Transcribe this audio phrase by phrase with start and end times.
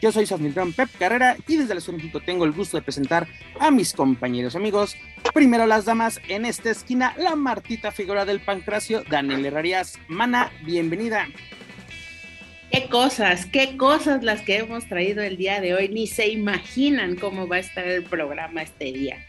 [0.00, 2.76] Yo soy su anfitrión Pep Carrera y desde la Ciudad de México tengo el gusto
[2.76, 3.26] de presentar
[3.58, 4.96] a mis compañeros amigos.
[5.34, 9.98] Primero las damas en esta esquina, la Martita figura del pancracio, Daniel Herrarias.
[10.06, 11.26] Mana, bienvenida.
[12.70, 15.88] Qué cosas, qué cosas las que hemos traído el día de hoy.
[15.88, 19.26] Ni se imaginan cómo va a estar el programa este día.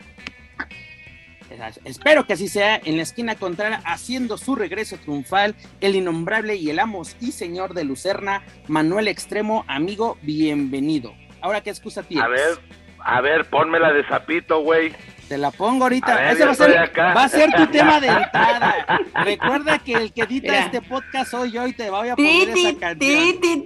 [1.83, 6.69] Espero que así sea en la esquina contraria, haciendo su regreso triunfal, el innombrable y
[6.69, 11.13] el amos y señor de Lucerna, Manuel Extremo, amigo, bienvenido.
[11.41, 12.25] Ahora, ¿qué excusa tienes?
[12.25, 12.59] A ver,
[12.99, 14.93] a ver, ponmela de zapito, güey.
[15.27, 16.31] Te la pongo ahorita.
[16.31, 18.99] Ese va a, ser, va a ser tu tema de entrada.
[19.23, 22.79] Recuerda que el que edita este podcast soy yo y te voy a poner esa
[22.79, 23.63] canción.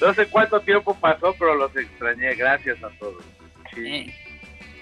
[0.00, 2.34] no sé cuánto tiempo pasó, pero los extrañé.
[2.34, 3.22] Gracias a todos.
[3.72, 4.12] Sí.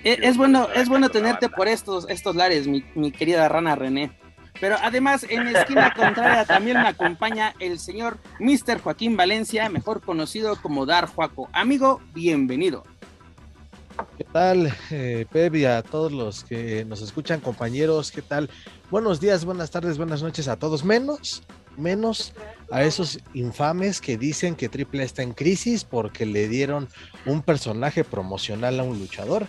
[0.04, 4.12] Es, bueno, es bueno tenerte por estos, estos lares, mi, mi, querida rana René.
[4.60, 8.80] Pero además, en la esquina contraria también me acompaña el señor Mr.
[8.82, 11.48] Joaquín Valencia, mejor conocido como Dar Juaco.
[11.54, 12.84] Amigo, bienvenido.
[14.18, 18.12] ¿Qué tal, eh, Pep, y a todos los que nos escuchan, compañeros?
[18.12, 18.50] ¿Qué tal?
[18.90, 21.42] Buenos días, buenas tardes, buenas noches a todos, menos,
[21.78, 22.34] menos
[22.70, 26.88] a esos infames que dicen que Triple está en crisis porque le dieron
[27.24, 29.46] un personaje promocional a un luchador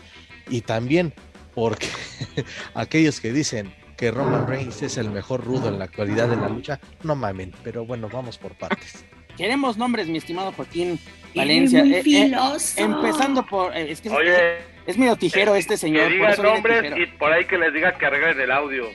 [0.49, 1.13] y también
[1.53, 1.88] porque
[2.73, 6.49] aquellos que dicen que Roman Reigns es el mejor rudo en la actualidad de la
[6.49, 9.05] lucha, no mamen, pero bueno, vamos por partes.
[9.37, 10.99] Queremos nombres, mi estimado Joaquín
[11.35, 11.83] Valencia.
[11.83, 12.31] Eh, eh,
[12.77, 13.75] empezando por.
[13.75, 14.09] Eh, es que
[14.87, 16.07] es, medio tijero este señor.
[16.07, 18.86] Que diga nombres y por ahí que les diga que arreglen el audio.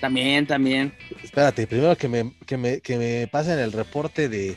[0.00, 0.92] También, también.
[1.22, 4.56] Espérate, primero que me, que me, que me pasen el reporte de,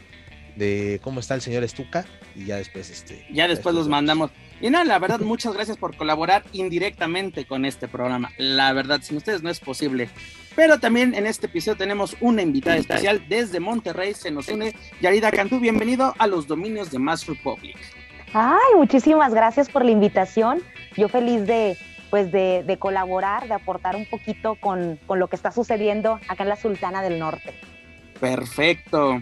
[0.56, 2.06] de cómo está el señor Estuca
[2.36, 3.26] y ya después este.
[3.32, 4.32] Ya después los mandamos.
[4.60, 8.32] Y no, la verdad, muchas gracias por colaborar indirectamente con este programa.
[8.38, 10.10] La verdad, sin ustedes no es posible.
[10.56, 14.16] Pero también en este episodio tenemos una invitada especial desde Monterrey.
[14.16, 15.60] Se nos une Yarida Cantú.
[15.60, 17.78] Bienvenido a los dominios de Mass Republic.
[18.34, 20.64] Ay, muchísimas gracias por la invitación.
[20.96, 21.78] Yo feliz de,
[22.10, 26.42] pues de, de colaborar, de aportar un poquito con, con lo que está sucediendo acá
[26.42, 27.54] en la Sultana del Norte.
[28.20, 29.22] Perfecto.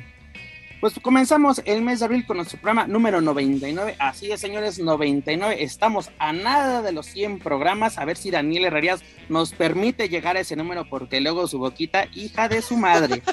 [0.85, 3.96] Pues comenzamos el mes de abril con nuestro programa número 99.
[3.97, 5.63] Así es, señores, 99.
[5.63, 7.97] Estamos a nada de los 100 programas.
[7.97, 12.06] A ver si Daniel Herrerías nos permite llegar a ese número, porque luego su boquita,
[12.13, 13.23] hija de su madre.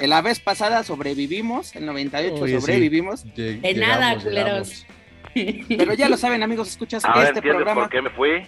[0.00, 3.26] la vez pasada sobrevivimos, el 98 sobrevivimos.
[3.34, 4.86] de nada, culeros.
[5.34, 7.82] Pero ya lo saben, amigos, escuchas este programa.
[7.82, 8.46] ¿Por qué me fui?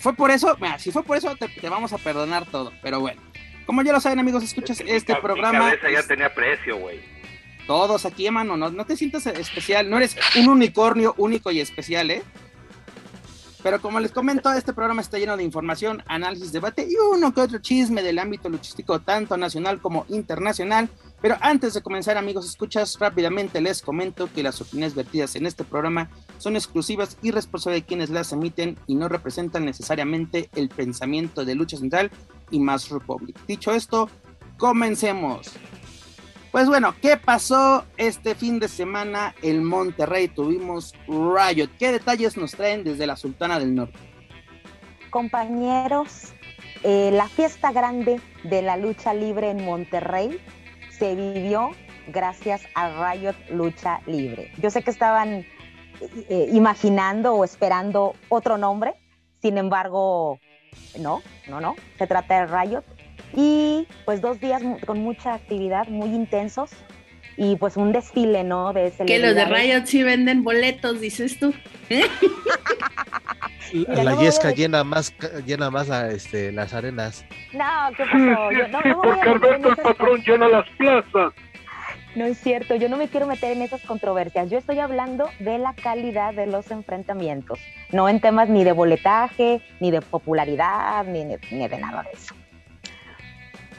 [0.00, 2.74] fue por eso, si fue por eso, te vamos a perdonar todo.
[2.82, 3.22] Pero bueno.
[3.68, 5.74] Como ya lo saben, amigos, escuchas este programa.
[5.92, 7.00] Ya tenía precio, güey.
[7.66, 9.90] Todos aquí, hermano, no, no te sientas especial.
[9.90, 12.22] No eres un unicornio único y especial, ¿eh?
[13.62, 17.42] Pero como les comento, este programa está lleno de información, análisis, debate y uno que
[17.42, 20.88] otro chisme del ámbito luchístico, tanto nacional como internacional.
[21.20, 25.64] Pero antes de comenzar, amigos, escuchas, rápidamente les comento que las opiniones vertidas en este
[25.64, 26.08] programa
[26.38, 31.54] son exclusivas y responsables de quienes las emiten y no representan necesariamente el pensamiento de
[31.54, 32.10] Lucha Central
[32.50, 33.38] y Más Republic.
[33.46, 34.08] Dicho esto,
[34.56, 35.52] comencemos.
[36.50, 40.28] Pues bueno, ¿qué pasó este fin de semana en Monterrey?
[40.28, 41.68] Tuvimos Riot.
[41.78, 43.98] ¿Qué detalles nos traen desde la Sultana del Norte?
[45.10, 46.32] Compañeros,
[46.84, 50.40] eh, la fiesta grande de la lucha libre en Monterrey
[50.90, 51.70] se vivió
[52.08, 54.50] gracias a Riot Lucha Libre.
[54.58, 55.44] Yo sé que estaban
[56.00, 58.94] eh, imaginando o esperando otro nombre,
[59.42, 60.38] sin embargo,
[60.98, 62.84] no, no, no, se trata de Riot.
[63.34, 66.70] Y pues dos días con mucha actividad, muy intensos,
[67.36, 68.72] y pues un desfile, ¿no?
[68.72, 71.54] De que los de Riot sí venden boletos, dices tú.
[73.72, 75.14] la, la Yesca llena más,
[75.46, 77.24] llena más este, las arenas.
[77.52, 77.64] No,
[77.96, 78.50] ¿qué pasó?
[78.50, 81.32] Yo, no, no Porque Alberto el patrón llena las plazas.
[82.18, 84.50] No es cierto, yo no me quiero meter en esas controversias.
[84.50, 87.60] Yo estoy hablando de la calidad de los enfrentamientos,
[87.92, 92.34] no en temas ni de boletaje, ni de popularidad, ni, ni de nada de eso.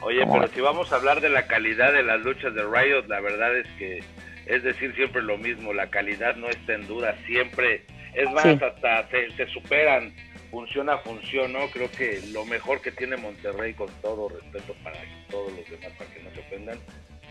[0.00, 3.20] Oye, pero si vamos a hablar de la calidad de las luchas de Riot, la
[3.20, 4.02] verdad es que
[4.46, 7.84] es decir siempre lo mismo, la calidad no está en duda, siempre,
[8.14, 10.14] es más, hasta se, superan,
[10.50, 14.96] funciona, funcionó, creo que lo mejor que tiene Monterrey, con todo respeto para
[15.28, 16.78] todos los demás, para que no se ofendan,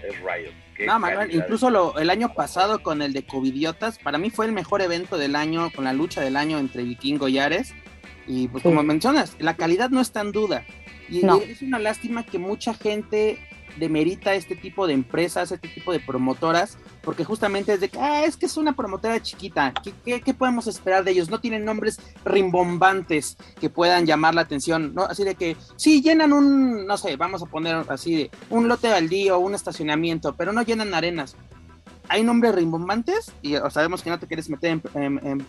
[0.07, 0.53] es Riot.
[0.85, 4.51] no, Manuel, incluso lo, el año pasado con el de Covidiotas, para mí fue el
[4.51, 7.73] mejor evento del año, con la lucha del año entre Vikingo y Ares.
[8.27, 10.63] Y pues como mencionas, la calidad no está en duda.
[11.09, 13.39] Y es una lástima que mucha gente
[13.77, 18.23] demerita este tipo de empresas, este tipo de promotoras, porque justamente es de que, ah,
[18.25, 21.29] es que es una promotora chiquita, ¿Qué, ¿Qué, podemos esperar de ellos?
[21.29, 25.03] No tienen nombres rimbombantes que puedan llamar la atención, ¿no?
[25.03, 28.89] Así de que, sí, llenan un, no sé, vamos a poner así, de un lote
[28.89, 31.35] baldío, un estacionamiento, pero no llenan arenas.
[32.07, 35.45] Hay nombres rimbombantes, y sabemos que no te quieres meter en,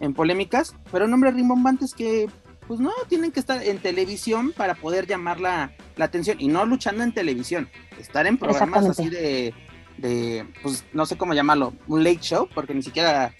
[0.00, 2.28] en polémicas, pero nombres rimbombantes que
[2.66, 7.02] pues no, tienen que estar en televisión para poder llamar la, atención y no luchando
[7.02, 7.68] en televisión,
[7.98, 9.54] estar en programas así de,
[9.98, 13.34] de, pues no sé cómo llamarlo, un late show, porque ni siquiera,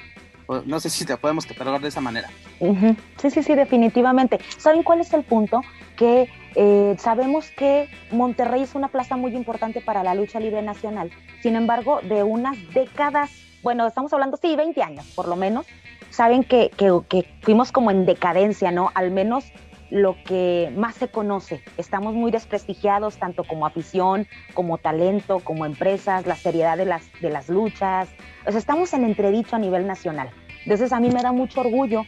[0.47, 2.31] pues, no sé si te podemos catalogar de esa manera.
[3.19, 4.39] Sí, sí, sí, definitivamente.
[4.59, 5.61] ¿Saben cuál es el punto?
[5.97, 11.11] Que eh, sabemos que Monterrey es una plaza muy importante para la lucha libre nacional.
[11.43, 13.31] Sin embargo, de unas décadas,
[13.63, 15.67] bueno, estamos hablando, sí, 20 años por lo menos,
[16.15, 18.91] saben que, que, fuimos como en decadencia, ¿no?
[18.95, 19.45] Al menos
[19.91, 21.61] lo que más se conoce.
[21.77, 27.31] Estamos muy desprestigiados tanto como afición, como talento, como empresas, la seriedad de las, de
[27.31, 28.09] las luchas.
[28.47, 30.31] O sea, estamos en entredicho a nivel nacional.
[30.63, 32.05] Entonces a mí me da mucho orgullo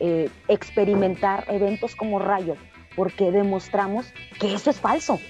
[0.00, 2.56] eh, experimentar eventos como Rayo,
[2.96, 5.20] porque demostramos que eso es falso.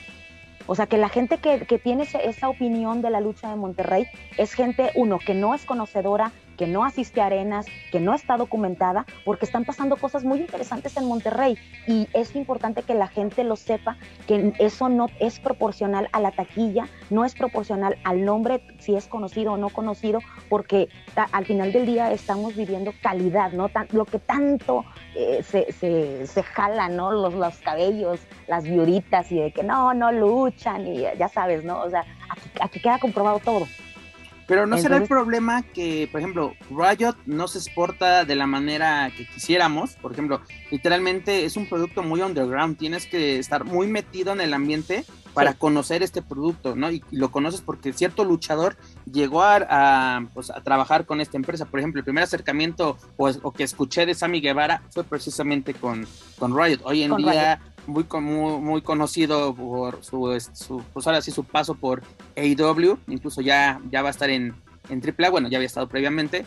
[0.67, 4.07] O sea, que la gente que, que tiene esa opinión de la lucha de Monterrey
[4.39, 8.37] es gente, uno, que no es conocedora que no asiste a arenas, que no está
[8.37, 11.57] documentada, porque están pasando cosas muy interesantes en Monterrey
[11.87, 13.97] y es importante que la gente lo sepa,
[14.27, 19.07] que eso no es proporcional a la taquilla, no es proporcional al nombre, si es
[19.07, 20.89] conocido o no conocido, porque
[21.33, 23.71] al final del día estamos viviendo calidad, ¿no?
[23.93, 24.85] lo que tanto
[25.15, 27.13] eh, se, se, jala, ¿no?
[27.13, 31.81] Los, los cabellos, las viuritas y de que no, no luchan y ya sabes, ¿no?
[31.83, 32.05] O sea,
[32.61, 33.67] aquí queda comprobado todo.
[34.47, 39.11] Pero no será el problema que, por ejemplo, Riot no se exporta de la manera
[39.17, 39.95] que quisiéramos.
[39.97, 42.77] Por ejemplo, literalmente es un producto muy underground.
[42.77, 46.91] Tienes que estar muy metido en el ambiente para conocer este producto, ¿no?
[46.91, 48.77] Y, lo conoces porque cierto luchador
[49.11, 51.65] llegó a, pues, a, trabajar con esta empresa.
[51.65, 56.07] Por ejemplo, el primer acercamiento pues, o que escuché de Sammy Guevara fue precisamente con,
[56.39, 56.81] con Riot.
[56.85, 58.05] Hoy en día muy,
[58.61, 62.03] muy, conocido por su, su, pues ahora sí, su paso por
[62.37, 64.55] AEW, incluso ya, ya va a estar en,
[64.89, 66.45] en AAA, bueno, ya había estado previamente,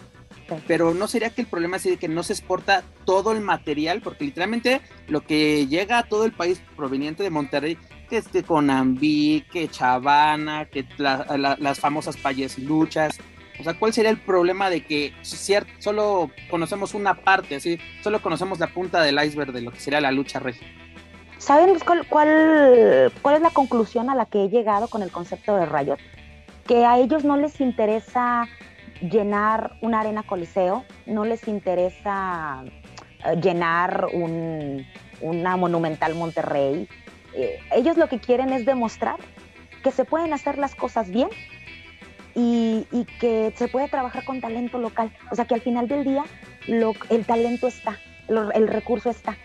[0.67, 4.25] pero no sería que el problema sea que no se exporta todo el material, porque
[4.25, 7.77] literalmente lo que llega a todo el país proveniente de Monterrey,
[8.09, 13.19] que es que Conambi, que Chavana, que las famosas payas luchas,
[13.59, 18.21] o sea, ¿cuál sería el problema de que cierto, solo conocemos una parte, así, solo
[18.21, 20.67] conocemos la punta del iceberg de lo que sería la lucha regia?
[21.37, 25.65] ¿Saben cuál, cuál, es la conclusión a la que he llegado con el concepto de
[25.65, 25.97] Riot?
[26.65, 28.47] Que a ellos no les interesa
[29.01, 32.63] llenar una arena coliseo, no les interesa
[33.23, 34.07] eh, llenar
[35.21, 36.89] una monumental Monterrey.
[37.35, 39.17] Eh, ellos lo que quieren es demostrar
[39.83, 41.29] que se pueden hacer las cosas bien
[42.33, 42.85] y,
[43.19, 45.11] que se puede trabajar con talento local.
[45.31, 46.23] O sea que al final del día
[46.67, 49.37] el talento está, el recurso está.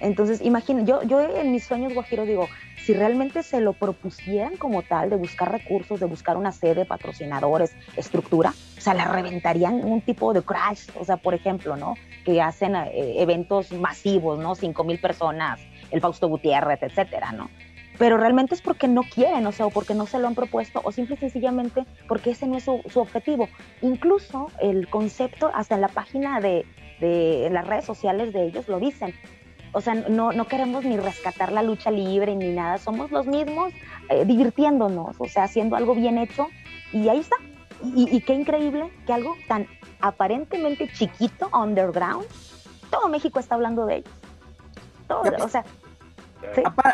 [0.00, 2.48] Entonces, imagínate, yo, yo en mis sueños, Guajiro, digo,
[2.84, 7.74] si realmente se lo propusieran como tal, de buscar recursos, de buscar una sede, patrocinadores,
[7.96, 11.96] estructura, o sea, la reventarían un tipo de crash, o sea, por ejemplo, ¿no?
[12.24, 14.54] Que hacen eh, eventos masivos, ¿no?
[14.54, 17.50] Cinco mil personas, el Fausto Gutiérrez, etcétera, ¿no?
[17.98, 20.80] Pero realmente es porque no quieren, o sea, o porque no se lo han propuesto,
[20.84, 23.48] o simple y sencillamente porque ese no es su, su objetivo.
[23.82, 26.64] Incluso el concepto, hasta en la página de,
[27.00, 29.14] de las redes sociales de ellos lo dicen,
[29.78, 33.72] o sea, no, no queremos ni rescatar la lucha libre ni nada, somos los mismos
[34.08, 36.48] eh, divirtiéndonos, o sea, haciendo algo bien hecho
[36.92, 37.36] y ahí está.
[37.94, 39.68] Y, qué increíble que algo tan
[40.00, 42.26] aparentemente chiquito, underground,
[42.90, 44.10] todo México está hablando de ellos.
[45.06, 45.64] Todo, o sea,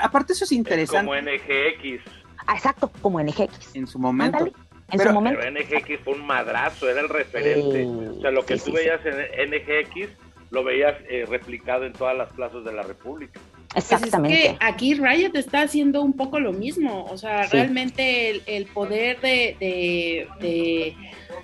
[0.03, 1.07] aparte eso es interesante.
[1.07, 2.03] Como NGX.
[2.47, 3.77] Ah, exacto, como NGX.
[3.77, 4.47] En su momento.
[4.91, 5.41] en su momento.
[5.41, 7.87] Pero NGX fue un madrazo, era el referente.
[7.87, 10.11] o sea, lo que tú veías en NGX
[10.55, 13.41] lo veías eh, replicado en todas las plazas de la República.
[13.75, 14.37] Exactamente.
[14.37, 18.67] Pues es que aquí Riot está haciendo un poco lo mismo, o sea, realmente el,
[18.67, 20.97] poder de,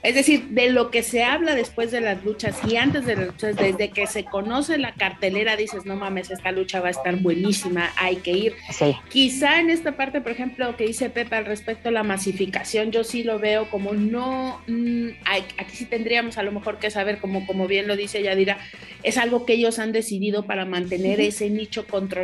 [0.03, 3.27] Es decir, de lo que se habla después de las luchas y antes de las
[3.27, 7.17] luchas, desde que se conoce la cartelera, dices, no mames, esta lucha va a estar
[7.17, 8.55] buenísima, hay que ir.
[8.71, 8.97] Sí.
[9.09, 13.05] Quizá en esta parte, por ejemplo, que dice Pepe al respecto a la masificación, yo
[13.05, 17.47] sí lo veo como no, mm, aquí sí tendríamos a lo mejor que saber, como,
[17.47, 18.59] como bien lo dice Yadira,
[19.03, 22.20] es algo que ellos han decidido para mantener ese nicho controlado,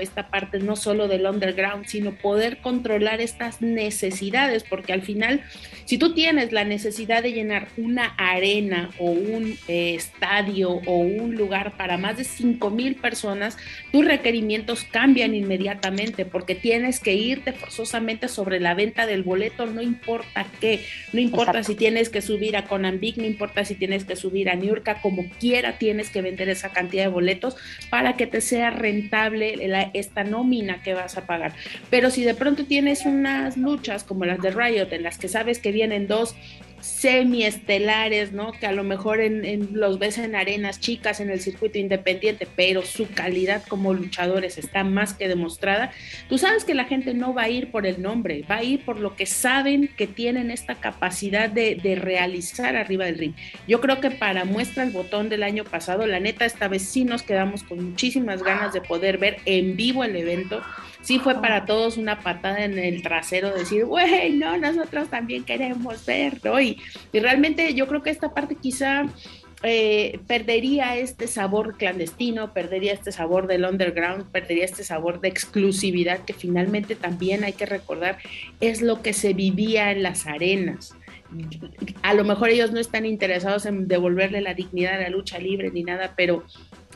[0.00, 5.42] esta parte no solo del underground, sino poder controlar estas necesidades, porque al final,
[5.84, 11.36] si tú tienes la necesidad de llenar una arena o un eh, estadio o un
[11.36, 13.56] lugar para más de 5 mil personas,
[13.92, 19.82] tus requerimientos cambian inmediatamente porque tienes que irte forzosamente sobre la venta del boleto, no
[19.82, 24.16] importa qué, no importa si tienes que subir a Conambic, no importa si tienes que
[24.16, 27.56] subir a Niurka, como quiera tienes que vender esa cantidad de boletos
[27.88, 31.52] para que te sea rentable esta nómina que vas a pagar.
[31.90, 35.58] Pero si de pronto tienes unas luchas como las de Riot, en las que sabes
[35.58, 36.34] que vienen dos
[36.80, 38.52] semiestelares, ¿no?
[38.52, 42.82] Que a lo mejor en, los ves en arenas chicas en el circuito independiente, pero
[42.82, 45.92] su calidad como luchadores está más que demostrada.
[46.28, 48.84] Tú sabes que la gente no va a ir por el nombre, va a ir
[48.84, 53.34] por lo que saben que tienen esta capacidad de, de realizar arriba del ring.
[53.66, 57.04] Yo creo que para muestra el botón del año pasado, la neta, esta vez sí
[57.04, 60.62] nos quedamos con muchísimas ganas de poder ver en vivo el evento
[61.02, 66.04] sí fue para todos una patada en el trasero decir, güey, no, nosotros también queremos
[66.06, 66.60] verlo.
[66.60, 66.78] Y,
[67.12, 69.06] y realmente yo creo que esta parte quizá
[69.62, 76.20] eh, perdería este sabor clandestino, perdería este sabor del underground, perdería este sabor de exclusividad
[76.24, 78.16] que finalmente también hay que recordar
[78.60, 80.94] es lo que se vivía en las arenas.
[82.02, 85.70] A lo mejor ellos no están interesados en devolverle la dignidad a la lucha libre
[85.70, 86.42] ni nada, pero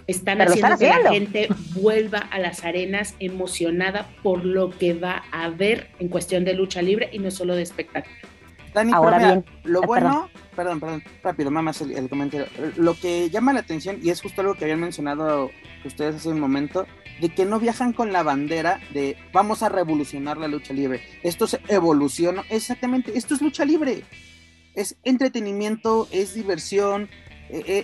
[0.06, 5.48] están haciendo que la gente vuelva a las arenas emocionada por lo que va a
[5.48, 8.14] ver en cuestión de lucha libre y no solo de espectáculo.
[8.74, 12.46] Dani, Ahora bien, lo eh, bueno, perdón, perdón, rápido, mamás el, el, comentario.
[12.76, 15.50] Lo que llama la atención, y es justo algo que habían mencionado
[15.84, 16.86] ustedes hace un momento,
[17.20, 21.02] de que no viajan con la bandera de vamos a revolucionar la lucha libre.
[21.22, 24.02] Esto es evolución, exactamente, esto es lucha libre.
[24.74, 27.08] Es entretenimiento, es diversión,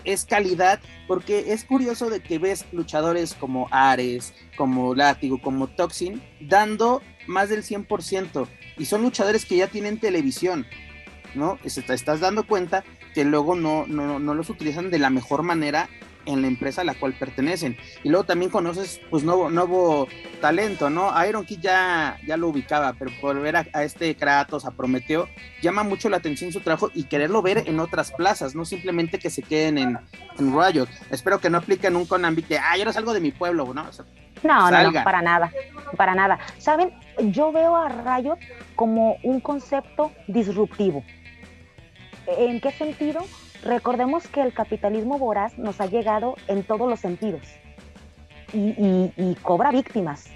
[0.05, 6.23] es calidad, porque es curioso de que ves luchadores como Ares, como Látigo, como Toxin,
[6.41, 8.47] dando más del 100%,
[8.79, 10.67] y son luchadores que ya tienen televisión,
[11.35, 11.59] ¿no?
[11.65, 12.85] Estás dando cuenta
[13.15, 15.89] que luego no, no, no los utilizan de la mejor manera
[16.27, 17.77] en la empresa a la cual pertenecen.
[18.03, 20.09] Y luego también conoces pues nuevo, nuevo
[20.41, 21.13] talento, ¿no?
[21.27, 25.29] Iron Kid ya, ya lo ubicaba, pero por ver a, este Kratos, a Prometeo,
[25.63, 29.31] llama mucho la atención su trabajo y quererlo ver en otras plazas, no simplemente que
[29.31, 29.99] se queden en,
[30.39, 30.89] en Riot.
[31.11, 33.87] Espero que no apliquen un Konami que, ah, yo no salgo de mi pueblo, ¿no?
[34.43, 35.53] no, no, no, para nada,
[35.97, 36.39] para nada.
[36.59, 36.93] ¿Saben?
[37.19, 38.39] Yo veo a Riot
[38.75, 41.05] como un concepto disruptivo.
[42.27, 43.21] ¿En qué sentido?
[43.65, 47.43] Recordemos que el capitalismo voraz nos ha llegado en todos los sentidos
[48.53, 50.27] y, cobra víctimas.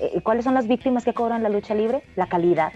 [0.00, 2.02] Eh, ¿Cuáles son las víctimas que cobran la lucha libre?
[2.16, 2.72] La calidad,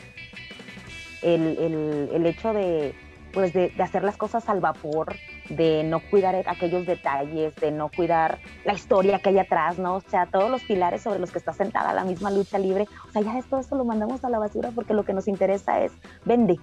[1.23, 2.95] el, hecho de,
[3.33, 5.17] pues de, hacer las cosas al vapor,
[5.49, 9.97] de no cuidar aquellos detalles, de no cuidar la historia que hay atrás, ¿no?
[9.97, 12.87] O sea, todos los pilares sobre los que está sentada la misma lucha libre.
[13.09, 15.81] O sea, ya todo eso lo mandamos a la basura porque lo que nos interesa
[15.81, 15.93] es
[16.25, 16.59] vende.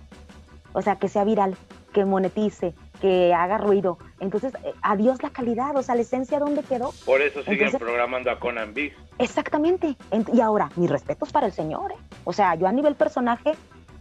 [0.73, 1.55] O sea, que sea viral,
[1.93, 2.73] que monetice,
[3.05, 3.99] que haga ruido.
[4.19, 6.91] Entonces, eh, adiós la calidad, o sea, la esencia, ¿dónde quedó?
[7.05, 8.95] Por eso siguen programando a Conan Big.
[9.19, 9.95] Exactamente.
[10.33, 11.95] Y ahora, mis respetos para el señor, ¿eh?
[12.23, 13.53] O sea, yo a nivel personaje,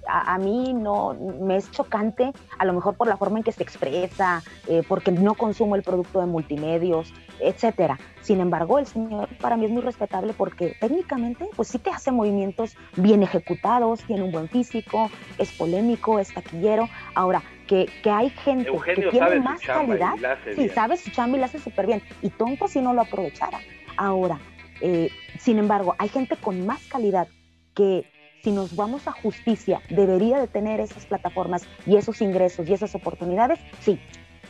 [0.07, 3.63] a, mí no me es chocante, a lo mejor por la forma en que se
[3.63, 7.99] expresa, eh, porque no consumo el producto de multimedios, etcétera.
[8.23, 12.11] Sin embargo, el señor para mí es muy respetable porque técnicamente, pues sí te hace
[12.11, 16.89] movimientos bien ejecutados, tiene un buen físico, es polémico, es taquillero.
[17.15, 20.15] Ahora, que, que hay gente que tiene más calidad,
[20.55, 22.03] sí, sabe su chamba y la hace súper bien.
[22.23, 23.61] Y tonto si no lo aprovechara.
[23.97, 24.39] Ahora,
[24.81, 27.29] eh, sin embargo, hay gente con más calidad
[27.75, 28.05] que
[28.43, 32.95] si nos vamos a justicia debería de tener esas plataformas y esos ingresos y esas
[32.95, 33.99] oportunidades, sí,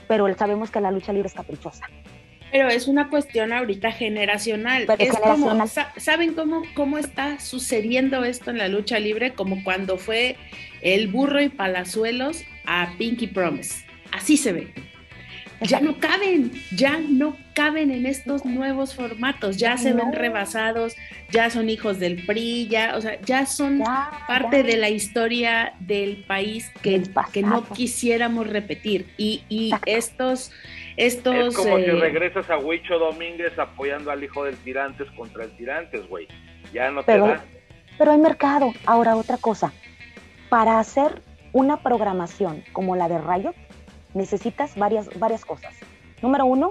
[0.09, 1.87] pero sabemos que la lucha libre es caprichosa.
[2.51, 4.87] Pero es una cuestión ahorita generacional.
[5.97, 9.33] ¿Saben cómo, cómo está sucediendo esto en la lucha libre?
[9.33, 10.37] Como cuando fue
[10.85, 13.85] el burro y palazuelos a Pinky Promise.
[14.13, 14.73] Así se ve.
[15.61, 20.95] Ya no caben, ya no caben en estos nuevos formatos, ya se ven rebasados,
[21.31, 23.83] ya son hijos del PRI, ya, o sea, ya son
[24.27, 29.07] parte de la historia del país que, que no quisiéramos repetir.
[29.17, 30.53] Y, y estos,
[30.97, 31.35] estos.
[31.35, 35.57] Es como si eh, regresas a Huicho Domínguez apoyando al hijo del Tirantes contra el
[35.57, 36.29] Tirantes, güey.
[36.75, 37.43] Ya no te da.
[37.97, 38.73] Pero hay mercado.
[38.85, 39.73] Ahora, otra cosa.
[40.55, 41.21] Para hacer
[41.53, 43.57] una programación como la de Riot,
[44.15, 45.75] necesitas varias, varias cosas.
[46.23, 46.71] Número uno,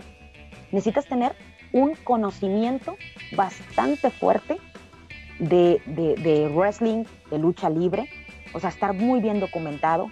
[0.72, 1.36] necesitas tener
[1.74, 2.96] un conocimiento
[3.36, 4.56] bastante fuerte
[5.38, 8.08] de, de, wrestling, de lucha libre,
[8.54, 10.08] o sea, estar muy bien documentado,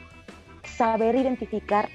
[0.63, 1.87] saber identificar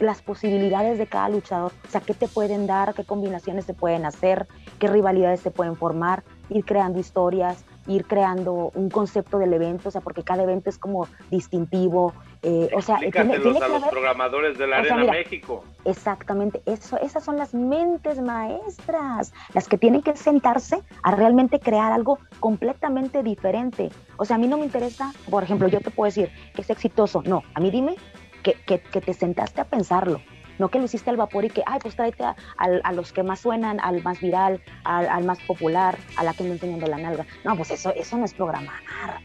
[0.00, 4.06] las posibilidades de cada luchador, o sea, qué te pueden dar, qué combinaciones se pueden
[4.06, 9.88] hacer, qué rivalidades se pueden formar, ir creando historias, ir creando un concepto del evento,
[9.88, 13.84] o sea, porque cada evento es como distintivo, eh, o sea, tiene, tiene a los
[13.84, 15.64] programadores de la Arena México.
[15.84, 21.92] Exactamente, eso, esas son las mentes maestras, las que tienen que sentarse a realmente crear
[21.92, 23.90] algo completamente diferente.
[24.16, 26.70] O sea, a mí no me interesa, por ejemplo, yo te puedo decir que es
[26.70, 27.96] exitoso, no, a mí dime
[28.42, 30.20] que, que, que te sentaste a pensarlo,
[30.58, 33.22] no que lo hiciste al vapor y que, ay, pues tráete a, a, los que
[33.22, 36.98] más suenan, al más viral, al, al, más popular, a la que me enseñando la
[36.98, 37.26] nalga.
[37.44, 39.20] No, pues eso, eso no es programar.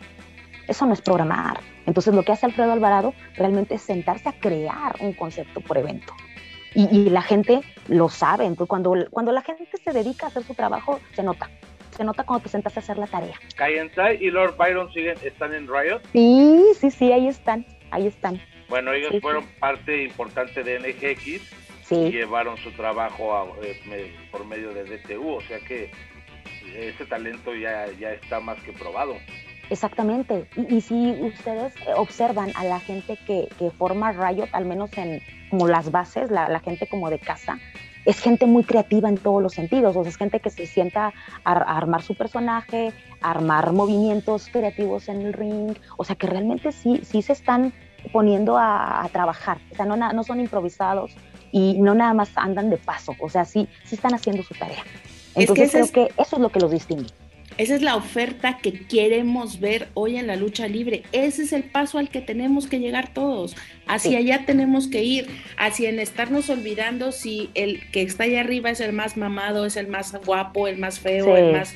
[0.68, 1.60] Eso no es programar.
[1.86, 6.14] Entonces lo que hace Alfredo Alvarado realmente es sentarse a crear un concepto por evento.
[6.76, 8.46] Y, y la gente lo sabe.
[8.46, 11.50] Entonces cuando, cuando la gente se dedica a hacer su trabajo, se nota
[12.00, 13.36] se nota cuando te sentas a hacer la tarea.
[13.58, 16.00] Kaientai y Lord Byron siguen, están en Riot.
[16.14, 18.40] Sí, sí, sí, ahí están, ahí están.
[18.70, 21.42] Bueno, ellos fueron parte importante de NGX
[21.92, 25.92] y llevaron su trabajo eh, por medio de DTU, o sea que
[26.76, 29.16] ese talento ya, ya está más que probado.
[29.70, 30.48] Exactamente.
[30.56, 35.68] Y, si ustedes observan a la gente que, que, forma Riot, al menos en como
[35.68, 37.60] las bases, la, la, gente como de casa,
[38.06, 39.96] es gente muy creativa en todos los sentidos.
[39.96, 45.08] O sea, es gente que se sienta a, armar su personaje, a armar movimientos creativos
[45.08, 45.78] en el ring.
[45.98, 47.74] O sea, que realmente sí, sí se están
[48.12, 51.16] poniendo a, trabajar, o sea, no, no son improvisados
[51.52, 54.84] y no nada más andan de paso, o sea, sí, sí están haciendo su tarea.
[55.36, 57.10] Entonces creo que eso es lo que los distingue.
[57.58, 61.04] Esa es la oferta que queremos ver hoy en la lucha libre.
[61.12, 63.56] Ese es el paso al que tenemos que llegar todos.
[63.88, 65.28] Hacia allá tenemos que ir,
[65.58, 69.78] hacia en estarnos olvidando si el que está allá arriba es el más mamado, es
[69.78, 71.76] el más guapo, el más feo, el más...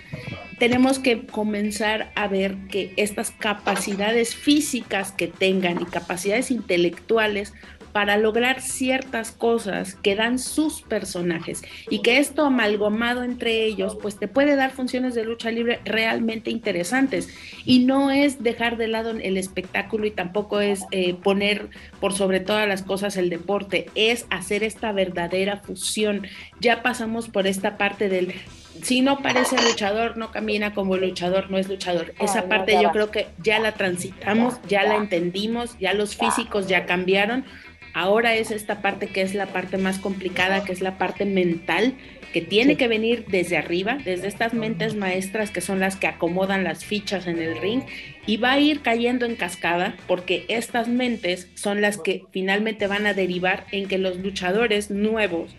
[0.59, 7.53] Tenemos que comenzar a ver que estas capacidades físicas que tengan y capacidades intelectuales
[7.93, 14.17] para lograr ciertas cosas que dan sus personajes y que esto amalgamado entre ellos pues
[14.17, 17.29] te puede dar funciones de lucha libre realmente interesantes
[17.65, 21.69] y no es dejar de lado el espectáculo y tampoco es eh, poner
[21.99, 26.27] por sobre todas las cosas el deporte, es hacer esta verdadera fusión.
[26.59, 28.33] Ya pasamos por esta parte del
[28.81, 32.13] si no parece luchador, no camina como luchador, no es luchador.
[32.19, 36.85] Esa parte yo creo que ya la transitamos, ya la entendimos, ya los físicos ya
[36.85, 37.45] cambiaron.
[37.93, 41.95] Ahora es esta parte que es la parte más complicada, que es la parte mental,
[42.33, 46.63] que tiene que venir desde arriba, desde estas mentes maestras que son las que acomodan
[46.63, 47.83] las fichas en el ring
[48.25, 53.05] y va a ir cayendo en cascada porque estas mentes son las que finalmente van
[53.05, 55.55] a derivar en que los luchadores nuevos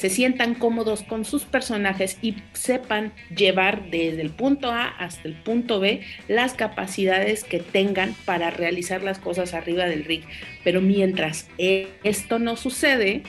[0.00, 5.34] se sientan cómodos con sus personajes y sepan llevar desde el punto A hasta el
[5.34, 10.22] punto B las capacidades que tengan para realizar las cosas arriba del ring.
[10.64, 13.24] Pero mientras esto no sucede,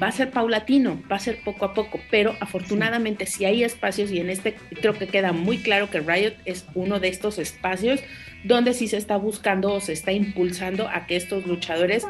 [0.00, 4.10] va a ser paulatino, va a ser poco a poco, pero afortunadamente si hay espacios
[4.10, 8.00] y en este creo que queda muy claro que Riot es uno de estos espacios
[8.44, 12.06] donde sí se está buscando o se está impulsando a que estos luchadores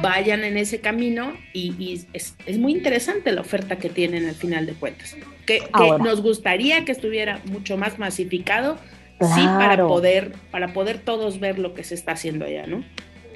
[0.00, 4.74] vayan en ese camino y, es, muy interesante la oferta que tienen al final de
[4.74, 5.16] cuentas.
[5.46, 5.60] Que,
[6.00, 8.78] nos gustaría que estuviera mucho más masificado,
[9.20, 12.84] sí, para poder, para poder todos ver lo que se está haciendo allá, ¿no?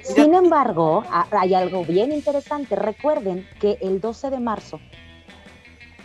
[0.01, 2.75] Sin embargo, hay algo bien interesante.
[2.75, 4.79] Recuerden que el 12 de marzo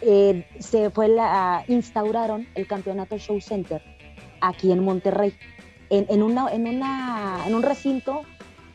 [0.00, 3.80] eh, se fue la, instauraron el campeonato Show Center
[4.40, 5.34] aquí en Monterrey,
[5.90, 8.22] en, en, una, en, una, en un recinto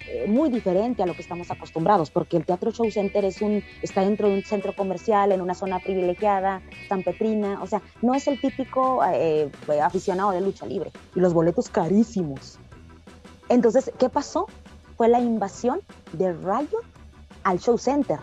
[0.10, 3.62] eh, muy diferente a lo que estamos acostumbrados, porque el Teatro Show Center es un,
[3.82, 8.14] está dentro de un centro comercial, en una zona privilegiada, San Petrina, o sea, no
[8.14, 12.58] es el típico eh, aficionado de lucha libre, y los boletos carísimos.
[13.50, 14.48] Entonces, ¿qué pasó?
[14.96, 15.82] Fue la invasión
[16.14, 16.80] de Rayo
[17.44, 18.20] al Show Center.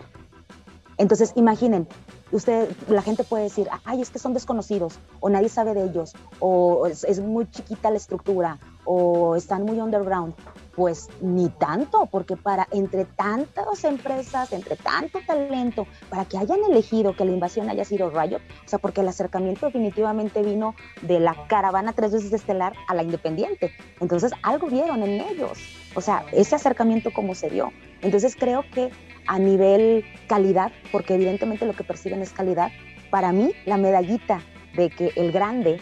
[0.97, 1.87] Entonces, imaginen,
[2.31, 6.13] usted, la gente puede decir, ay, es que son desconocidos, o nadie sabe de ellos,
[6.39, 10.33] o es muy chiquita la estructura, o están muy underground.
[10.75, 17.15] Pues ni tanto, porque para entre tantas empresas, entre tanto talento, para que hayan elegido
[17.15, 21.47] que la invasión haya sido Riot, o sea, porque el acercamiento definitivamente vino de la
[21.47, 23.71] caravana tres veces estelar a la independiente.
[24.01, 25.57] Entonces, algo vieron en ellos.
[25.95, 27.71] O sea, ese acercamiento como se dio.
[28.01, 28.91] Entonces, creo que
[29.27, 32.71] a nivel calidad, porque evidentemente lo que perciben es calidad,
[33.09, 34.41] para mí la medallita
[34.75, 35.79] de que el grande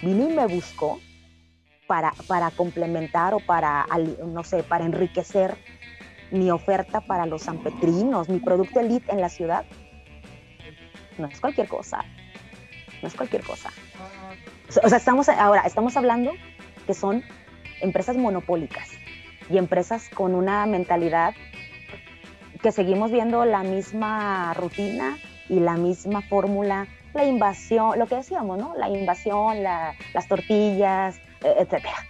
[0.00, 1.00] vino y me buscó,
[1.88, 3.86] para, para complementar o para,
[4.24, 5.56] no sé, para enriquecer
[6.30, 9.64] mi oferta para los sanpetrinos, mi producto elite en la ciudad,
[11.16, 12.04] no es cualquier cosa.
[13.02, 13.70] No es cualquier cosa.
[14.82, 16.32] O sea, estamos ahora, estamos hablando
[16.86, 17.24] que son
[17.80, 18.90] empresas monopólicas
[19.48, 21.34] y empresas con una mentalidad
[22.62, 25.16] que seguimos viendo la misma rutina
[25.48, 28.74] y la misma fórmula, la invasión, lo que decíamos, ¿no?
[28.76, 32.06] La invasión, las tortillas, etcétera.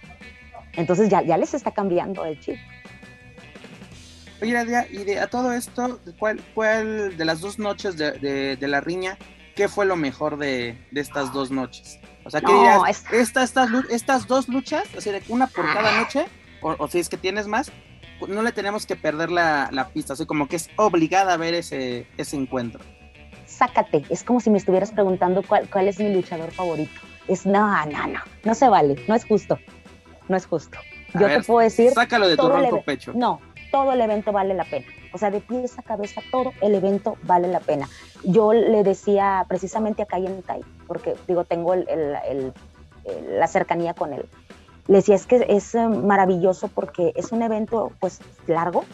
[0.73, 2.57] Entonces ya, ya les está cambiando el chip.
[4.41, 8.67] Oye, Nadia, y de, a todo esto, ¿cuál, ¿cuál de las dos noches de, de,
[8.67, 9.17] la riña,
[9.55, 11.99] qué fue lo mejor de, de estas dos noches?
[12.23, 13.05] O sea, ¿qué dirías?
[13.11, 13.53] estas,
[13.89, 16.01] estas dos luchas, o sea, una por cada ah.
[16.01, 16.25] noche,
[16.61, 17.69] o, si es que tienes más,
[18.27, 21.53] no le tenemos que perder la, la pista, o como que es obligada a ver
[21.53, 22.79] ese, ese encuentro.
[23.45, 27.08] Sácate, es como si me estuvieras preguntando cuál, cuál es mi luchador favorito.
[27.29, 29.57] Es no, no, no, no se vale, no es justo,
[30.27, 30.77] no es justo.
[31.13, 31.91] Yo te puedo decir.
[31.91, 33.13] Sácalo de tu ronco pecho.
[33.15, 33.39] No,
[33.71, 34.85] todo el evento vale la pena.
[35.13, 37.87] O sea, de pies a cabeza, todo el evento vale la pena.
[38.23, 44.25] Yo le decía precisamente a en Tai, porque digo, tengo la cercanía con él.
[44.87, 48.85] Le decía, es que es eh, maravilloso porque es un evento pues largo,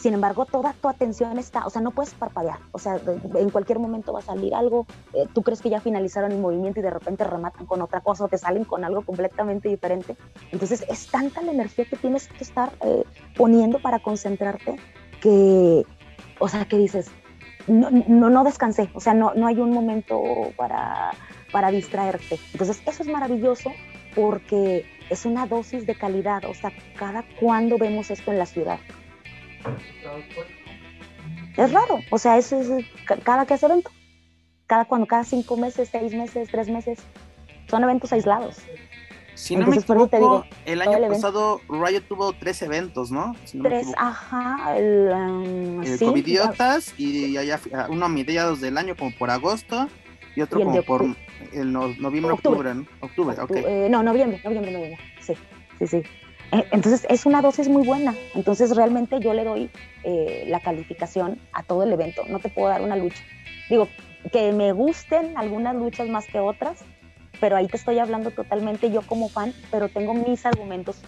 [0.00, 2.98] sin embargo, toda tu atención está, o sea, no puedes parpadear, o sea,
[3.34, 6.80] en cualquier momento va a salir algo, eh, tú crees que ya finalizaron el movimiento
[6.80, 10.16] y de repente rematan con otra cosa o te salen con algo completamente diferente.
[10.52, 13.04] Entonces, es tanta la energía que tienes que estar eh,
[13.36, 14.76] poniendo para concentrarte
[15.20, 15.84] que,
[16.38, 17.10] o sea, que dices,
[17.66, 20.22] no, no, no descansé, o sea, no, no hay un momento
[20.56, 21.10] para,
[21.52, 22.38] para distraerte.
[22.52, 23.70] Entonces, eso es maravilloso
[24.14, 28.78] porque es una dosis de calidad, o sea, cada cuando vemos esto en la ciudad.
[31.56, 32.70] Es raro, o sea, eso es
[33.24, 33.90] cada que hace evento.
[34.66, 37.00] Cada cuando, cada cinco meses, seis meses, tres meses,
[37.68, 38.58] son eventos aislados.
[39.34, 43.34] Si no me equivoco, el año pasado Riot tuvo tres eventos, ¿no?
[43.62, 44.76] tres, ajá.
[44.76, 49.88] El, um, el Covidiotas y allá, uno a mediados del año, como por agosto,
[50.36, 51.04] y otro como por
[51.52, 52.86] el noviembre, octubre, ¿no?
[53.00, 53.50] Octubre, ok.
[53.56, 54.98] Eh, no, noviembre, noviembre, noviembre.
[55.20, 55.34] Sí,
[55.78, 56.02] sí, sí.
[56.52, 58.14] Eh, entonces es una dosis muy buena.
[58.34, 59.70] Entonces realmente yo le doy
[60.02, 62.22] eh, la calificación a todo el evento.
[62.28, 63.22] No te puedo dar una lucha.
[63.68, 63.88] Digo,
[64.32, 66.84] que me gusten algunas luchas más que otras,
[67.40, 71.00] pero ahí te estoy hablando totalmente yo como fan, pero tengo mis argumentos,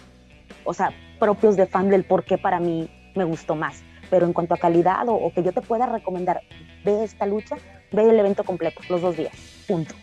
[0.63, 3.83] o sea, propios de fan del por qué para mí me gustó más.
[4.09, 6.41] Pero en cuanto a calidad o, o que yo te pueda recomendar,
[6.83, 7.57] ve esta lucha,
[7.91, 9.33] ve el evento completo, los dos días,
[9.67, 9.93] punto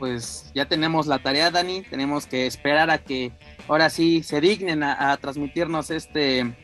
[0.00, 1.82] pues ya tenemos la tarea, Dani.
[1.82, 3.30] Tenemos que esperar a que
[3.68, 6.40] ahora sí se dignen a, transmitirnos este.
[6.40, 6.54] El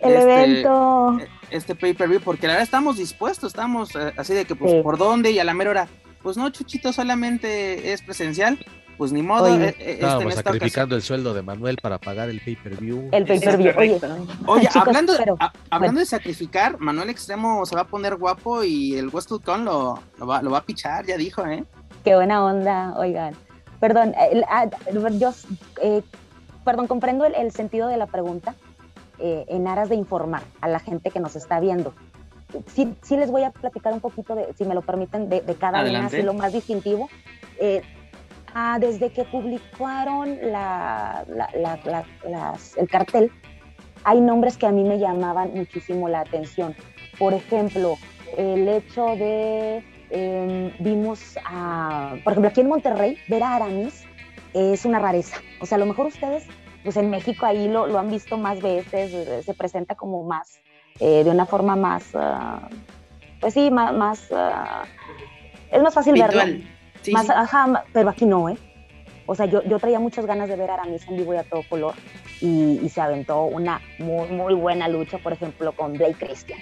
[0.00, 1.18] este, evento.
[1.50, 5.30] Este pay-per-view, porque la verdad estamos dispuestos, estamos eh, así de que, pues, ¿por dónde?
[5.30, 5.88] Y a la mera hora,
[6.22, 8.58] pues no, Chuchito, solamente es presencial.
[8.98, 9.46] Pues ni modo.
[9.46, 13.08] Eh, eh, Estábamos sacrificando el sueldo de Manuel para pagar el pay-per-view.
[13.12, 13.98] El pay-per-view, oye.
[14.46, 15.14] Oye, hablando,
[15.70, 20.26] hablando de sacrificar, Manuel Extremo se va a poner guapo y el Westwood lo, lo,
[20.26, 21.64] va, lo va a pichar, ya dijo, ¿eh?
[22.04, 23.34] Qué buena onda, oigan.
[23.78, 24.14] Perdón,
[24.48, 24.66] ah,
[25.12, 25.32] yo,
[25.82, 26.02] eh,
[26.64, 28.54] perdón, comprendo el, sentido de la pregunta
[29.18, 31.94] eh, en aras de informar a la gente que nos está viendo.
[32.66, 35.82] Sí, sí les voy a platicar un poquito, de, si me lo permiten, de, cada
[35.82, 37.08] una, así lo más distintivo.
[37.58, 37.82] Eh,
[38.54, 41.24] ah, desde que publicaron la,
[42.76, 43.30] el cartel,
[44.04, 46.74] hay nombres que a mí me llamaban muchísimo la atención.
[47.18, 47.96] Por ejemplo,
[48.36, 54.04] el hecho de Em, vimos a, por ejemplo, aquí en Monterrey, ver a Aramis
[54.52, 55.36] es una rareza.
[55.60, 56.44] O sea, a lo mejor ustedes,
[56.82, 60.58] pues en México ahí lo, lo han visto más veces, eh, se presenta como más,
[60.98, 62.68] eh, de una forma más, ah,
[63.40, 64.82] pues sí, más, más ah,
[65.70, 66.42] es más fácil verlo.
[67.12, 68.58] más, Ajá, pero aquí no, ¿eh?
[69.26, 71.44] O sea, yo, yo traía muchas ganas de ver a Aramis en vivo y a
[71.44, 71.94] todo color
[72.40, 76.58] y, y se aventó una muy, muy buena lucha, por ejemplo, con Blake Christian.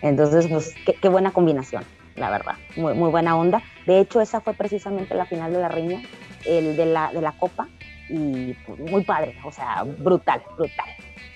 [0.00, 1.84] Entonces, pues, qué, qué buena combinación
[2.16, 3.62] la verdad, muy, buena onda.
[3.86, 6.02] De hecho, esa fue precisamente la final de la riña,
[6.44, 7.68] el de la, de la copa,
[8.08, 10.86] y pues, muy padre, o sea, brutal, brutal.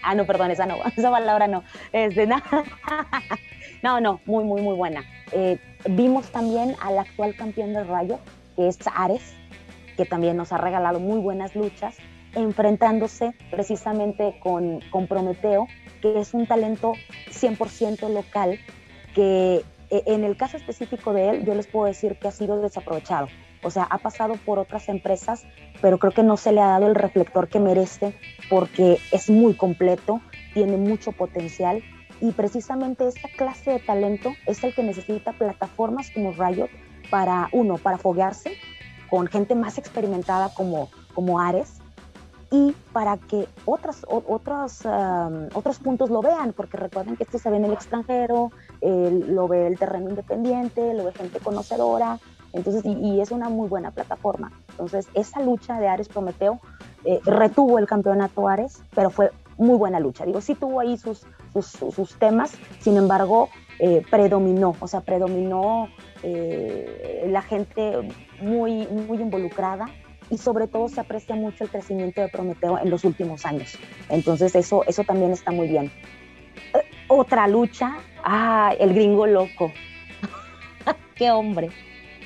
[0.02, 1.62] Ah, no, perdón, esa no, esa palabra no.
[1.92, 2.40] Este, no,
[3.82, 5.04] no, no, muy, muy, muy buena.
[5.32, 8.18] Eh, vimos también al actual campeón del Rayo,
[8.56, 9.34] que es Ares,
[9.96, 11.96] que también nos ha regalado muy buenas luchas,
[12.34, 15.66] enfrentándose precisamente con, con Prometeo,
[16.00, 16.94] que es un talento
[17.30, 18.58] 100% local
[19.14, 23.28] que en el caso específico de él, yo les puedo decir que ha sido desaprovechado.
[23.62, 25.44] O sea, ha pasado por otras empresas,
[25.82, 28.14] pero creo que no se le ha dado el reflector que merece
[28.48, 30.20] porque es muy completo,
[30.54, 31.82] tiene mucho potencial
[32.20, 36.68] y precisamente esta clase de talento es el que necesita plataformas como Riot
[37.10, 38.52] para, uno, para foguearse
[39.08, 41.79] con gente más experimentada como, como Ares
[42.50, 44.82] y para que otras, otros,
[45.54, 48.50] otros puntos lo vean, porque recuerden que esto se ve en el extranjero,
[48.82, 52.18] lo ve el terreno independiente, lo ve gente conocedora,
[52.52, 54.52] entonces, y, es una muy buena plataforma.
[54.70, 56.60] Entonces, esa lucha de Ares Prometeo
[57.04, 60.24] eh, retuvo el campeonato Ares, pero fue muy buena lucha.
[60.24, 61.26] Digo, sí tuvo ahí sus,
[61.62, 65.88] sus, temas, sin embargo, eh, predominó, o sea, predominó
[66.22, 69.86] eh, la gente muy, muy involucrada
[70.30, 73.76] y sobre todo se aprecia mucho el crecimiento de Prometeo en los últimos años.
[74.08, 75.90] Entonces eso, eso también está muy bien.
[76.74, 79.72] Eh, otra lucha, ah, el gringo loco.
[81.16, 81.70] Qué hombre.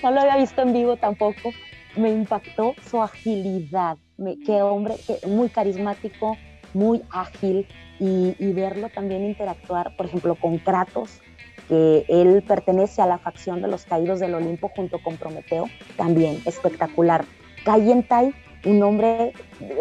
[0.03, 1.51] No lo había visto en vivo tampoco.
[1.97, 3.97] Me impactó su agilidad.
[4.45, 6.37] qué hombre, muy carismático,
[6.75, 7.67] muy ágil
[8.01, 11.21] y, y verlo también interactuar, por ejemplo, con Kratos,
[11.69, 16.43] que él pertenece a la facción de los caídos del Olimpo junto con Prometeo, también
[16.45, 17.25] espectacular.
[17.65, 19.33] Tai, un hombre,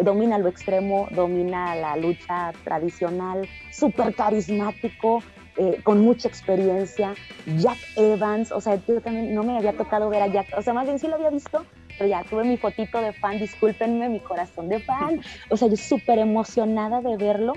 [0.02, 5.22] domina lo extremo, domina la lucha tradicional, súper carismático,
[5.56, 7.14] eh, con mucha experiencia.
[7.58, 10.72] Jack Evans, o sea, yo también no me había tocado ver a Jack, o sea,
[10.72, 11.64] más bien sí lo había visto,
[11.98, 15.20] pero ya tuve mi fotito de fan, discúlpenme, mi corazón de fan.
[15.50, 17.54] O sea, yo súper emocionada de verlo.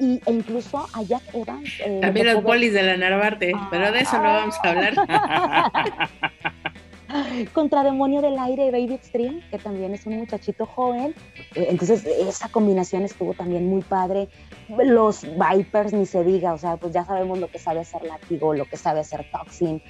[0.00, 1.70] Y, e incluso a Jack Evans.
[1.78, 4.94] Eh, también los polis de la Narvarte, pero de eso no vamos a hablar.
[7.52, 11.14] contra Demonio del Aire y Baby Extreme, que también es un muchachito joven.
[11.54, 14.28] Eh, entonces, esa combinación estuvo también muy padre.
[14.68, 18.54] Los Vipers, ni se diga, o sea, pues ya sabemos lo que sabe hacer Látigo,
[18.54, 19.82] lo que sabe hacer Toxin.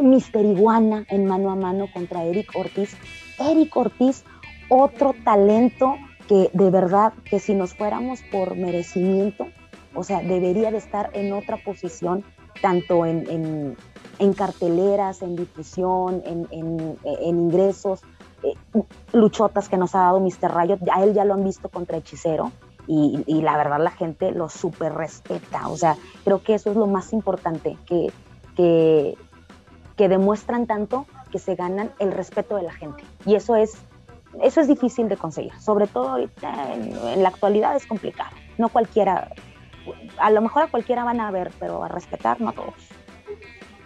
[0.00, 2.96] Mister Iguana en mano a mano contra Eric Ortiz.
[3.38, 4.24] Eric Ortiz,
[4.68, 5.96] otro talento
[6.28, 9.48] que de verdad que si nos fuéramos por merecimiento,
[9.94, 12.24] o sea, debería de estar en otra posición,
[12.60, 13.76] tanto en en
[14.34, 18.00] carteleras, en difusión, en, ingresos,
[18.42, 18.54] eh,
[19.12, 20.54] luchotas que nos ha dado Mr.
[20.54, 22.52] Riot, a él ya lo han visto contra Hechicero
[22.86, 26.86] y, la verdad la gente lo súper respeta, o sea, creo que eso es lo
[26.86, 28.12] más importante, que,
[28.56, 29.16] que,
[30.08, 33.74] demuestran tanto que se ganan el respeto de la gente y eso es,
[34.42, 38.68] eso es difícil de conseguir, sobre todo ahorita en, en la actualidad es complicado, no
[38.68, 39.30] cualquiera,
[40.18, 42.74] a lo mejor a cualquiera van a ver, pero a respetar no a todos.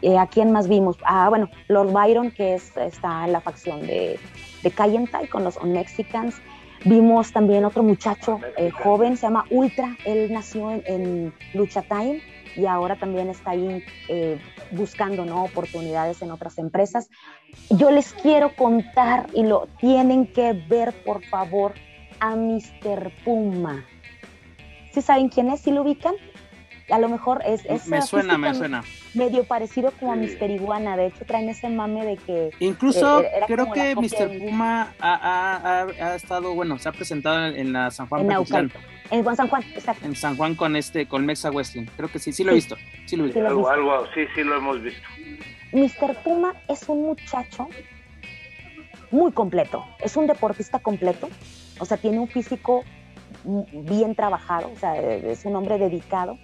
[0.02, 0.96] Eh, ¿A quién más vimos?
[1.04, 4.18] Ah, bueno, Lord Byron, que es, está en la facción de,
[4.62, 6.40] de Cayentai con los Mexicans.
[6.84, 12.22] Vimos también otro muchacho eh, joven, se llama Ultra, él nació en, Lucha Time
[12.54, 14.38] y ahora también está ahí eh,
[14.70, 15.44] buscando ¿no?
[15.44, 17.08] oportunidades en otras empresas.
[17.70, 21.74] Yo les quiero contar y lo tienen que ver, por favor,
[22.20, 23.10] a Mr.
[23.24, 23.84] Puma.
[24.92, 25.60] ¿Sí saben quién es?
[25.60, 26.14] ¿Sí lo ubican?
[26.90, 27.64] A lo mejor es...
[27.66, 28.84] es me suena, me suena.
[29.14, 32.50] Medio parecido como a Mister Iguana, de hecho traen ese mame de que...
[32.60, 34.38] Incluso eh, creo que Mr.
[34.38, 38.30] Puma ha, estado, bueno, se ha presentado en, la San Juan.
[38.30, 38.70] En
[39.10, 40.06] En San Juan, exacto.
[40.06, 41.86] En San Juan con este, con Mexa Wrestling.
[41.96, 42.76] Creo que sí, sí lo he visto.
[43.06, 43.46] Sí, lo he visto.
[43.46, 45.02] algo, algo, sí, sí lo hemos visto.
[45.72, 46.14] Mr.
[46.22, 47.68] Puma es un muchacho
[49.10, 51.28] muy completo, es un deportista completo,
[51.78, 52.84] o sea, tiene un físico
[53.44, 56.38] bien trabajado, o sea, es un hombre dedicado,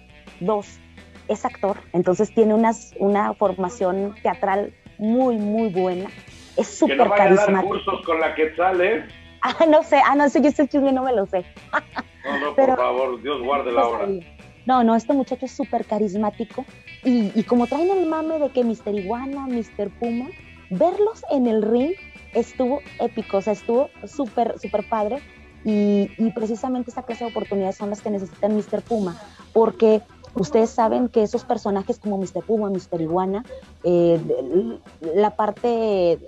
[0.45, 0.79] Dos,
[1.27, 6.09] es actor, entonces tiene unas, una formación teatral muy, muy buena.
[6.57, 7.67] Es súper no carismático.
[7.67, 9.05] Cursos con la Quetzal, ¿eh?
[9.45, 11.43] Ah, no sé, ah, no sé, yo este chisme no me lo sé.
[12.23, 14.07] no, no, por favor, Dios guarde la hora.
[14.65, 16.63] No, no, este muchacho es súper carismático
[17.03, 18.95] y, y, como traen el mame de que Mr.
[18.95, 19.89] Iguana, Mr.
[19.99, 20.27] Puma,
[20.69, 21.91] verlos en el ring
[22.33, 25.19] estuvo épico, o sea, estuvo súper, súper padre
[25.65, 28.81] y, y, precisamente esa clase de oportunidades son las que necesitan Mr.
[28.81, 29.17] Puma,
[29.51, 30.01] porque
[30.35, 32.43] Ustedes saben que esos personajes como Mr.
[32.45, 33.01] Puma, Mr.
[33.01, 33.45] Iguana,
[33.83, 34.19] eh,
[35.15, 36.19] la parte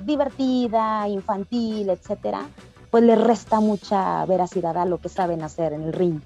[0.00, 2.46] divertida, infantil, etcétera,
[2.90, 6.20] pues le resta mucha veracidad a lo que saben hacer en el ring.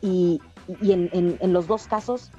[0.00, 0.40] Y,
[0.80, 2.30] en, los dos casos,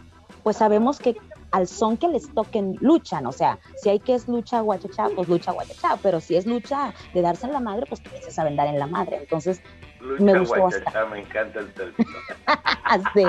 [0.43, 1.15] pues sabemos que
[1.51, 5.29] al son que les toquen luchan, o sea, si hay que es lucha guachachá, pues
[5.29, 8.55] lucha guachachá, pero si es lucha de darse en la madre, pues también se saben
[8.55, 9.17] dar en la madre.
[9.17, 9.61] Entonces,
[10.01, 10.69] me gustó
[11.09, 12.11] me encanta el término.
[13.13, 13.23] sí.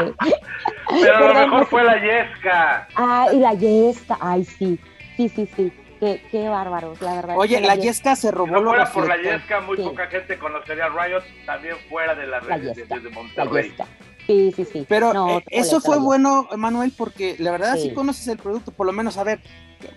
[0.90, 2.88] Pero lo mejor fue la Yesca.
[2.96, 4.78] Ah, y la Yesca, ay, sí,
[5.16, 5.72] sí, sí, sí.
[6.00, 7.36] Qué, qué bárbaros, la verdad.
[7.36, 8.46] Oye, la, Yesca se robó.
[8.46, 12.72] No fuera por la Yesca, muy poca gente conocería Riot, también fuera de la, red
[12.72, 13.74] de, Monterrey.
[14.26, 14.86] Sí, sí, sí.
[14.88, 17.92] Pero eh, eso fue bueno, Manuel, porque la verdad sí.
[17.94, 19.40] conoces el producto, por lo menos a ver,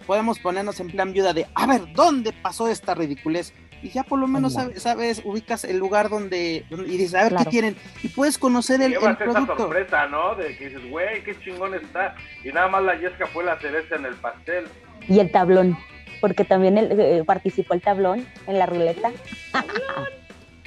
[0.07, 3.53] podemos ponernos en plan viuda de, a ver, ¿dónde pasó esta ridiculez?
[3.81, 7.45] Y ya por lo menos sabes, ubicas el lugar donde, y dices, a ver qué
[7.45, 9.57] tienen, y puedes conocer el, el producto.
[9.57, 10.35] sorpresa, ¿no?
[10.35, 13.95] De que dices, güey, qué chingón está, y nada más la Yesca fue la cereza
[13.95, 14.65] en el pastel.
[15.07, 15.77] Y el tablón,
[16.19, 19.11] porque también el, eh, participó el tablón en la ruleta.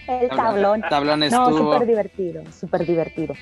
[0.06, 0.82] El tablón.
[0.82, 1.72] Tablón No, estuvo.
[1.72, 3.34] súper divertido, súper divertido.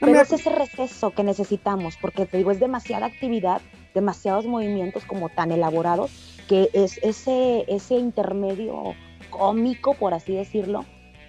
[0.00, 3.60] Pero es ese receso que necesitamos, porque te digo, es demasiada actividad,
[3.94, 6.10] demasiados movimientos como tan elaborados,
[6.48, 8.94] que es ese, ese intermedio
[9.30, 10.84] cómico, por así decirlo,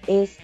[0.07, 0.37] es,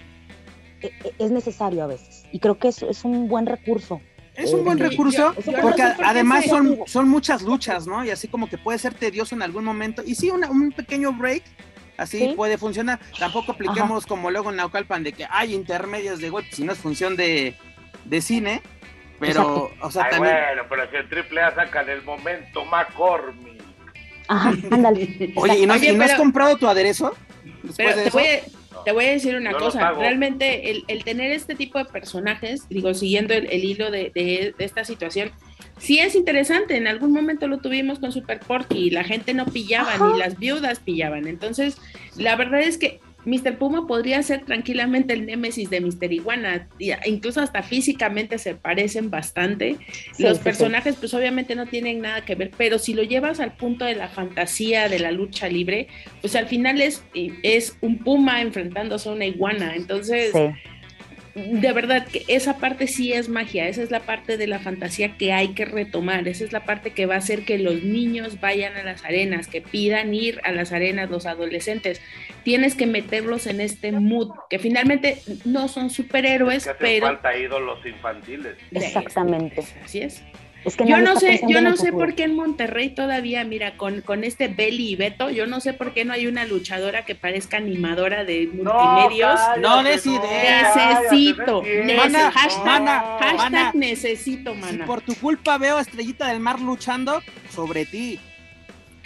[0.81, 2.23] e- e- es necesario a veces.
[2.31, 3.99] Y creo que es, es un buen recurso.
[4.35, 8.05] Es un buen Eh, recurso yo- yo porque además son, son muchas luchas, ¿no?
[8.05, 10.03] Y así como que puede ser tedioso en algún momento.
[10.05, 11.41] Y sí, una- un pequeño break,
[11.97, 12.33] así Sí.
[12.35, 12.99] puede funcionar.
[13.17, 16.77] Tampoco apliquemos como luego en Naucalpan de que hay intermedios de golpes, si no es
[16.77, 17.55] función de,
[18.05, 18.61] de cine.
[19.19, 20.35] Pero, o sea, Ay, también.
[20.35, 23.63] bueno, pero si el triple A sacan el momento McCormick.
[24.27, 25.33] Ajá, ándale.
[25.35, 27.15] Oye, ¿y no, Oye, y no has comprado tu aderezo?
[27.75, 31.55] Pero te voy, a, te voy a decir una cosa, realmente el, el tener este
[31.55, 35.31] tipo de personajes, digo, siguiendo el, el hilo de, de- de esta situación,
[35.77, 39.45] sí es interesante, en algún momento lo tuvimos con Super Porky y la gente no
[39.45, 40.09] pillaba, Ajá.
[40.11, 41.77] ni las viudas pillaban, entonces
[42.15, 43.57] la verdad es que Mr.
[43.57, 46.13] Puma podría ser tranquilamente el némesis de Mr.
[46.13, 46.69] Iguana,
[47.05, 49.75] incluso hasta físicamente se parecen bastante,
[50.13, 50.43] Sí, los sí, sí.
[50.43, 53.95] personajes pues obviamente no tienen nada que ver, pero si lo llevas al punto de
[53.95, 55.87] la fantasía de la lucha libre,
[56.21, 59.75] pues al final es, es un puma enfrentándose a una iguana.
[59.75, 60.31] Entonces.
[61.37, 65.17] De verdad que esa parte sí es magia, esa es la parte de la fantasía
[65.17, 68.39] que hay que retomar, esa es la parte que va a hacer que los niños
[68.39, 72.01] vayan a las arenas, que pidan ir a las arenas los adolescentes.
[72.43, 77.05] Tienes que meterlos en este mood, que finalmente no son superhéroes, que hacen pero...
[77.05, 78.55] falta ídolos infantiles.
[78.71, 79.63] Exactamente.
[79.83, 80.23] Así es.
[80.67, 84.01] Es que Yo no sé, yo no sé por qué en Monterrey todavía, mira, con,
[84.01, 87.15] con este Belly y Beto, yo no sé por qué no hay una luchadora que
[87.15, 89.39] parezca animadora de multimedios.
[89.61, 90.73] No des idea.
[90.75, 93.71] necesito, cállate, nece- Mana, hashtag, mana, hashtag mana.
[93.75, 94.85] necesito, Si mana.
[94.85, 98.19] por tu culpa veo a Estrellita del Mar luchando sobre ti.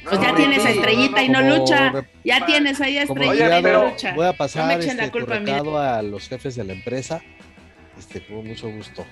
[0.03, 1.93] Pues ya No, tienes no, a no, Estrellita y no lucha.
[2.23, 4.13] Ya tienes ahí a Estrellita y no lucha.
[4.15, 5.45] voy a No me pasar echen la este, tu culpa a mí.
[5.45, 7.21] recado a los jefes de la empresa.
[7.99, 9.05] Este, con mucho gusto.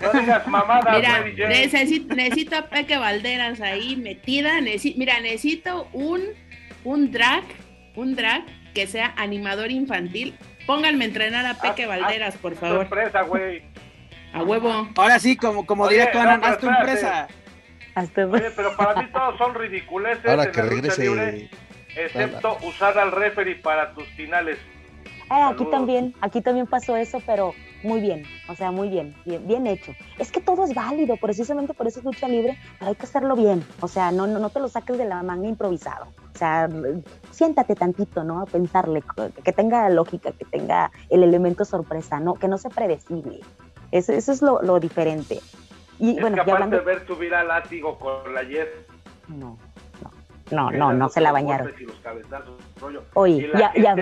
[0.00, 4.60] No digas mamadas, Mira, necesito, necesito a Peque Valderas ahí metida.
[4.96, 6.22] mira, necesito un,
[6.84, 7.44] un drag,
[7.94, 10.34] un drag que sea animador infantil.
[10.66, 12.82] Pónganme a entrenar a Peque Haz- Valderas, por Tu favor.
[12.82, 13.62] empresa, güey.
[14.32, 14.88] A huevo.
[14.96, 17.28] Ahora sí, como, como Oye, diría no, pero haz tu empresa.
[17.94, 21.50] Hasta- Oye, pero para mí todos son ridiculeces Ahora que lucha libre, regrese.
[21.94, 24.58] excepto usar al referee para tus finales.
[25.28, 29.46] Ah, aquí también, aquí también pasó eso, pero muy bien, o sea, muy bien, bien,
[29.46, 29.92] bien hecho.
[30.18, 33.36] Es que todo es válido, precisamente por eso es lucha libre, pero hay que hacerlo
[33.36, 36.06] bien, o sea, no, no, no te lo saques de la manga improvisado.
[36.34, 36.68] O sea,
[37.30, 38.40] siéntate tantito, ¿no?
[38.40, 39.02] A pensarle,
[39.42, 42.34] que tenga lógica, que tenga el elemento sorpresa, ¿no?
[42.34, 43.40] Que no sea predecible.
[43.92, 45.40] Eso, eso es lo, lo diferente.
[45.98, 46.78] Y Es bueno, que ya hablando...
[46.78, 48.66] de ver subir al látigo con la Yes.
[49.28, 49.56] No,
[50.50, 51.72] no, no, no, no se la bañaron.
[51.78, 53.04] Y los.
[53.14, 53.96] Oye, y la ya, ya,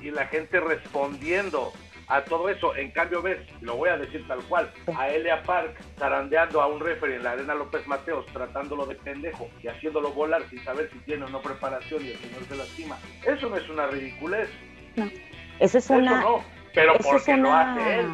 [0.00, 1.72] y la gente respondiendo
[2.08, 2.74] a todo eso.
[2.76, 6.80] En cambio, ves, lo voy a decir tal cual, a Elia Park zarandeando a un
[6.80, 10.98] referee en la arena López Mateos, tratándolo de pendejo y haciéndolo volar sin saber si
[11.00, 12.98] tiene o no preparación y el señor se lastima.
[13.26, 14.48] Eso no es una ridiculez.
[14.96, 16.20] eso es Eso una...
[16.22, 16.44] no.
[16.74, 18.06] Pero eso es porque lo hace él.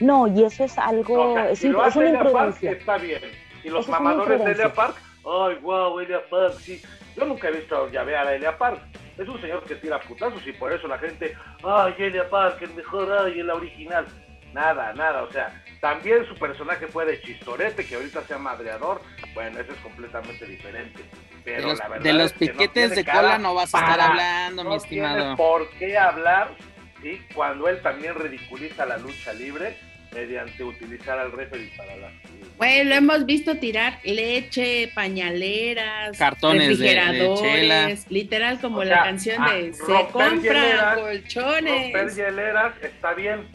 [0.00, 2.62] No, y eso es algo, O sea, es, si lo es hace una Elia Park,
[2.62, 3.22] está bien.
[3.64, 4.72] Y los mamadores de Elia.
[4.72, 6.82] Park, ay, wow, Elia Park, sí.
[7.16, 8.80] Yo nunca he visto ya ver a Elia Park.
[9.18, 12.74] Es un señor que tira putazos y por eso la gente, ay, Elia Park, el
[12.74, 14.06] mejor, ay, el original.
[14.54, 19.00] Nada, nada, o sea, también su personaje fue de chistorete, que ahorita sea madreador,
[19.32, 21.02] bueno, eso es completamente diferente.
[21.42, 23.54] Pero De los, la verdad de los es que no piquetes tiene de cola no
[23.54, 25.36] vas a estar para- hablando, mi no estimado.
[25.36, 26.54] por qué hablar,
[27.00, 27.20] ¿sí?
[27.34, 29.76] Cuando él también ridiculiza la lucha libre
[30.12, 32.10] mediante utilizar al referee para la...
[32.58, 37.88] Güey, lo hemos visto tirar leche, pañaleras, Cartones de- de refrigeradores, chela.
[38.08, 41.92] literal como O la sea, canción ah, de se compran hieleras, colchones.
[41.92, 43.48] Romper hieleras está bien,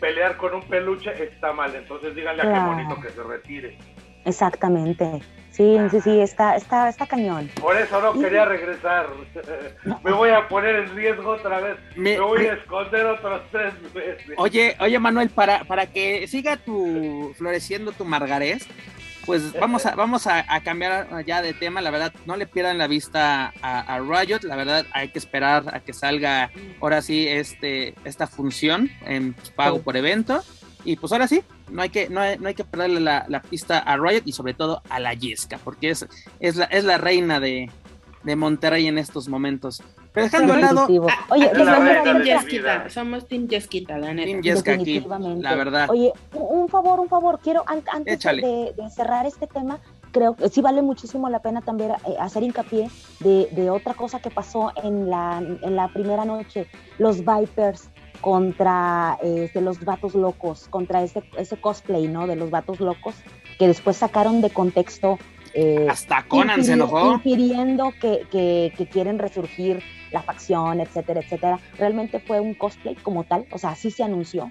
[0.00, 3.78] pelear con un peluche está mal, entonces díganle a qué bonito que se retire.
[4.24, 5.20] Exactamente.
[5.54, 7.48] Sí, sí, sí, está, está, está cañón.
[7.60, 9.06] Por eso no quería regresar.
[10.04, 11.76] Me voy a poner en riesgo otra vez.
[11.94, 14.34] Me- Me voy a esconder otros tres veces.
[14.36, 18.66] Oye, oye Manuel, para, para que siga tu floreciendo tu margarés,
[19.26, 22.76] pues vamos a, vamos a, a cambiar ya de tema, la verdad, no le pierdan
[22.78, 27.28] la vista a, a Riot, la verdad hay que esperar a que salga ahora sí
[27.28, 29.82] este, esta función en pago Sí.
[29.84, 30.42] por evento.
[30.86, 33.40] Y pues ahora sí, no hay que, no hay, no hay que perderle la, la
[33.42, 36.06] pista a Riot y sobre todo a la Yesca, porque es,
[36.40, 37.70] es, la, es la reina de,
[38.22, 39.82] de Monterrey en estos momentos.
[40.12, 40.86] Pero dejando a un lado.
[41.10, 44.26] Ah, Oye, la de Yesquita, somos Team Yesquita, la neta.
[44.26, 45.42] Team Yesca aquí, Definitivamente.
[45.42, 45.90] la verdad.
[45.90, 49.80] Oye, un favor, un favor, quiero an- antes de, de- de cerrar este tema,
[50.12, 52.88] creo que sí vale muchísimo la pena también eh, hacer hincapié
[53.18, 57.88] de, otra cosa que pasó en la, en la primera noche, los Vipers
[58.24, 62.26] contra este, los vatos locos, contra ese, ese cosplay, ¿no?
[62.26, 63.14] De los vatos locos,
[63.58, 65.18] que después sacaron de contexto.
[65.52, 67.12] Eh, Hasta Conan se enojó.
[67.12, 71.60] Impidiendo que, que, quieren resurgir la facción, etcétera, etcétera.
[71.76, 74.50] Realmente fue un cosplay como tal, o sea, así se anunció.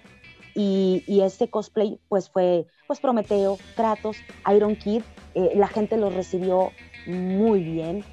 [0.53, 4.17] Y, y este cosplay, pues fue, pues Prometeo, Kratos,
[4.55, 5.01] Iron Kid,
[5.33, 6.69] eh, la gente lo recibió
[7.07, 8.05] muy bien.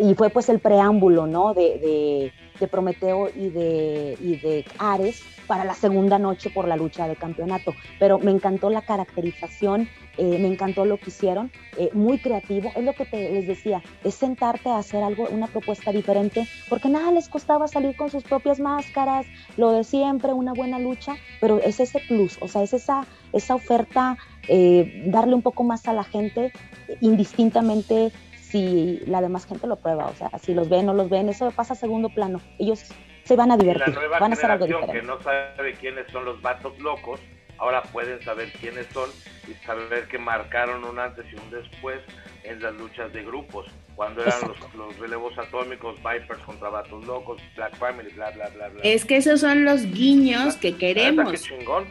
[0.00, 1.54] Y fue pues el preámbulo, ¿no?
[1.54, 2.32] de
[2.62, 7.16] de Prometeo y de, y de Ares para la segunda noche por la lucha de
[7.16, 7.74] campeonato.
[7.98, 12.70] Pero me encantó la caracterización, eh, me encantó lo que hicieron, eh, muy creativo.
[12.76, 16.88] Es lo que te, les decía, es sentarte a hacer algo, una propuesta diferente, porque
[16.88, 19.26] nada les costaba salir con sus propias máscaras,
[19.56, 23.56] lo de siempre, una buena lucha, pero es ese plus, o sea, es esa, esa
[23.56, 24.16] oferta,
[24.46, 26.52] eh, darle un poco más a la gente
[27.00, 28.12] indistintamente
[28.52, 31.30] si la demás gente lo prueba, o sea, si los ven o no los ven,
[31.30, 32.38] eso pasa a segundo plano.
[32.58, 32.84] Ellos
[33.24, 34.92] se van a divertir, van a hacer algo diferente.
[34.92, 37.18] que no sabe quiénes son los vatos locos,
[37.56, 39.08] ahora pueden saber quiénes son
[39.48, 42.00] y saber que marcaron un antes y un después
[42.44, 43.66] en las luchas de grupos
[43.96, 44.40] cuando eran
[44.76, 48.80] los, relevos atómicos, Vipers contra Vatos Locos, Black Family, bla, bla, bla, bla.
[48.82, 51.44] Es que esos son los guiños que queremos.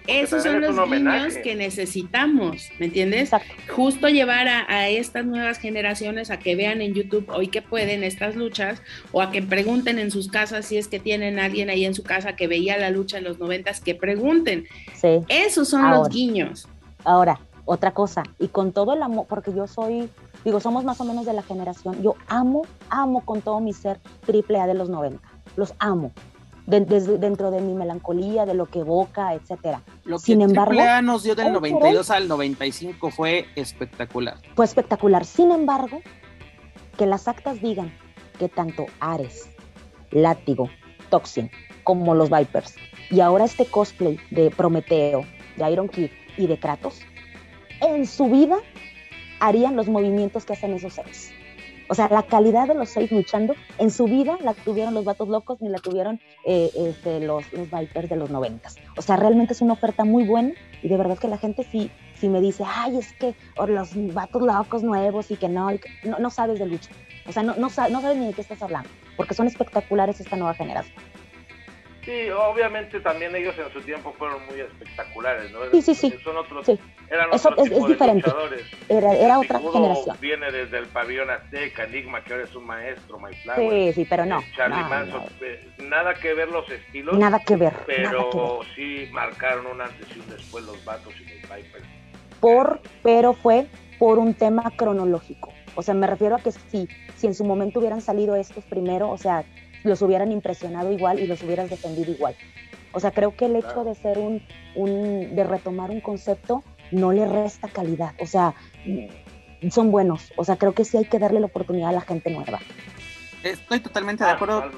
[0.08, 3.32] esos son los guiños que necesitamos, ¿me entiendes?
[3.70, 8.36] Justo llevar a, estas nuevas generaciones a que vean en YouTube hoy que pueden estas
[8.36, 8.82] luchas
[9.12, 12.04] o a que pregunten en sus casas si es que tienen alguien ahí en su
[12.04, 14.68] casa que veía la lucha en los noventas, que pregunten.
[14.96, 15.20] Sí.
[15.28, 16.68] Esos son los guiños.
[17.04, 17.40] Ahora,
[17.72, 20.10] otra cosa, y con todo el amor, porque yo soy
[20.44, 22.02] Digo, somos más o menos de la generación.
[22.02, 25.22] Yo amo, amo con todo mi ser triple A de los 90.
[25.56, 26.12] Los amo.
[26.66, 29.82] dentro de mi melancolía, de lo que evoca, etcétera.
[30.06, 34.38] Lo que Sin embargo, A nos dio del 92 al 95 fue espectacular.
[34.56, 35.26] Fue espectacular.
[35.26, 36.00] Sin embargo,
[36.98, 37.92] que las actas digan
[38.40, 39.50] que tanto Ares,
[40.12, 40.70] Látigo,
[41.10, 41.52] Toxin,
[41.84, 42.76] como los Vipers,
[43.10, 45.26] y ahora este cosplay de Prometeo,
[45.58, 47.02] de Iron Kid y de Kratos,
[47.82, 48.58] en su vida
[49.40, 51.32] harían los movimientos que hacen esos seis.
[51.92, 55.28] O sea, la calidad de los seis luchando, en su vida la tuvieron los vatos
[55.28, 58.78] locos ni la tuvieron eh, este, los, Vipers de los noventas.
[58.96, 61.92] O sea, realmente es una oferta muy buena y de verdad que la gente sí,
[62.16, 63.36] sí me dice, ay, es que
[63.68, 65.70] los vatos locos nuevos y que no,
[66.06, 66.92] no, no, sabes de lucha.
[67.28, 70.54] O sea, no, no sabes ni de qué estás hablando, porque son espectaculares esta nueva
[70.54, 70.96] generación.
[72.12, 75.60] Sí, obviamente también ellos en su tiempo fueron muy espectaculares, ¿no?
[75.72, 76.14] Sí, sí, sí.
[76.24, 76.78] Son otros, sí.
[77.10, 78.30] Eran Eso es, es diferente.
[78.90, 80.18] Era, era otra generación.
[80.20, 84.26] Viene desde el pabellón Azteca, Enigma, que ahora es un maestro, My Sí, sí, pero
[84.26, 84.44] no.
[84.58, 87.18] Charlie Manson, eh, nada que ver los estilos.
[87.18, 87.74] Nada que ver.
[87.86, 91.86] Pero sí marcaron un antes y un después los vatos y los Vipers.
[92.42, 93.68] Por, pero fue
[94.00, 95.54] por un tema cronológico.
[95.76, 99.10] O sea, me refiero a que sí, si en su momento hubieran salido estos primero,
[99.10, 99.46] o sea,
[99.84, 102.36] los hubieran impresionado igual y los hubieras defendido igual.
[102.94, 104.42] O sea, creo que el hecho de ser un,
[104.76, 108.14] un, de retomar un concepto no le resta calidad.
[108.20, 108.54] O sea,
[109.70, 110.32] son buenos.
[110.36, 112.60] O sea, creo que sí hay que darle la oportunidad a la gente nueva.
[113.44, 114.70] Estoy totalmente de ah, acuerdo.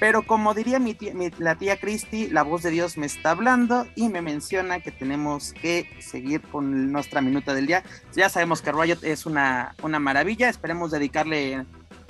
[0.00, 0.96] Pero como diría mi
[1.38, 5.52] la tía Christy, la voz de Dios me está hablando y me menciona que tenemos
[5.54, 7.82] que seguir con nuestra minuta del día.
[8.14, 10.48] Ya sabemos que Riot es una, una maravilla.
[10.48, 11.64] Esperemos dedicarle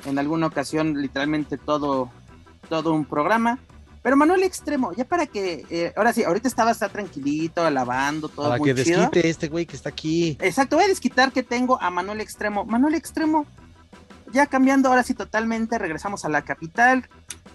[0.05, 2.11] en alguna ocasión literalmente todo,
[2.69, 3.59] todo un programa.
[4.03, 8.49] Pero Manuel Extremo, ya para que, eh, ahora sí, ahorita estaba está tranquilito, alabando, todo
[8.49, 10.39] Para que desquite este güey que está aquí.
[10.41, 12.65] Exacto, voy a desquitar que tengo a Manuel Extremo.
[12.65, 13.45] Manuel Extremo,
[14.33, 17.09] ya cambiando, ahora sí totalmente, regresamos a la capital,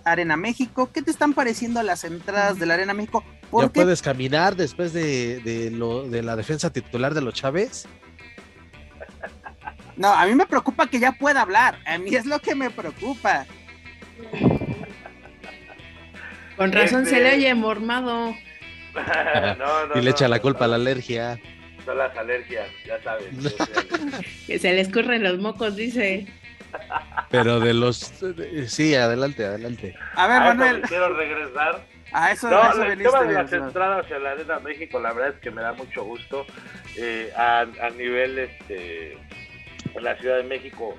[0.04, 0.90] Arena México.
[0.94, 3.24] ¿Qué te están pareciendo las entradas de la Arena México?
[3.60, 7.88] ¿Ya puedes caminar después de, de, lo, de la defensa titular de los Chávez?
[9.96, 11.78] No, a mí me preocupa que ya pueda hablar.
[11.86, 13.46] A mí es lo que me preocupa.
[16.56, 18.34] Con razón se le este- oye mormado.
[19.96, 21.40] y le echa la culpa a la alergia.
[21.86, 23.28] Son las alergias, ya sabes.
[24.48, 26.28] que se le escurren los mocos, dice.
[27.30, 28.14] Pero de los.
[28.68, 29.96] Sí, adelante, adelante.
[30.16, 30.82] A ver, Manuel.
[30.84, 31.86] quiero regresar.
[32.16, 35.42] A eso, no, el tema de las entradas a la Arena México, la verdad es
[35.42, 36.46] que me da mucho gusto.
[36.96, 39.18] Eh, a, a nivel este,
[39.96, 40.96] en la Ciudad de México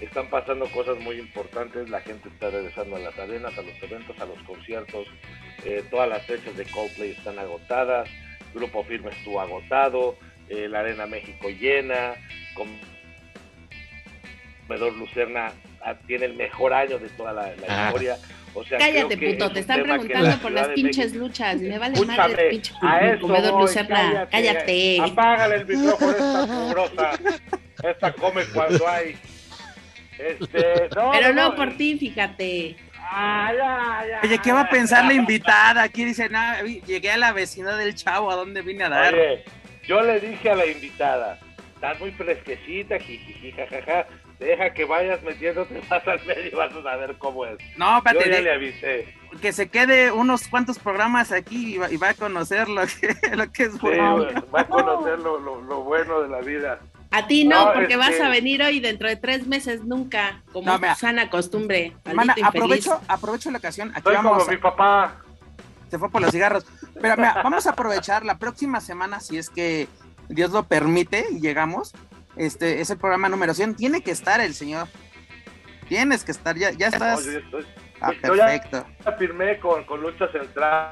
[0.00, 4.18] están pasando cosas muy importantes, la gente está regresando a las arenas, a los eventos,
[4.20, 5.06] a los conciertos,
[5.64, 8.08] eh, todas las fechas de Coldplay están agotadas,
[8.54, 10.16] Grupo Firme estuvo agotado,
[10.48, 12.14] eh, la Arena México llena,
[14.66, 17.86] Comedor Lucerna ah, tiene el mejor año de toda la, ah.
[17.86, 18.16] historia,
[18.52, 21.24] O sea, cállate, creo que puto, es te están preguntando la por las pinches México-
[21.24, 21.60] luchas.
[21.60, 24.28] Me vale Escúchame, madre, pinche a eso comedor voy, lucerna.
[24.30, 25.00] Cállate.
[25.00, 27.12] Apágale el micrófono esta.
[27.88, 29.16] Esta come cuando hay.
[30.18, 32.76] Este, no, Pero no por ti, fíjate.
[32.98, 34.70] Ah, ya, ya, Oye, ¿qué va a ya.
[34.70, 35.82] pensar la invitada?
[35.82, 39.14] Aquí dice, nada, llegué a la vecindad del chavo, ¿a dónde vine a dar?
[39.14, 39.44] Oye,
[39.86, 41.38] yo le dije a la invitada,
[41.74, 44.06] estás muy fresquecita, jijiji, jajaja.
[44.38, 47.56] Deja que vayas metiéndote más al medio y vas a saber cómo es.
[47.76, 49.14] No, Yo espérate, ya de- le avisé.
[49.40, 53.14] que se quede unos cuantos programas aquí y va, y va a conocer lo que,
[53.36, 54.26] lo que es Sí, bueno.
[54.54, 56.80] va a conocer lo, lo- lo bueno de la vida.
[57.16, 60.42] A ti no, No, porque este- vas a venir hoy dentro de tres meses nunca,
[60.52, 60.94] como No, mira.
[60.96, 61.96] sana costumbre.
[62.04, 63.90] Hermana, aprovecho, aprovecho la ocasión.
[63.94, 64.48] Aquí Soy como vamos.
[64.48, 65.16] mi papá.
[65.90, 66.64] Se fue por los cigarros.
[67.00, 69.86] Pero mira, vamos a aprovechar la próxima semana, si es que
[70.28, 71.92] Dios lo permite y llegamos.
[72.36, 73.76] Este es el programa número 100.
[73.76, 74.88] Tiene que estar el señor.
[75.88, 77.24] Tienes que estar, ya, ya estás.
[77.24, 77.66] No, yo estoy-
[78.00, 78.84] Ah, yo perfecto.
[79.04, 80.90] ya firmé con, con Lucha Central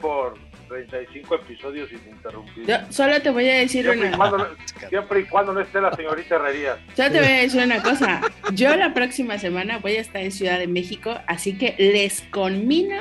[0.00, 0.34] por
[0.68, 2.66] 35 episodios ininterrumpidos.
[2.68, 4.46] Yo solo te voy a decir Siempre y, una, cuando no,
[4.88, 6.76] siempre y cuando no esté la señorita Herrería.
[6.94, 8.20] solo te voy a decir una cosa.
[8.54, 12.96] Yo la próxima semana voy a estar en Ciudad de México, así que les conmino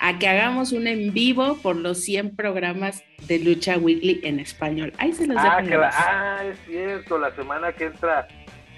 [0.00, 4.92] a que hagamos un en vivo por los 100 programas de Lucha Weekly en español.
[4.98, 5.54] Ahí se los dejo.
[5.56, 8.28] Ah, en que la- ah, es cierto, la semana que entra.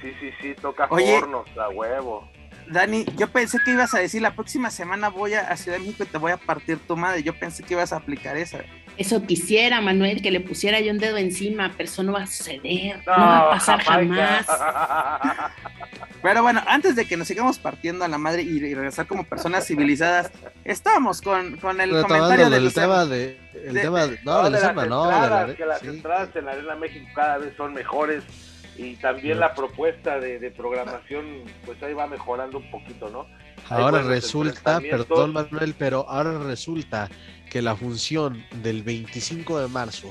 [0.00, 1.12] Sí, sí, sí, toca Oye.
[1.14, 2.26] hornos, a huevo.
[2.72, 5.84] Dani, yo pensé que ibas a decir la próxima semana voy a, a Ciudad de
[5.84, 7.22] México y te voy a partir tu madre.
[7.22, 8.58] Yo pensé que ibas a aplicar esa.
[8.96, 12.26] Eso quisiera, Manuel, que le pusiera yo un dedo encima, pero eso no va a
[12.26, 12.98] suceder.
[13.06, 14.46] No, va a pasar jamás.
[14.46, 15.52] jamás.
[16.22, 19.66] Pero bueno, antes de que nos sigamos partiendo a la madre y, regresar como personas
[19.66, 20.30] civilizadas,
[20.66, 22.88] estamos con, con el comentario de el Lucero.
[22.88, 25.16] tema de, el De- tema de- no, No, de de las Lucema, no, de la-
[25.24, 25.86] entradas, que las sí.
[25.86, 28.22] entradas en la Arena México cada vez son mejores
[28.80, 33.26] y también la propuesta de, de programación, pues ahí va mejorando un poquito, ¿no?
[33.68, 37.10] Ahora resulta, perdón Manuel, pero ahora resulta
[37.50, 40.08] que la función del 25 de marzo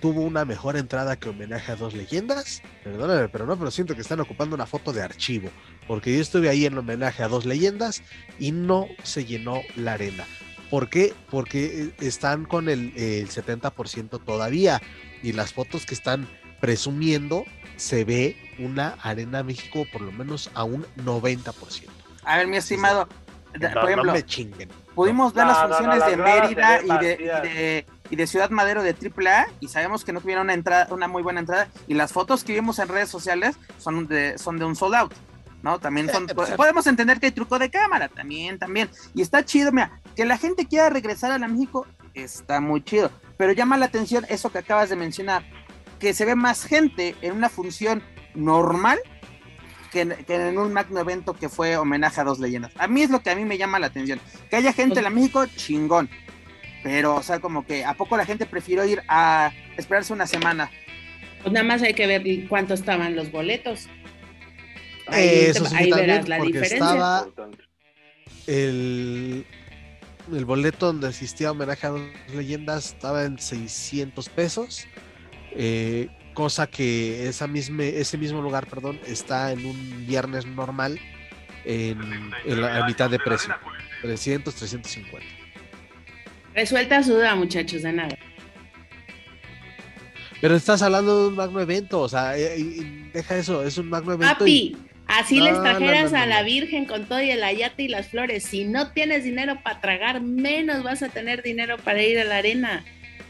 [0.00, 2.62] tuvo una mejor entrada que homenaje a dos leyendas.
[2.84, 5.50] Perdóname, pero no, pero siento que están ocupando una foto de archivo,
[5.88, 8.04] porque yo estuve ahí en homenaje a dos leyendas
[8.38, 10.24] y no se llenó la arena.
[10.70, 11.14] ¿Por qué?
[11.30, 14.80] Porque eh, están con el, el 70% todavía
[15.20, 16.28] y las fotos que están
[16.60, 17.44] presumiendo
[17.78, 21.84] se ve una arena México por lo menos a un 90%.
[22.24, 23.08] A ver, mi estimado,
[23.54, 24.68] No, por no ejemplo, me chinguen.
[24.94, 28.26] pudimos ver No, las no, no, funciones de Mérida y de, y, de, y de
[28.26, 31.68] Ciudad Madero de AAA y sabemos que no tuvieron una entrada, una muy buena entrada
[31.86, 35.14] y las fotos que vimos en redes sociales son de, son de un sold out.
[35.62, 35.80] ¿No?
[35.80, 36.26] También son,
[36.56, 38.88] podemos entender que hay truco de cámara, también, también.
[39.14, 43.10] Y está chido, mira, que la gente quiera regresar a la México, está muy chido.
[43.36, 45.42] Pero llama la atención eso que acabas de mencionar,
[45.98, 48.02] que se ve más gente en una función
[48.34, 48.98] normal
[49.92, 52.72] que en, que en un magno evento que fue homenaje a dos leyendas.
[52.76, 54.20] A mí es lo que a mí me llama la atención.
[54.50, 56.10] Que haya gente en la México, chingón.
[56.82, 60.70] Pero, o sea, como que a poco la gente prefirió ir a esperarse una semana.
[61.42, 63.88] Pues nada más hay que ver cuánto estaban los boletos.
[65.06, 66.76] Ahí, Eh, Eso te- sí, ahí también, verás la porque diferencia.
[66.86, 67.26] estaba-.
[68.46, 69.46] El,
[70.32, 72.02] el boleto donde asistía a homenaje a dos
[72.34, 74.86] leyendas estaba en 600 pesos,
[75.58, 80.98] eh, cosa que esa misma, ese mismo lugar perdón, está en un viernes normal
[81.64, 81.98] en,
[82.46, 83.52] en la a mitad de precio,
[84.02, 85.26] 300, 350.
[86.54, 88.16] Resuelta su duda, muchachos, de nada.
[90.40, 93.88] Pero estás hablando de un magno evento, o sea, eh, y- deja eso, es un
[93.88, 94.46] magno evento.
[94.46, 94.76] y- Papi,
[95.08, 96.42] así No, les no, trajeras no, no, a la.
[96.44, 98.44] Virgen con todo y el ayate y las flores.
[98.44, 102.36] Si no tienes dinero para tragar, menos vas a tener dinero para ir a la
[102.36, 102.84] arena.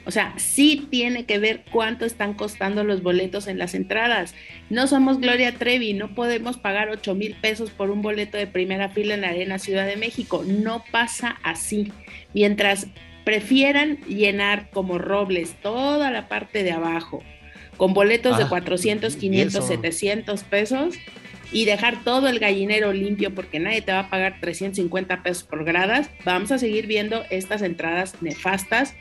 [0.08, 4.34] O sea, sí tiene que ver cuánto están costando los boletos en las entradas.
[4.70, 8.88] No somos Gloria Trevi, no podemos pagar 8 mil pesos por un boleto de primera
[8.88, 10.42] fila en la Arena Ciudad de México.
[10.46, 11.92] No pasa así.
[12.32, 12.86] Mientras
[13.24, 17.22] prefieran llenar como robles toda la parte de abajo
[17.76, 19.66] con boletos de Ah, 400, y 500, eso.
[19.68, 20.94] 700 pesos
[21.52, 25.64] y dejar todo el gallinero limpio porque nadie te va a pagar 350 pesos por
[25.64, 28.94] gradas, vamos a seguir viendo estas entradas nefastas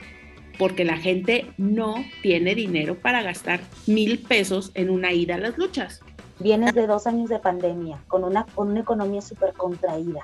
[0.58, 5.58] porque la gente no tiene dinero para gastar mil pesos en una ida a las
[5.58, 6.02] luchas.
[6.40, 10.22] Vienes de dos años de pandemia, con una, con una economía súper contraída.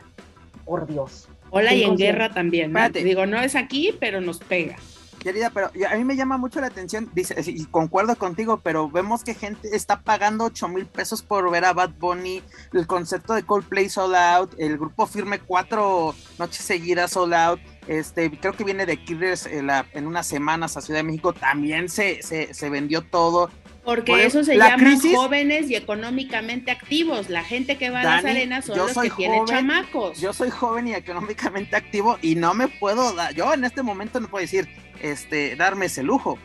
[0.65, 1.27] Por Dios.
[1.49, 1.97] Hola y en 100%.
[1.97, 2.71] guerra también.
[2.71, 2.89] ¿no?
[2.89, 4.75] Digo, no es aquí, pero nos pega.
[5.19, 9.23] Querida, pero a mí me llama mucho la atención, dice, y concuerdo contigo, pero vemos
[9.23, 13.43] que gente está pagando 8 mil pesos por ver a Bad Bunny, el concepto de
[13.43, 18.85] Coldplay Sold Out, el grupo firme cuatro noches seguidas Sold Out, este, creo que viene
[18.85, 22.69] de Killers en, la- en unas semanas a Ciudad de México, también se, se, se
[22.69, 23.49] vendió todo.
[23.83, 27.29] Porque eso se llama jóvenes y económicamente activos.
[27.29, 30.21] La gente que va a las arenas son los que tienen chamacos.
[30.21, 34.21] Yo soy joven y económicamente activo y no me puedo dar, yo en este momento
[34.21, 34.69] no puedo decir,
[35.01, 36.39] este, darme ese lujo.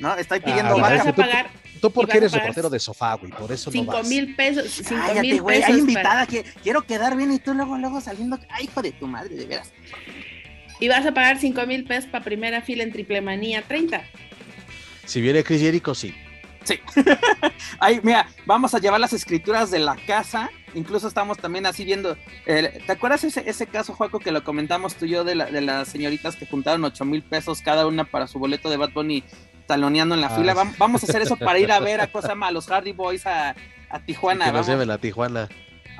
[0.00, 0.16] ¿No?
[0.16, 3.70] Estoy ah, pidiendo vas a pagar Tú porque eres reportero de sofá, güey, por eso
[3.70, 4.08] cinco no vas.
[4.08, 5.74] mil pesos, cinco mil güey, pesos.
[5.74, 9.08] Hay invitada que quiero quedar bien y tú luego, luego saliendo, ay, hijo de tu
[9.08, 9.72] madre, de veras.
[10.82, 14.02] Y vas a pagar cinco mil pesos para primera fila en Triple Manía 30.
[15.04, 16.12] Si viene Chris Jericho, sí.
[16.64, 16.80] Sí.
[17.78, 20.50] Ay, mira, vamos a llevar las escrituras de la casa.
[20.74, 22.16] Incluso estamos también así viendo.
[22.44, 25.60] ¿Te acuerdas ese, ese caso, Juaco, que lo comentamos tú y yo de, la, de
[25.60, 29.22] las señoritas que juntaron ocho mil pesos cada una para su boleto de Bad Bunny
[29.68, 30.54] taloneando en la ah, fila?
[30.78, 33.54] Vamos a hacer eso para ir a ver a cosa a los Hardy Boys a,
[34.04, 34.46] Tijuana.
[34.46, 35.48] Que nos lleven a Tijuana.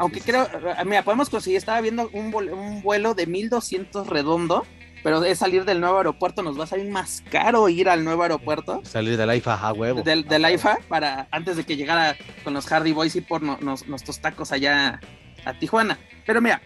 [0.03, 0.48] Aunque creo,
[0.84, 4.66] mira, podemos conseguir, estaba viendo un, un vuelo de 1200 redondo
[5.03, 8.22] pero es salir del nuevo aeropuerto, nos va a salir más caro ir al nuevo
[8.22, 8.80] aeropuerto.
[8.84, 10.03] Salir del IFA a huevo.
[10.03, 14.20] Del, del IFA para antes de que llegara con los Hardy Boys y por nuestros
[14.20, 15.00] tacos allá
[15.44, 15.98] a Tijuana.
[16.24, 16.62] Pero mira,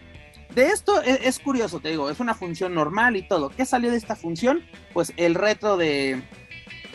[0.53, 3.49] de esto e, es, curioso, te digo, es una función normal y todo.
[3.49, 4.63] ¿Qué salió de esta función?
[4.93, 6.21] Pues el reto de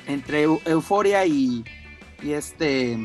[0.07, 1.65] entre Euforia y,
[2.23, 2.99] y este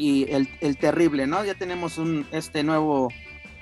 [0.00, 1.44] y el, el terrible, ¿no?
[1.44, 3.10] Ya tenemos un este nuevo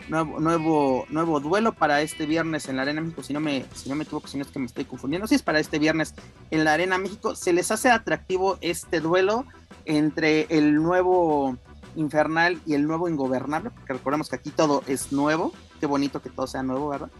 [0.09, 3.89] nuevo, nuevo, nuevo duelo para este viernes en la Arena México, si no me, si
[3.89, 6.15] no me equivoco, si no es que me estoy confundiendo, si es para este viernes
[6.53, 9.45] en la Arena México, se les hace atractivo este duelo
[9.85, 11.57] entre el nuevo
[11.97, 16.31] Infernal y el nuevo Ingobernable, porque recordemos que aquí todo es nuevo, qué bonito que
[16.31, 17.11] todo sea nuevo, ¿verdad?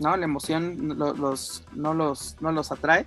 [0.00, 3.06] No, la emoción los, no, los, no los atrae.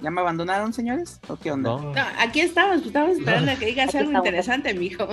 [0.00, 1.20] ¿Ya me abandonaron, señores?
[1.28, 1.70] ¿O qué onda?
[1.70, 1.92] No.
[2.18, 5.08] aquí estamos, estamos esperando a que digas algo interesante, mijo.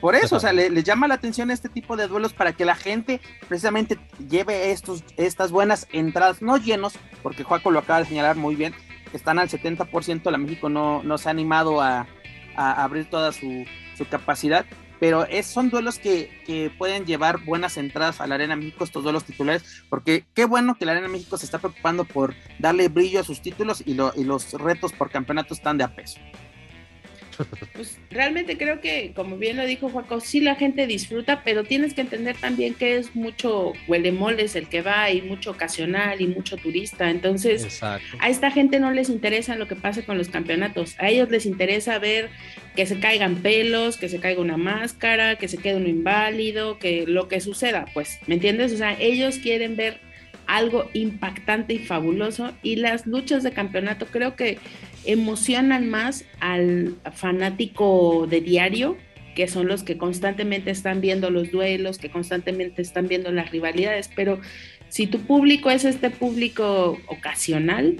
[0.00, 2.74] Por eso, o sea, le, llama la atención este tipo de duelos para que la
[2.74, 3.98] gente precisamente
[4.30, 8.74] lleve estos, estas buenas entradas, no llenos, porque Juaco lo acaba de señalar muy bien,
[9.12, 12.06] están al 70%, la México no, no se ha animado a,
[12.56, 13.66] abrir toda su,
[14.10, 14.64] capacidad,
[15.00, 16.38] pero es, son duelos que,
[16.78, 20.84] pueden llevar buenas entradas a la Arena México, estos duelos titulares, porque qué bueno que
[20.84, 24.52] la Arena México se está preocupando por darle brillo a sus títulos y, y los
[24.52, 26.20] retos por campeonato están de a peso.
[27.74, 31.94] Pues realmente creo que, como bien lo dijo Juaco, sí la gente disfruta, pero tienes
[31.94, 36.56] que entender también que es mucho huelemoles el que va y mucho ocasional y mucho
[36.56, 37.10] turista.
[37.10, 40.94] Entonces, a esta gente no les interesa lo que pase con los campeonatos.
[40.98, 42.30] A ellos les interesa ver
[42.76, 47.04] que se caigan pelos, que se caiga una máscara, que se quede uno inválido, que
[47.06, 48.72] lo que suceda, pues, ¿me entiendes?
[48.72, 50.00] O sea, ellos quieren ver
[50.46, 54.58] algo impactante y fabuloso y las luchas de campeonato creo que
[55.04, 58.96] emocionan más al fanático de diario,
[59.34, 64.10] que son los que constantemente están viendo los duelos, que constantemente están viendo las rivalidades,
[64.14, 64.40] pero
[64.88, 67.96] si tu público es este público ocasional,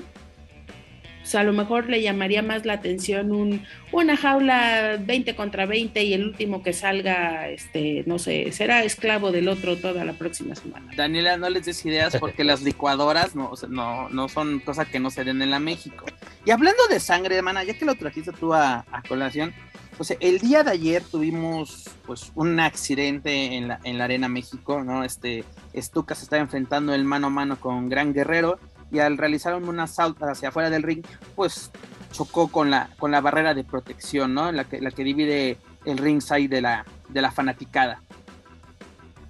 [1.30, 6.02] pues a lo mejor le llamaría más la atención un, una jaula 20 contra 20
[6.02, 10.56] y el último que salga, este, no sé, será esclavo del otro toda la próxima
[10.56, 10.90] semana.
[10.96, 15.10] Daniela, no les des ideas porque las licuadoras no, no, no son cosas que no
[15.10, 16.04] se den en la México.
[16.44, 19.54] Y hablando de sangre, hermana, ya que lo trajiste tú a, colación,
[19.96, 24.82] pues el día de ayer tuvimos pues un accidente en la, en la Arena México,
[24.82, 25.04] ¿no?
[25.04, 25.44] Este,
[25.76, 28.58] Stuka se estaba enfrentando el mano a mano con Gran Guerrero
[28.90, 31.70] y al realizar un asalto hacia afuera del ring, pues
[32.12, 34.50] chocó con la, con la barrera de protección, ¿no?
[34.52, 38.02] La que, la que divide el ringside de la, de la fanaticada.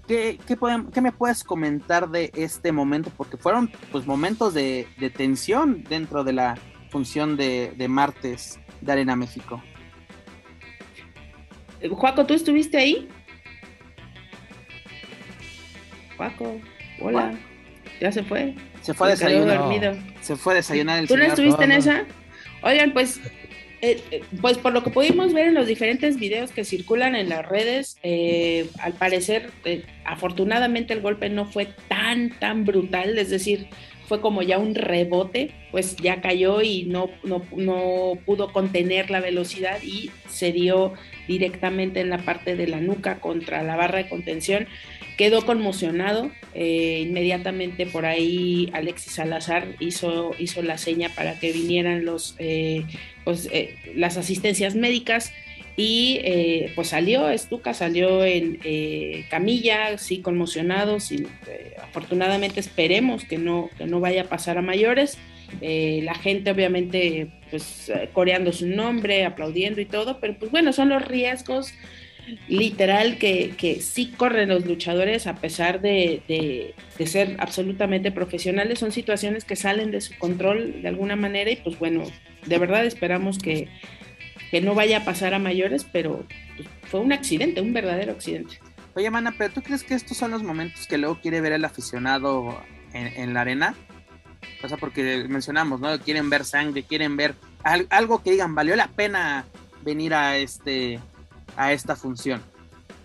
[0.08, 3.12] ¿Qué, qué, me puedes comentar de este momento?
[3.16, 6.58] Porque fueron pues momentos de, de tensión dentro de la,
[6.90, 9.62] función de, martes de Arena México.
[11.90, 13.08] Juaco, ¿tú estuviste ahí?
[16.16, 16.60] Juaco,
[17.00, 17.32] hola.
[18.00, 18.54] ¿Ya se fue?
[18.90, 19.96] Se fue a desayunar.
[20.20, 22.04] Se fue a desayunar el ¿Tú no estuviste en esa?
[22.62, 23.20] Oigan, pues,
[23.82, 27.28] eh, eh, pues por lo que pudimos ver en los diferentes videos que circulan en
[27.28, 29.52] las redes, eh, al parecer,
[30.04, 33.68] afortunadamente el golpe no fue tan, tan brutal, es decir,
[34.10, 39.80] fue como ya un rebote, pues ya cayó y no, no, pudo contener la velocidad
[39.84, 40.94] y se dio
[41.28, 44.66] directamente en la parte de la nuca contra la barra de contención.
[45.16, 46.32] Quedó conmocionado.
[46.54, 52.82] Eh, inmediatamente por ahí Alexis Salazar hizo, hizo la seña para que vinieran los, eh,
[53.22, 55.32] pues, eh, las asistencias médicas
[55.76, 63.24] y eh, pues salió, Estuca salió en eh, camilla, sí conmocionado, sí, eh, afortunadamente esperemos
[63.24, 65.18] que no, que no vaya a pasar a mayores,
[65.60, 71.04] la gente obviamente pues coreando su nombre, aplaudiendo y todo, pero pues bueno, son los
[71.04, 71.74] riesgos
[72.48, 78.78] literal que, que sí corren los luchadores a pesar de, de, ser absolutamente profesionales.
[78.78, 82.04] Son situaciones que salen de su control de alguna manera y pues bueno,
[82.46, 83.68] de verdad esperamos que,
[84.50, 86.24] que no vaya a pasar a mayores, pero
[86.56, 88.58] pues, fue un accidente, un verdadero accidente.
[88.94, 91.64] Oye, Mana, pero ¿tú crees que estos son los momentos que luego quiere ver el
[91.64, 92.60] aficionado
[92.92, 93.74] en, en la arena?
[94.62, 95.98] O sea, porque mencionamos, ¿no?
[96.00, 99.44] Quieren ver sangre, quieren ver algo que digan, valió la pena
[99.82, 100.98] venir a este
[101.56, 102.42] a esta función.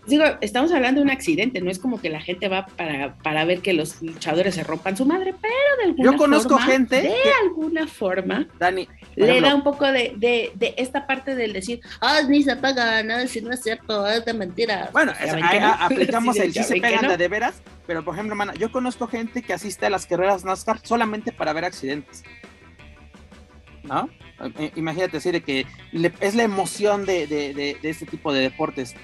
[0.07, 3.43] Digo, estamos hablando de un accidente, no es como que la gente va para, para
[3.43, 7.01] ver que los luchadores se rompan su madre, pero de alguna Yo conozco gente.
[7.01, 8.47] De alguna forma.
[8.59, 8.87] Dani.
[9.15, 13.01] Le da un poco de, de, de, esta parte del decir, ah, ni se paga
[13.03, 14.89] nada si no es cierto, es de mentira.
[14.91, 15.13] Bueno,
[15.79, 19.53] aplicamos el sí se pegan de veras, pero por ejemplo, mana, yo conozco gente que
[19.53, 22.23] asiste a las carreras NASCAR solamente para ver accidentes.
[23.83, 24.09] ¿No?
[24.75, 25.65] Imagínate decir que
[26.19, 28.95] es la emoción de, de, este tipo de deportes.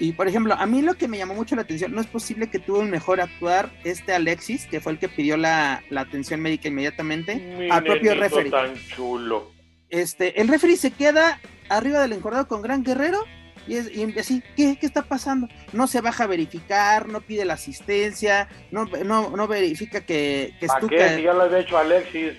[0.00, 2.48] Y por ejemplo, a mí lo que me llamó mucho la atención, no es posible
[2.48, 6.40] que tuvo un mejor actuar este Alexis, que fue el que pidió la, la atención
[6.40, 8.50] médica inmediatamente, al propio referee.
[8.50, 9.50] tan chulo.
[9.90, 13.24] Este, el referee se queda arriba del encordado con Gran Guerrero
[13.66, 15.48] y, es, y así, ¿qué, ¿qué, está pasando?
[15.72, 20.66] No se baja a verificar, no pide la asistencia, no, no, no verifica que, que
[20.66, 21.16] ¿Para qué?
[21.16, 22.32] Si ya lo había hecho Alexis.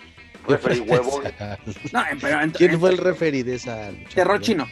[0.47, 1.21] Referee huevo.
[1.91, 4.15] no, pero, ¿Quién fue el referee de esa lucha?
[4.15, 4.67] Terror chino.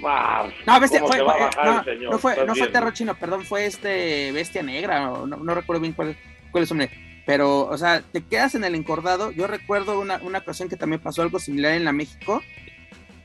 [0.00, 1.24] Wow, no, bestia, fue, fue,
[1.64, 5.82] no, no, fue, no fue terror chino, perdón, fue este bestia negra, no, no recuerdo
[5.82, 6.16] bien cuál,
[6.50, 6.96] cuál es su nombre.
[7.26, 9.30] Pero, o sea, te quedas en el encordado.
[9.30, 12.42] Yo recuerdo una, una ocasión que también pasó algo similar en la México.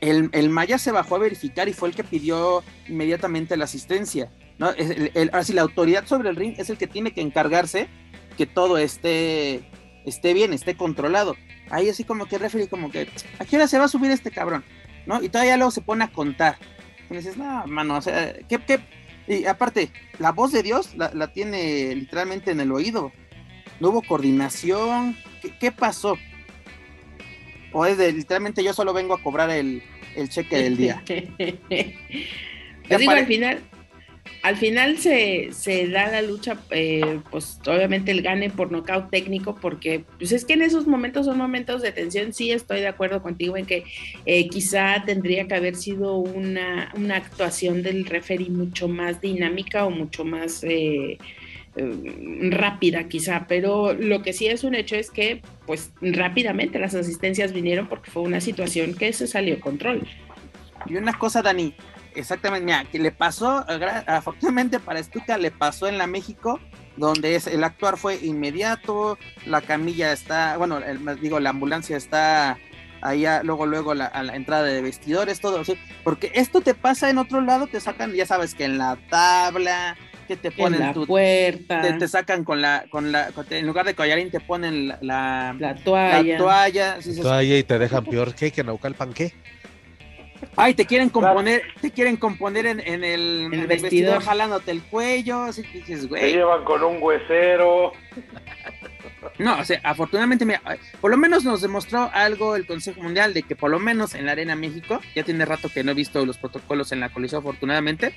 [0.01, 4.29] El, el, Maya se bajó a verificar y fue el que pidió inmediatamente la asistencia.
[4.57, 4.71] ¿no?
[4.71, 7.87] El, el, así, la autoridad sobre el ring es el que tiene que encargarse
[8.37, 9.63] que todo esté
[10.05, 11.35] esté bien, esté controlado.
[11.69, 13.07] Ahí así como que el referee como que,
[13.39, 14.63] ¿a qué hora se va a subir este cabrón?
[15.05, 15.21] ¿No?
[15.21, 16.57] Y todavía luego se pone a contar.
[17.09, 18.79] Y dices, no, mano, o sea, ¿qué, qué?
[19.27, 23.11] Y aparte, la voz de Dios la, la, tiene literalmente en el oído.
[23.79, 25.17] No hubo coordinación.
[25.41, 26.17] ¿Qué, qué pasó?
[27.71, 29.83] O es de, literalmente yo solo vengo a cobrar el,
[30.15, 31.03] el cheque del día.
[31.05, 33.61] Te digo, al final,
[34.41, 39.55] al final se, se da la lucha, eh, pues obviamente el gane por nocaut técnico,
[39.55, 43.23] porque pues es que en esos momentos son momentos de tensión, sí estoy de acuerdo
[43.23, 43.85] contigo en que
[44.25, 49.89] eh, quizá tendría que haber sido una, una, actuación del referee mucho más dinámica o
[49.89, 51.17] mucho más eh,
[51.75, 57.51] rápida quizá, pero lo que sí es un hecho es que pues rápidamente las asistencias
[57.51, 60.07] vinieron porque fue una situación que se salió control.
[60.87, 61.73] Y una cosa, Dani,
[62.15, 63.65] Exactamente, mira, que le pasó,
[64.07, 66.59] afortunadamente para Stuka le pasó en la México,
[66.97, 72.57] donde es, el actuar fue inmediato, la camilla está, bueno, el, digo, la ambulancia está
[73.01, 75.77] ahí luego, luego la, a la entrada de vestidores, todo, ¿sí?
[76.03, 79.97] porque esto te pasa en otro lado, te sacan, ya sabes que en la tabla,
[80.27, 83.67] que te ponen en la tu puerta, te, te, sacan con la, con la, en
[83.67, 87.21] lugar de collarín te ponen la, la, la toalla, la toalla, ¿sí?
[87.21, 89.33] toalla y te dejan peor que que Naucalpan, ¿qué?
[90.55, 94.21] Ay, te quieren componer, te quieren componer en, en el, el, vestidor.
[94.21, 96.21] jalándote el cuello, así que dices, güey.
[96.21, 97.91] Te llevan con un huesero.
[99.39, 100.61] No, o sea, afortunadamente, mira,
[101.01, 104.25] por lo menos nos demostró algo el Consejo Mundial de que por lo menos en
[104.25, 107.39] la Arena México, ya tiene rato que no he visto los protocolos en la coliseo
[107.39, 108.13] afortunadamente,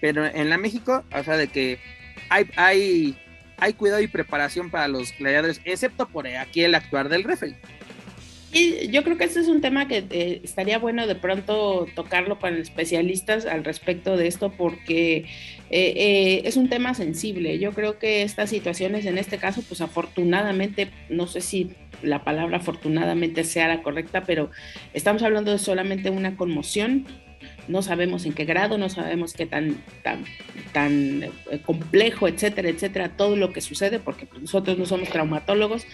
[0.00, 1.80] pero en la México, o sea, de que
[2.28, 3.18] hay, hay,
[3.56, 7.56] hay cuidado y preparación para los gladiadores, excepto por aquí el actuar del referee.
[8.52, 12.40] Y yo creo que este es un tema que eh, estaría bueno de pronto tocarlo
[12.40, 15.24] con especialistas al respecto de esto porque eh,
[15.70, 17.60] eh, es un tema sensible.
[17.60, 21.70] Yo creo que estas situaciones en este caso, pues afortunadamente, no sé si
[22.02, 24.50] la palabra afortunadamente sea la correcta, pero
[24.94, 27.06] estamos hablando de solamente una conmoción.
[27.68, 30.24] No sabemos en qué grado, no sabemos qué tan, tan,
[30.72, 31.26] tan
[31.64, 35.86] complejo, etcétera, etcétera, todo lo que sucede, porque nosotros no somos traumatólogos,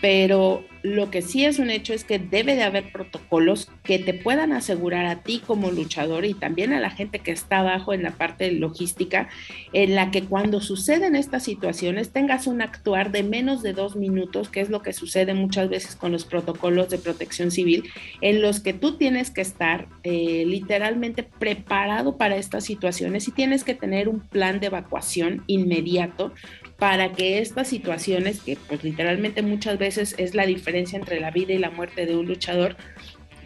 [0.00, 4.14] pero lo que sí es un hecho es que debe de haber protocolos que te
[4.14, 8.02] puedan asegurar a ti como luchador y también a la gente que está abajo en
[8.02, 9.28] la parte logística,
[9.72, 14.48] en la que cuando suceden estas situaciones tengas un actuar de menos de dos minutos,
[14.48, 17.84] que es lo que sucede muchas veces con los protocolos de protección civil,
[18.20, 23.64] en los que tú tienes que estar eh, literalmente preparado para estas situaciones y tienes
[23.64, 26.32] que tener un plan de evacuación inmediato
[26.78, 31.52] para que estas situaciones, que pues literalmente muchas veces es la diferencia entre la vida
[31.52, 32.76] y la muerte de un luchador,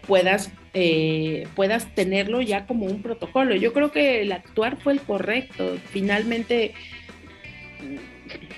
[0.07, 3.55] puedas, eh, puedas tenerlo ya como un protocolo.
[3.55, 5.77] Yo creo que el actuar fue el correcto.
[5.91, 6.73] Finalmente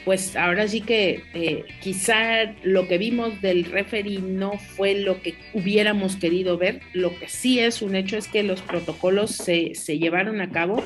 [0.04, 5.34] pues ahora sí que eh, quizá lo que vimos del referee no fue lo que
[5.54, 6.80] hubiéramos querido ver.
[6.92, 10.82] Lo que sí es un hecho es que los protocolos se, se llevaron a cabo,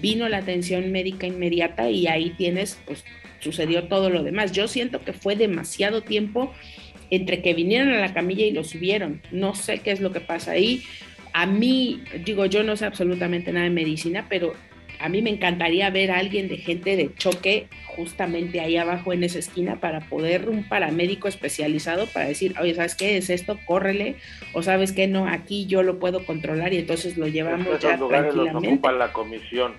[0.00, 3.04] vino la atención médica inmediata y ahí tienes, pues
[3.40, 4.52] sucedió todo lo demás.
[4.52, 6.54] Yo siento que fue demasiado tiempo
[7.14, 9.22] entre que vinieron a la camilla y lo subieron.
[9.30, 10.82] No sé qué es lo que pasa ahí.
[11.32, 14.54] A mí, digo, yo no sé absolutamente nada de medicina, pero
[15.00, 19.24] a mí me encantaría ver a alguien de gente de choque justamente ahí abajo en
[19.24, 23.58] esa esquina para poder un paramédico especializado para decir, oye, ¿sabes qué es esto?
[23.66, 24.16] Córrele,
[24.52, 28.92] o sabes qué no, aquí yo lo puedo controlar y entonces lo llevamos ya tranquilamente.
[28.92, 29.74] la comisión.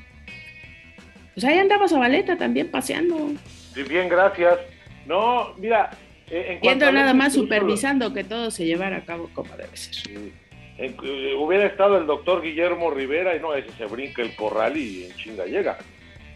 [1.33, 3.31] Pues ahí andaba Zabaleta también paseando.
[3.73, 4.57] Sí, bien, gracias.
[5.05, 5.91] No, mira,
[6.29, 10.33] eh, Yendo nada más supervisando que todo se llevara a cabo como debe ser.
[10.77, 15.05] Eh, hubiera estado el doctor Guillermo Rivera y no, ese se brinca el corral y
[15.05, 15.77] en chinga llega.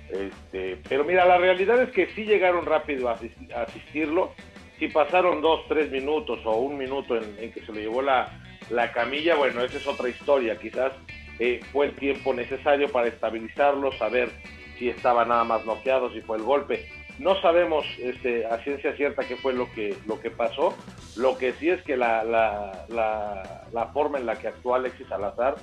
[0.09, 3.19] Este, pero mira, la realidad es que sí llegaron rápido a,
[3.55, 4.33] asistirlo.
[4.79, 8.91] Si pasaron dos, tres minutos o un minuto en, que se le llevó la, la,
[8.93, 10.57] camilla, bueno, esa es otra historia.
[10.57, 10.93] Quizás
[11.39, 14.29] eh, fue el tiempo necesario para estabilizarlo, saber
[14.77, 16.87] si estaba nada más bloqueado, si fue el golpe.
[17.19, 20.73] No sabemos este, a ciencia cierta qué fue lo que, lo que pasó.
[21.17, 25.07] Lo que sí es que la, la, la, la forma en la que actuó Alexis
[25.07, 25.55] Salazar,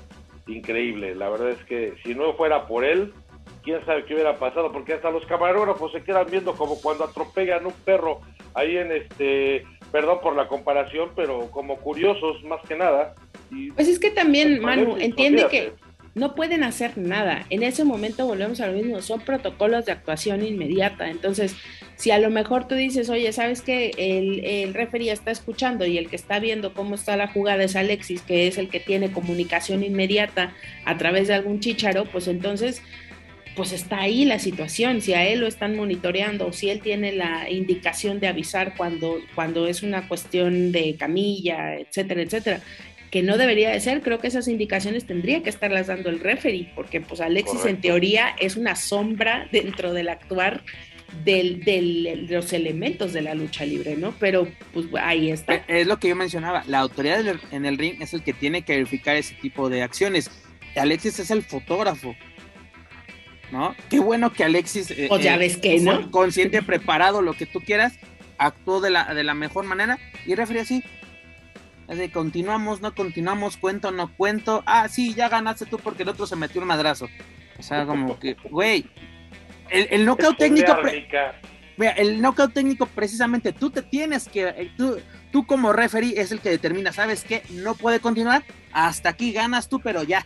[0.47, 1.15] increíble.
[1.15, 3.13] La verdad es que si no fuera por él,
[3.63, 7.67] quién sabe qué hubiera pasado, porque hasta los camarógrafos se quedan viendo como cuando atropellan
[7.67, 8.21] un perro
[8.55, 13.15] ahí en este, perdón por la comparación, pero como curiosos más que nada.
[13.75, 15.73] pues es que también, Manu, entiende que
[16.17, 17.45] no pueden hacer nada.
[17.51, 21.11] En ese momento volvemos a lo mismo, son protocolos de actuación inmediata.
[21.11, 21.55] Entonces,
[21.97, 25.99] si a lo mejor tú dices, oye, ¿sabes que el, el referee está escuchando y
[25.99, 29.13] el que está viendo cómo está la jugada es Alexis, que es el que tiene
[29.13, 30.55] comunicación inmediata
[30.87, 32.81] a través de algún chicharo, pues entonces
[33.55, 37.13] pues está ahí la situación, si a él lo están monitoreando o si él tiene
[37.13, 42.63] la indicación de avisar cuando, cuando es una cuestión de camilla, etcétera, etcétera
[43.11, 46.73] que no debería de ser, creo que esas indicaciones tendría que estarlas dando el referee,
[46.75, 50.63] porque pues Alexis en teoría es una sombra dentro del actuar
[51.25, 54.13] del, de los elementos de la lucha libre, ¿no?
[54.19, 55.55] Pero pues ahí está.
[55.55, 58.63] Eh, es lo que yo mencionaba, la autoridad en el ring es el que tiene
[58.63, 60.31] que verificar ese tipo de acciones.
[60.77, 62.15] Alexis es el fotógrafo,
[63.51, 63.75] ¿no?
[63.89, 66.11] Qué bueno que Alexis, eh, pues ya eh, ves que, ¿no?
[66.11, 67.95] consciente, preparado, lo que tú quieras,
[68.39, 70.83] actuó de la, de la mejor manera y referee así,
[71.89, 74.63] de continuamos, no continuamos, cuento, no cuento.
[74.67, 77.09] Ah, sí, ya ganaste tú porque el otro se metió un madrazo.
[77.59, 78.87] O sea, como que, güey,
[79.71, 80.77] el, el knockout técnico.
[81.79, 84.49] el knockout técnico, precisamente, tú te tienes que.
[84.49, 84.99] Eh, tú,
[85.31, 87.43] tú, como referee, es el que determina, ¿sabes qué?
[87.51, 88.45] No puede continuar.
[88.73, 90.25] Hasta aquí ganas tú, pero ya.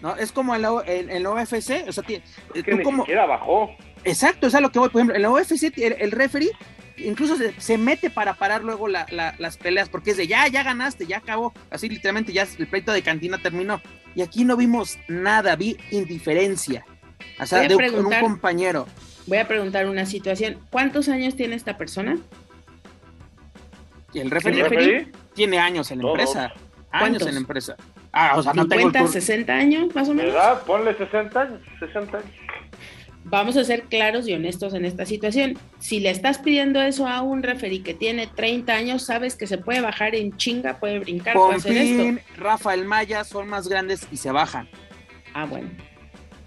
[0.00, 0.16] ¿No?
[0.16, 1.86] Es como en la, en, en UFC.
[1.88, 3.04] O sea, tú como.
[3.06, 3.70] bajó.
[4.04, 4.88] Exacto, es a lo que voy.
[4.88, 6.50] Por ejemplo, en la UFC, el, el referee
[7.04, 11.18] incluso se, mete para parar luego las peleas, porque es de ya, ya ganaste, ya
[11.18, 11.52] acabó.
[11.70, 13.80] Así literalmente ya el pleito de cantina terminó.
[14.14, 16.84] Y aquí no vimos nada, vi indiferencia.
[17.40, 18.86] O sea, de un compañero.
[19.26, 20.58] Voy a preguntar una situación.
[20.70, 22.18] ¿Cuántos años tiene esta persona?
[24.12, 25.08] ¿Y el referee?
[25.34, 26.52] Tiene años en la empresa.
[26.90, 27.76] Años en la empresa.
[28.12, 30.32] Ah, o sea, no tengo 60 años, más o menos.
[30.32, 30.62] ¿Verdad?
[30.64, 32.30] Ponle 60 años, 60 años
[33.24, 35.58] vamos a ser claros y honestos en esta situación.
[35.78, 39.58] Si le estás pidiendo eso a un referee que tiene 30 años, sabes que se
[39.58, 42.22] puede bajar en chinga, puede brincar, puede hacer esto.
[42.36, 44.68] Rafael Maya son más grandes y se bajan.
[45.34, 45.70] Ah, bueno.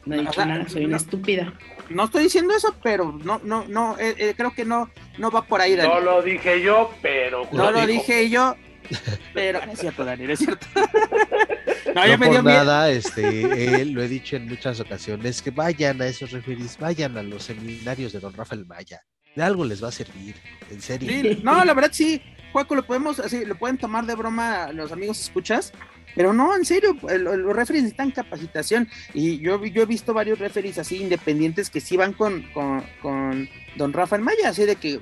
[0.05, 1.53] No he dicho nada, soy una estúpida.
[1.89, 5.43] No estoy diciendo eso, pero no, no, no, eh, eh, creo que no, no va
[5.43, 5.77] por ahí.
[5.77, 7.47] No lo dije yo, pero.
[7.53, 8.55] No lo dije yo,
[9.33, 10.67] pero es cierto, Daniel, es cierto.
[11.93, 16.31] No, me por nada, este, lo he dicho en muchas ocasiones, que vayan a esos
[16.31, 19.01] referees, vayan a los seminarios de don Rafael Maya.
[19.35, 20.35] De algo les va a servir,
[20.69, 21.37] en serio.
[21.43, 22.21] no, la verdad sí,
[22.51, 25.73] Juaco, lo podemos, así, lo pueden tomar de broma los amigos escuchas,
[26.15, 30.77] pero no, en serio, los referees necesitan capacitación y yo, yo he visto varios referees
[30.77, 34.99] así independientes que sí van con, con, don Rafael Maya, así de que,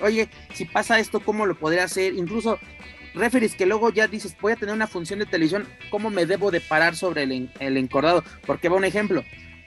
[0.00, 2.14] oye, si pasa esto, ¿cómo lo podría hacer?
[2.14, 2.58] Incluso
[3.14, 6.50] referees que luego ya dices, voy a tener una función de televisión, ¿cómo me debo
[6.50, 8.24] de parar sobre el, el encordado?
[8.46, 9.24] Porque va un ejemplo.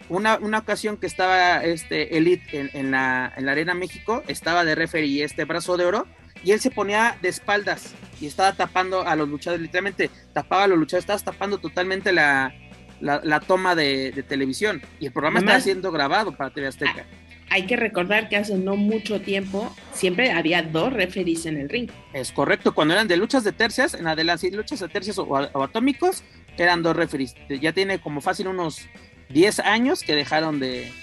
[0.09, 4.75] Una, una, ocasión que estaba este Elite en, la, en la Arena México, estaba de
[4.75, 6.07] referee este brazo de oro,
[6.43, 10.67] y él se ponía de espaldas y estaba tapando a los luchadores, literalmente tapaba a
[10.67, 12.53] los luchadores, estaba tapando totalmente la,
[12.99, 14.81] la, toma de, televisión.
[14.99, 17.05] Y el programa está siendo grabado para TV Azteca
[17.51, 21.91] hay que recordar que hace no mucho tiempo siempre había dos referees en el ring.
[22.13, 26.23] Es correcto, cuando eran de luchas de tercias, en adelante, luchas de tercias o, atómicos,
[26.57, 27.35] eran dos referees.
[27.49, 28.87] Ya tiene como fácil unos
[29.29, 30.93] 10 años que dejaron de,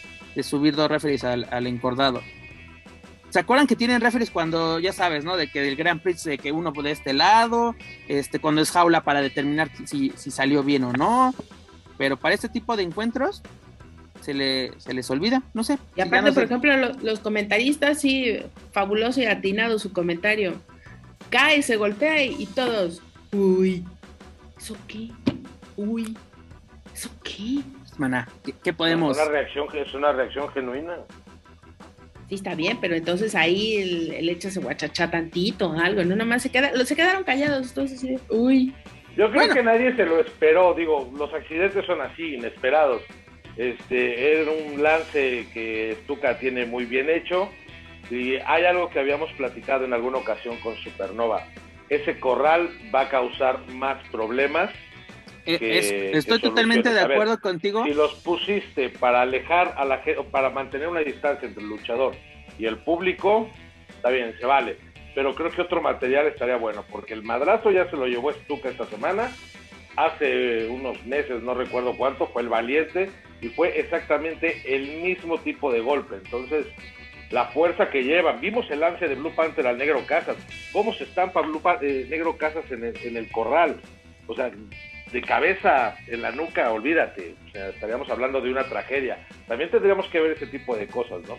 [0.40, 2.22] subir dos referees al, encordado.
[3.28, 5.36] ¿Se acuerdan que tienen referees cuando, ya sabes, ¿no?
[5.36, 7.76] De que el Grand Prix, de que uno de este lado,
[8.08, 11.34] este, cuando es jaula para determinar si, si salió bien o no.
[11.98, 13.42] Pero para este tipo de encuentros,
[14.28, 15.78] se, le, se les olvida, no sé.
[15.96, 16.70] Y aparte, por ejemplo,
[17.00, 18.38] los, comentaristas, sí,
[18.72, 20.60] fabuloso y atinado su comentario.
[21.30, 23.00] Cae, se golpea y, todos,
[23.32, 23.86] uy,
[24.58, 25.08] ¿eso qué?
[25.76, 26.14] Uy,
[26.92, 27.62] ¿eso qué?
[27.96, 28.28] Maná,
[28.62, 29.16] ¿qué, podemos?
[29.16, 30.98] Es una reacción, es una reacción genuina.
[32.28, 36.42] Sí, está bien, pero entonces ahí el, el hecho se guachachá tantito, algo, no nomás
[36.42, 38.74] se queda, se quedaron callados, entonces, uy.
[39.16, 43.00] Yo creo que nadie se lo esperó, digo, los accidentes son así, inesperados.
[43.58, 47.50] Este, era un lance que Stuka tiene muy bien hecho.
[48.08, 51.44] Y hay algo que habíamos platicado en alguna ocasión con Supernova.
[51.90, 54.70] Ese corral va a causar más problemas.
[55.44, 57.84] Eh, estoy totalmente de acuerdo contigo.
[57.84, 62.14] Si los pusiste para alejar a la gente, para mantener una distancia entre el luchador
[62.58, 63.50] y el público,
[63.88, 64.76] está bien, se vale.
[65.14, 68.68] Pero creo que otro material estaría bueno, porque el madrazo ya se lo llevó Stuka
[68.68, 69.32] esta semana.
[69.98, 75.72] Hace unos meses, no recuerdo cuánto, fue el valiente y fue exactamente el mismo tipo
[75.72, 76.14] de golpe.
[76.24, 76.66] Entonces,
[77.30, 78.40] la fuerza que llevan.
[78.40, 80.36] Vimos el lance de Blue Panther al Negro Casas.
[80.72, 83.80] ¿Cómo se estampa Blue eh, Negro Casas en el, en el, corral?
[84.28, 84.52] O sea,
[85.12, 87.34] de cabeza en la nuca, olvídate.
[87.48, 89.26] O sea, estaríamos hablando de una tragedia.
[89.48, 91.36] También tendríamos que ver ese tipo de cosas, ¿no?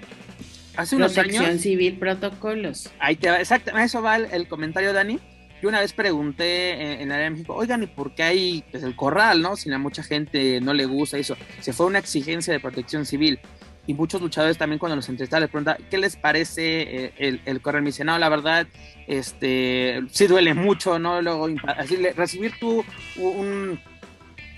[0.76, 2.91] Hace unos Protección civil, protocolos.
[2.99, 5.18] Ahí te va, exacto, eso va el comentario, Dani.
[5.62, 8.84] Yo una vez pregunté en, el área de México, oigan, ¿y por qué hay pues,
[8.84, 9.55] el corral, no?
[9.55, 11.36] Si a mucha gente no le gusta eso.
[11.60, 13.39] Se fue una exigencia de protección civil.
[13.88, 17.60] Y muchos luchadores también cuando los entrevistaban les preguntan, ¿qué les parece eh, el, el,
[17.60, 17.82] corral?
[17.82, 18.68] Me dice, no, la verdad,
[19.07, 21.22] este, sí duele mucho, ¿no?
[21.22, 22.86] Luego, así, recibir tú
[23.18, 23.80] un,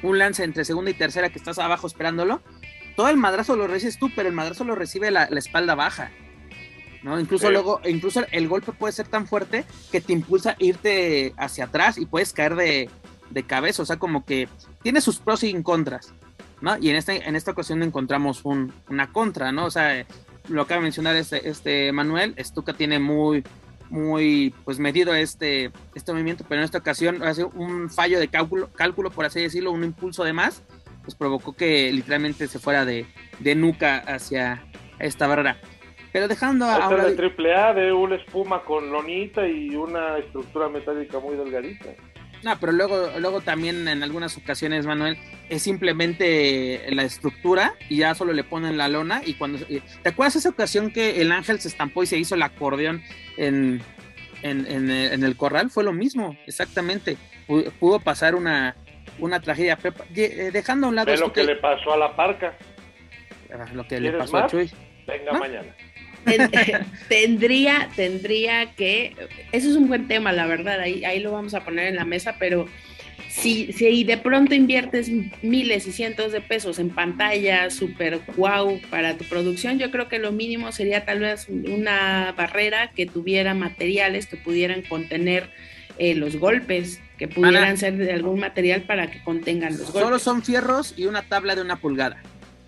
[0.03, 2.41] lance entre segunda y tercera que estás abajo esperándolo,
[2.97, 6.11] todo el madrazo lo recibes tú, pero el madrazo lo recibe la espalda baja.
[7.03, 7.19] ¿No?
[7.19, 11.65] Incluso luego, incluso el golpe puede ser tan fuerte que te impulsa a irte hacia
[11.65, 12.89] atrás y puedes caer de,
[13.47, 14.49] cabeza, o sea, como que
[14.83, 16.13] tiene sus pros y contras,
[16.59, 16.77] ¿no?
[16.77, 19.65] Y en, este, en esta ocasión encontramos una contra, ¿no?
[19.65, 20.05] O sea,
[20.47, 23.43] lo acaba de mencionar este, este Manuel, Stuka tiene muy,
[23.89, 28.69] muy, pues medido este, este movimiento, pero en esta ocasión hace un fallo de cálculo,
[28.73, 30.61] cálculo, por así decirlo, un impulso de más,
[31.03, 33.05] pues provocó que literalmente se fuera de,
[33.39, 34.63] de nuca hacia
[34.99, 35.57] esta barrera.
[36.11, 37.07] Pero dejando ahora.
[37.07, 41.89] el triple A de una espuma con lonita y una estructura metálica muy delgadita.
[42.43, 45.17] No, pero luego, luego también en algunas ocasiones, Manuel,
[45.49, 49.21] es simplemente la estructura y ya solo le ponen la lona.
[49.25, 49.59] Y cuando.
[49.65, 53.03] ¿Te acuerdas esa ocasión que el ángel se estampó y se hizo el acordeón
[53.37, 53.81] en,
[54.41, 55.69] en, el corral?
[55.69, 57.15] Fue lo mismo, exactamente.
[57.79, 58.75] Pudo pasar una,
[59.19, 59.77] una tragedia.
[60.15, 61.15] Eh, dejando a un lado.
[61.15, 62.57] lo que, le pasó a la parca.
[63.53, 64.71] Ah, lo que le pasó a Chuy.
[65.05, 65.75] Venga mañana.
[67.09, 69.15] tendría, tendría que,
[69.51, 72.05] eso es un buen tema, la verdad, ahí, ahí lo vamos a poner en la
[72.05, 72.67] mesa, pero
[73.31, 75.09] si, si de pronto inviertes
[75.41, 80.19] miles y cientos de pesos en pantallas super wow para tu producción, yo creo que
[80.19, 85.49] lo mínimo sería tal vez una barrera que tuviera materiales que pudieran contener
[85.97, 90.01] eh, los golpes, que pudieran ser de algún material para que contengan los golpes.
[90.01, 92.21] Solo son fierros y una tabla de una pulgada.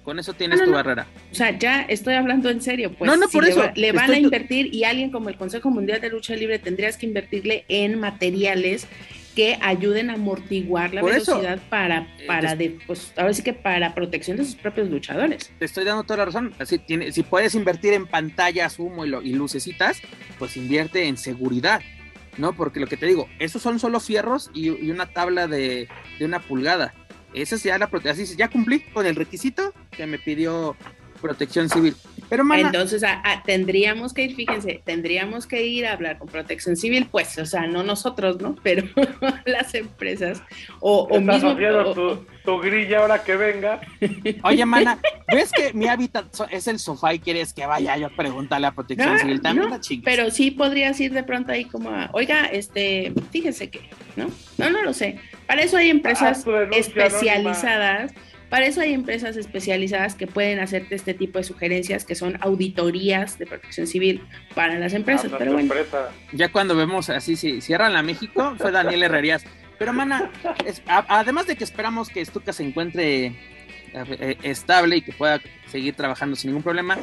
[0.04, 1.08] Con eso tienes tu barrera.
[1.32, 2.94] O sea, ya estoy hablando en serio.
[2.98, 3.64] Pues, no, no, por eso.
[3.76, 7.06] Le, van a invertir y alguien como el Consejo Mundial de Lucha Libre tendrías que
[7.06, 8.88] invertirle en materiales
[9.36, 13.96] que ayuden a amortiguar la velocidad para, eh, para de, pues, ahora sí que para
[13.96, 15.52] protección de sus propios luchadores.
[15.58, 16.54] Te estoy dando toda la razón.
[16.60, 20.02] Así, tiene, si puedes invertir en pantallas, humo y, y lucecitas,
[20.38, 21.82] pues invierte en seguridad.
[22.38, 22.54] ¿no?
[22.54, 25.88] Porque lo que te digo, esos son solo fierros y, y una tabla de,
[26.20, 26.94] de, una pulgada.
[27.34, 28.38] Esa es ya la protección.
[28.38, 30.76] Ya cumplí con el requisito que me pidió
[31.24, 31.96] protección civil.
[32.30, 33.04] Pero Entonces
[33.46, 37.66] tendríamos que ir, fíjense, tendríamos que ir a hablar con protección civil, pues, o sea,
[37.66, 38.56] no nosotros, ¿no?
[38.64, 38.88] Pero
[39.46, 40.44] las empresas.
[40.80, 41.56] O, o mismo.
[42.44, 43.82] tu, grilla ahora que venga.
[44.44, 45.00] Oye, mana,
[45.32, 48.72] ¿ves que mi hábitat es el sofá y quieres que vaya yo a preguntarle a
[48.72, 49.42] protección civil?
[49.42, 53.90] También no, Pero sí podrías ir de pronto ahí como a, oiga, este, fíjense que,
[54.18, 54.28] ¿no?
[54.58, 55.20] No, no lo sé.
[55.48, 58.12] Para eso hay empresas especializadas.
[58.54, 63.40] Para eso hay empresas especializadas que pueden hacerte este tipo de sugerencias, que son auditorías
[63.40, 64.22] de protección civil
[64.54, 65.32] para las empresas.
[65.34, 65.74] Ah, pero bueno.
[66.34, 69.44] Ya cuando vemos así, si cierran la México, fue Daniel Herrerías.
[69.80, 70.30] Pero, mana,
[70.86, 73.36] además de que esperamos que Stuka se encuentre eh,
[73.94, 75.42] eh, estable y que pueda
[75.72, 77.00] seguir trabajando sin ningún problema,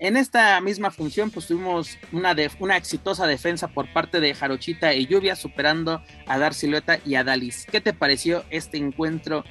[0.00, 5.06] en esta misma función, pues tuvimos una, una exitosa defensa por parte de Jarochita y
[5.06, 7.66] Lluvia, superando a Dar Silueta y a Dalis.
[7.70, 9.44] ¿Qué te pareció este encuentro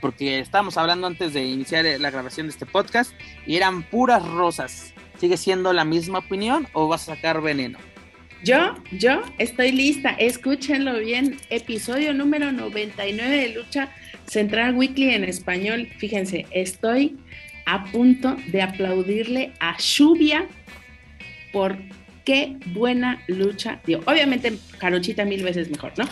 [0.00, 3.12] porque estábamos hablando antes de iniciar la grabación de este podcast
[3.46, 4.94] y eran puras rosas.
[5.18, 7.78] ¿Sigue siendo la misma opinión o vas a sacar veneno?
[8.44, 10.10] Yo, yo estoy lista.
[10.10, 11.36] Escúchenlo bien.
[11.50, 13.88] Episodio número 99 de Lucha
[14.26, 15.88] Central Weekly en español.
[15.98, 17.16] Fíjense, estoy
[17.66, 20.46] a punto de aplaudirle a Lluvia
[21.52, 21.76] por
[22.24, 24.00] qué buena lucha dio.
[24.06, 26.08] Obviamente, Carochita mil veces mejor, ¿no?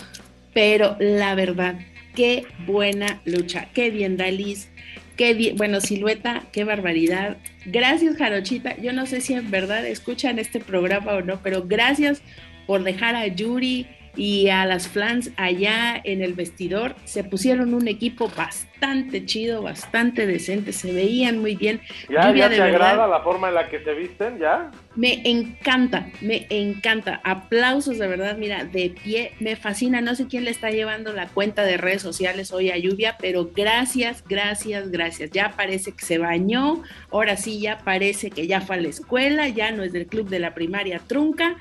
[0.54, 1.78] Pero la verdad,
[2.14, 3.68] qué buena lucha.
[3.74, 4.70] Qué bien, Dalis.
[5.16, 7.36] Qué bien, bueno, silueta, qué barbaridad.
[7.66, 8.76] Gracias, Jarochita.
[8.78, 12.22] Yo no sé si en verdad escuchan este programa o no, pero gracias
[12.66, 13.86] por dejar a Yuri
[14.16, 16.94] y a las flans allá en el vestidor.
[17.04, 21.80] Se pusieron un equipo bastante chido, bastante decente, se veían muy bien.
[22.08, 24.38] ¿Ya, ya te agrada la forma en la que se visten?
[24.38, 24.70] ¿Ya?
[24.96, 27.20] Me encanta, me encanta.
[27.24, 30.00] Aplausos de verdad, mira, de pie, me fascina.
[30.00, 33.50] No sé quién le está llevando la cuenta de redes sociales hoy a Lluvia, pero
[33.54, 35.30] gracias, gracias, gracias.
[35.30, 39.48] Ya parece que se bañó, ahora sí ya parece que ya fue a la escuela,
[39.48, 41.56] ya no es del club de la primaria trunca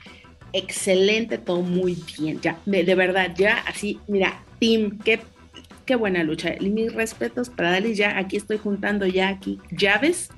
[0.54, 2.40] excelente, todo muy bien.
[2.42, 5.20] Ya, de, verdad, ya así, mira, Tim, qué,
[5.86, 6.56] qué buena lucha.
[6.60, 10.30] Mis respetos para Dalis, ya aquí estoy juntando ya aquí llaves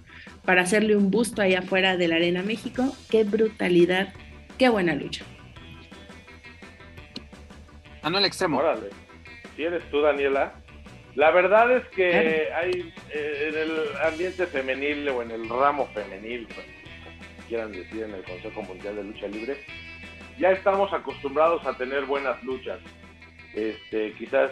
[0.45, 2.95] para hacerle un busto allá afuera de la Arena México.
[3.09, 4.13] Qué brutalidad,
[4.57, 5.25] qué buena lucha.
[8.01, 8.57] Ah, no, el extremo.
[8.59, 8.89] Órale.
[9.55, 10.53] Si eres tú, Daniela.
[11.15, 16.47] La verdad es que hay eh, en el ambiente femenil o en el ramo femenil,
[16.47, 19.57] pues, como quieran decir en el Consejo Mundial de Lucha Libre,
[20.41, 22.79] ya estamos acostumbrados a tener buenas luchas.
[23.53, 24.49] Este, quizás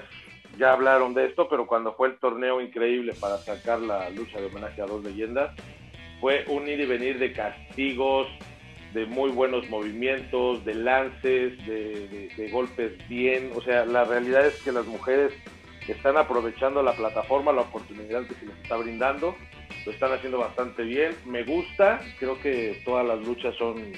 [0.57, 4.47] ya hablaron de esto, pero cuando fue el torneo increíble para sacar la lucha de
[4.47, 5.51] homenaje a dos leyendas,
[6.21, 8.27] fue un ir y venir de castigos,
[8.93, 13.51] de muy buenos movimientos, de lances, de, golpes bien.
[13.55, 15.33] O sea, la realidad es que las mujeres
[15.87, 19.35] están aprovechando la plataforma, la oportunidad que se les está brindando,
[19.87, 21.15] lo están haciendo bastante bien.
[21.25, 23.93] Me gusta, creo que todas las luchas son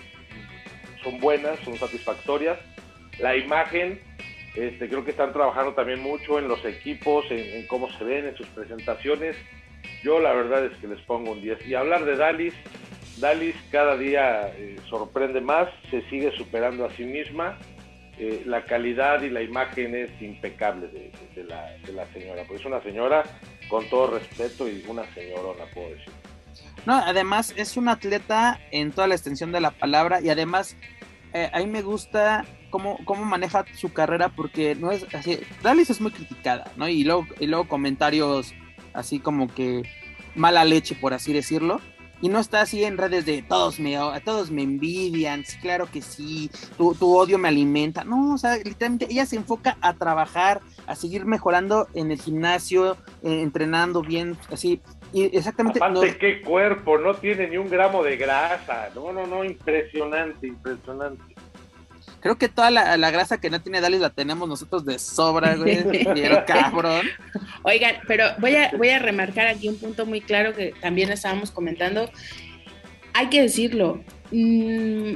[1.04, 2.60] son buenas, son satisfactorias.
[3.20, 4.02] La imagen,
[4.56, 8.36] este, creo que están trabajando también mucho en los equipos, en, cómo se ven, en
[8.36, 9.36] sus presentaciones.
[10.04, 11.68] Yo la verdad es que les pongo un 10.
[11.68, 12.54] Y hablar de Dalis,
[13.20, 17.58] Dalis cada día eh, sorprende más, se sigue superando a sí misma.
[18.18, 23.24] Eh, la calidad y la imagen es impecable de, la, señora, porque es una señora
[23.68, 26.14] con todo respeto y una señorona, puedo decir.
[26.86, 30.76] No, además es un atleta en toda la extensión de la palabra y además
[31.34, 35.40] eh, a mí me gusta cómo, cómo maneja su carrera porque no es así.
[35.62, 36.88] Dalis es muy criticada, ¿no?
[36.88, 38.54] Y luego, y luego comentarios
[38.94, 39.84] así como que
[40.36, 41.80] mala leche, por así decirlo.
[42.24, 46.04] Y no está así en redes de todos me, todos me envidian, sí, claro que
[46.04, 48.04] sí, tu, tu odio me alimenta.
[48.04, 52.94] No, o sea, literalmente ella se enfoca a trabajar, a seguir mejorando en el gimnasio,
[53.24, 54.82] eh, entrenando bien, así.
[55.14, 55.80] Y exactamente.
[55.80, 58.90] Aparte, qué cuerpo, no tiene ni un gramo de grasa.
[58.96, 61.36] No, no, no, impresionante, impresionante.
[62.22, 65.84] Creo que toda la, grasa que no tiene Dalis la tenemos nosotros de sobra, güey.
[66.48, 67.08] cabrón.
[67.64, 71.50] Oigan, pero voy a, voy a remarcar aquí un punto muy claro que también estábamos
[71.50, 72.10] comentando.
[73.14, 74.04] Hay que decirlo.
[74.32, 75.16] Mmm,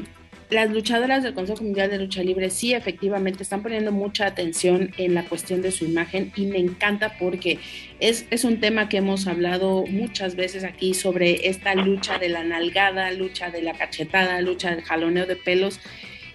[0.50, 5.16] las luchadoras del Consejo Mundial de Lucha Libre sí efectivamente están poniendo mucha atención en
[5.16, 7.60] la cuestión de su imagen y me encanta porque
[8.00, 12.43] es, es un tema que hemos hablado muchas veces aquí sobre esta lucha de la
[12.43, 15.80] nalgada, lucha de la cachetada, lucha del jaloneo de pelos.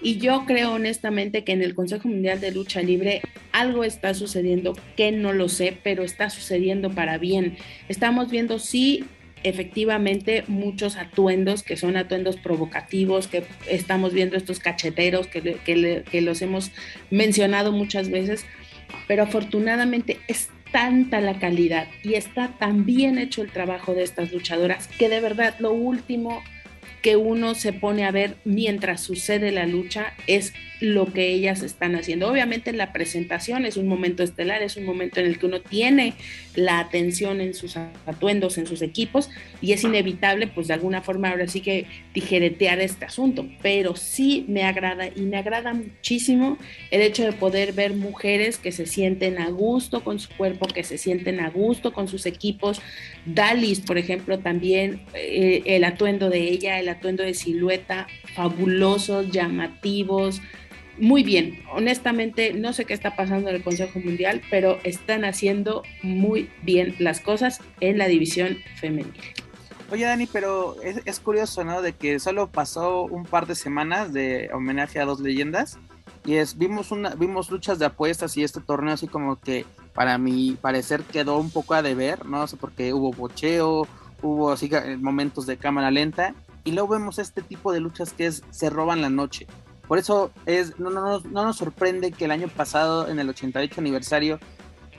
[0.03, 3.21] Y yo creo honestamente que en el Consejo Mundial de Lucha Libre
[3.53, 7.59] algo está sucediendo que no lo sé, pero está sucediendo para bien.
[7.89, 9.05] Estamos viendo sí
[9.43, 16.43] efectivamente muchos atuendos que son atuendos provocativos, que estamos viendo estos cacheteros que, que, los
[16.43, 16.73] hemos
[17.11, 18.45] mencionado muchas veces,
[19.09, 24.33] pero afortunadamente es tanta la calidad y está tan bien hecho el trabajo de estas
[24.33, 26.43] luchadoras que de verdad lo último
[27.03, 31.95] que uno se pone a ver mientras sucede la lucha es lo que ellas están
[31.95, 32.29] haciendo.
[32.29, 36.15] Obviamente la presentación es un momento estelar, es un momento en el que uno tiene
[36.55, 41.31] la atención en sus atuendos, en sus equipos, y es inevitable, pues de alguna forma
[41.31, 46.59] ahora sí que tijeretear este asunto, pero sí me agrada y me agrada muchísimo
[46.91, 50.85] el hecho de poder ver mujeres que se sienten a gusto con su cuerpo, que
[50.85, 52.81] se sienten a gusto con sus equipos.
[53.27, 60.41] Dalis, por ejemplo, también eh, el atuendo de ella, el atuendo de silueta, fabulosos, llamativos,
[61.01, 61.63] muy bien.
[61.73, 66.95] Honestamente, no sé qué está pasando en el Consejo Mundial, pero están haciendo muy bien
[66.99, 69.15] las cosas en la división femenil.
[69.91, 71.83] Oye, Dani, pero es, curioso, ¿no?
[71.83, 75.79] De que solo pasó un par de semanas de homenaje a dos leyendas
[76.25, 79.65] y es vimos una vimos luchas de apuestas y este torneo así como que
[79.95, 83.89] para mi parecer quedó un poco a deber, no sé porque hubo bocheo,
[84.23, 84.71] hubo así
[85.01, 89.01] momentos de cámara lenta y luego vemos este tipo de luchas que es se roban
[89.01, 89.47] la noche.
[89.91, 93.29] Por eso es, no, no, no, no nos sorprende que el año pasado, en el
[93.29, 94.39] 88 aniversario,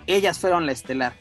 [0.06, 1.14] ellas fueron la estelar,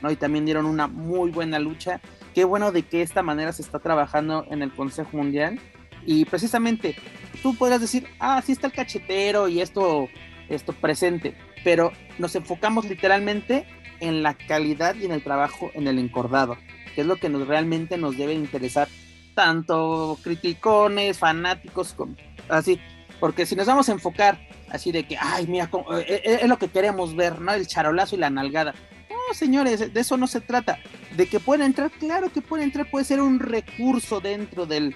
[0.00, 0.10] ¿no?
[0.10, 2.00] Y también dieron una muy buena lucha.
[2.34, 5.60] Qué bueno de que esta manera se está trabajando en el Consejo Mundial.
[6.06, 6.96] Y precisamente,
[7.42, 10.08] tú podrás decir, ah, sí está el cachetero y esto,
[10.48, 13.66] esto presente, pero nos enfocamos literalmente
[14.00, 16.56] en la calidad y en el trabajo en el encordado,
[16.94, 18.88] que es lo que nos realmente nos debe interesar,
[19.34, 22.16] tanto criticones, fanáticos, como,
[22.48, 22.80] así,
[23.20, 24.38] porque si nos vamos a enfocar
[24.70, 27.52] así de que, ay, mira, eh, eh, es, lo que queremos ver, ¿no?
[27.52, 28.74] El charolazo y la nalgada.
[29.10, 30.78] No, señores, de eso no se trata.
[31.16, 34.94] De que pueden entrar, claro que puede entrar, puede ser un recurso dentro del,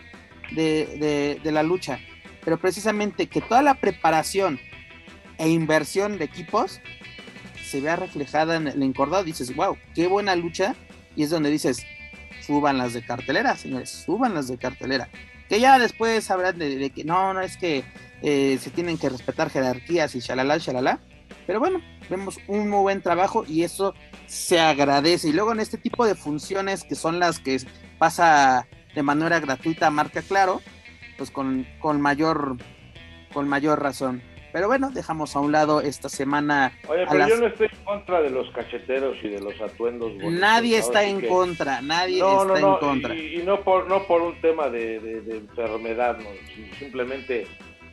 [0.52, 1.98] de, de la lucha.
[2.44, 4.58] Pero precisamente que toda la preparación
[5.38, 6.80] e inversión de equipos
[7.64, 10.74] se vea reflejada en el encordado, dices, wow, qué buena lucha.
[11.16, 11.84] Y es donde dices,
[12.42, 15.08] suban las de cartelera, señores, suban las de cartelera.
[15.48, 17.84] Que ya después habrán de, que no, no es que
[18.22, 21.00] eh, se tienen que respetar jerarquías y shalala, shalala.
[21.46, 23.94] Pero bueno, vemos un muy buen trabajo y eso
[24.26, 25.28] se agradece.
[25.28, 27.58] Y luego en este tipo de funciones que son las que
[27.98, 30.60] pasa de manera gratuita marca claro,
[31.16, 32.56] pues con, con mayor
[33.32, 34.22] con mayor razón.
[34.52, 36.78] Pero bueno, dejamos a un lado esta semana.
[36.86, 40.12] Oye, pero yo no estoy en contra de los cacheteros y de los atuendos.
[40.16, 43.14] nadie está en contra, nadie está en contra.
[43.14, 44.96] Y, no por no por un tema de,
[45.30, 46.28] enfermedad, no,
[46.78, 47.46] simplemente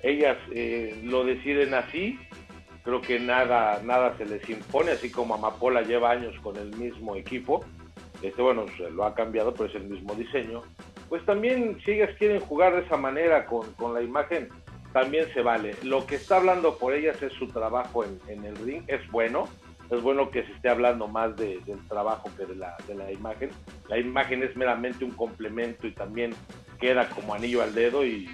[0.04, 2.20] ellas eh, lo deciden así.
[2.84, 7.16] Creo que nada nada se les impone, así como Amapola lleva años con el mismo
[7.16, 7.64] equipo.
[8.22, 10.64] Este, bueno, se lo ha cambiado, pero es el mismo diseño.
[11.08, 14.50] Pues también, si ellas quieren jugar de esa manera con, con la imagen,
[14.94, 15.76] también se vale.
[15.84, 19.48] Lo que está hablando por ellas es su trabajo en, el ring, es bueno,
[19.90, 23.50] es bueno que se esté hablando más del trabajo que de la, de la imagen.
[23.88, 26.34] La imagen es meramente un complemento y también
[26.80, 28.28] queda como anillo al dedo y,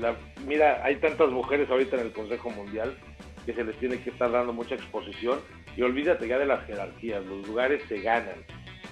[0.00, 0.16] la,
[0.46, 2.96] mira, hay tantas mujeres ahorita en el Consejo Mundial
[3.44, 5.40] que se les tiene que estar dando mucha exposición
[5.76, 8.44] y olvídate ya de las jerarquías, los lugares se ganan.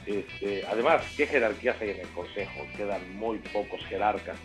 [0.06, 2.66] Este, además, ¿qué jerarquías hay en el Consejo?
[2.76, 4.38] Quedan muy pocos jerarcas.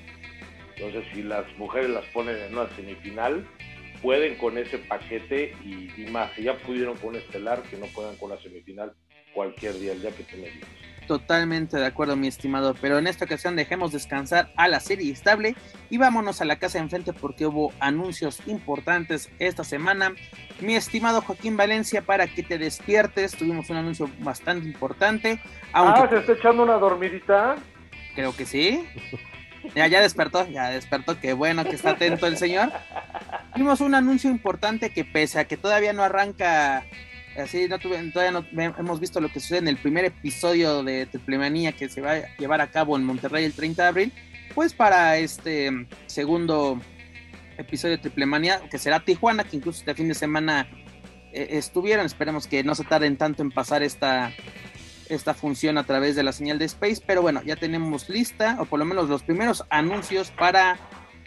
[0.75, 3.47] Entonces, si las mujeres las ponen en una semifinal,
[4.01, 6.31] pueden con ese paquete y, más.
[6.35, 8.93] Si ya pudieron con estelar, que no puedan con la semifinal
[9.33, 10.49] cualquier día, el día que te me
[11.07, 12.75] Totalmente de acuerdo, mi estimado.
[12.81, 15.55] Pero en esta ocasión dejemos descansar a la serie estable
[15.89, 20.13] y vámonos a la casa de enfrente porque hubo anuncios importantes esta semana.
[20.61, 25.39] Mi estimado Joaquín Valencia, para que te despiertes, tuvimos un anuncio bastante importante.
[25.73, 26.01] Aunque...
[26.01, 27.55] Ah, ¿se está echando una dormidita?
[28.15, 28.85] Creo que sí.
[29.73, 32.71] Ya, ya despertó, ya despertó, qué bueno que está atento el señor.
[33.53, 36.85] Tuvimos un anuncio importante que pese a que todavía no arranca,
[37.37, 41.73] así no todavía no hemos visto lo que sucede en el primer episodio de Triplemanía
[41.73, 44.13] que se va a llevar a cabo en Monterrey el 30 de abril,
[44.53, 46.79] pues para este segundo
[47.57, 50.67] episodio de Triplemanía, que será Tijuana, que incluso este fin de semana
[51.31, 54.33] eh, estuvieron, esperemos que no se tarden tanto en pasar esta
[55.09, 58.65] esta función a través de la señal de Space, pero bueno, ya tenemos lista, o
[58.65, 60.79] por lo menos los primeros anuncios para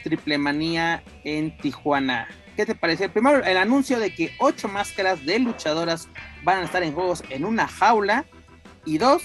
[0.03, 2.29] Triple Manía en Tijuana.
[2.59, 3.09] ¿Qué te parece?
[3.09, 6.09] Primero, el anuncio de que ocho máscaras de luchadoras
[6.43, 8.25] van a estar en juegos en una jaula.
[8.85, 9.23] Y dos,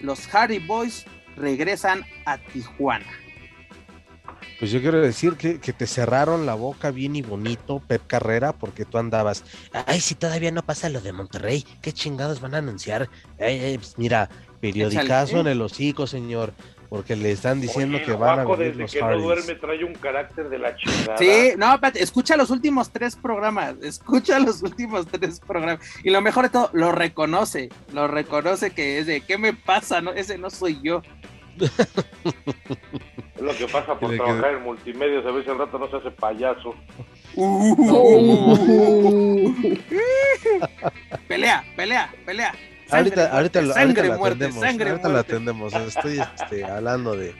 [0.00, 3.10] los Hardy Boys regresan a Tijuana.
[4.60, 8.84] Pues yo quiero decir que, te cerraron la boca bien y bonito, Pep Carrera, porque
[8.84, 9.42] tú andabas,
[9.72, 13.10] ay, si todavía no pasa lo de Monterrey, qué chingados van a anunciar.
[13.36, 14.30] Pues mira,
[14.60, 16.54] periodicazo en el hocico, señor,
[16.90, 20.48] porque le están diciendo que van a venir desde que no duerme trae un carácter
[20.48, 21.16] de la chingada.
[21.16, 25.78] Sí, no, espérate, escucha los últimos tres programas, escucha los últimos tres programas.
[26.02, 30.00] Y lo mejor de todo, lo reconoce, lo reconoce que es de, ¿qué me pasa?
[30.00, 31.00] No, ese no soy yo.
[31.60, 31.70] Es
[33.40, 36.74] lo que pasa por trabajar en multimedia, a veces el rato no se hace payaso.
[41.28, 42.52] pelea, pelea, pelea.
[42.90, 44.62] Ahorita, ahorita, lo, ahorita atendemos.
[44.62, 45.72] Ahorita la atendemos.
[45.88, 47.34] Estoy este, hablando de,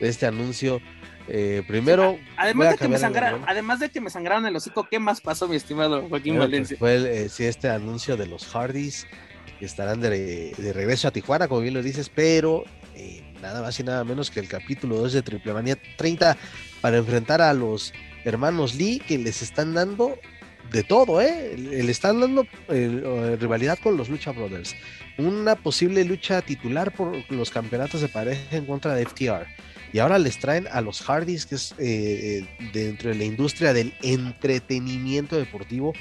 [0.00, 0.80] de, este anuncio.
[1.26, 4.98] Eh, primero, además de, que me sangraron, además de que me sangraron el hocico, ¿qué
[4.98, 6.76] más pasó, mi estimado Joaquín pues, Valencia?
[6.78, 9.06] fue eh, este anuncio de los Hardys
[9.58, 12.64] que estarán de, de, regreso a Tijuana, como bien lo dices, pero
[12.94, 16.36] eh, nada más y nada menos que el capítulo 2 de Triple Manía 30
[16.82, 17.94] para enfrentar a los
[18.24, 20.18] hermanos Lee que les están dando
[20.70, 21.56] de todo, ¿eh?
[21.56, 24.74] Le están dando eh, rivalidad con los Lucha Brothers.
[25.18, 29.46] Una posible lucha titular por los campeonatos de pareja en contra de FTR.
[29.92, 33.72] Y ahora les traen a los Hardys, que es eh, eh, dentro de la industria
[33.72, 35.92] del entretenimiento deportivo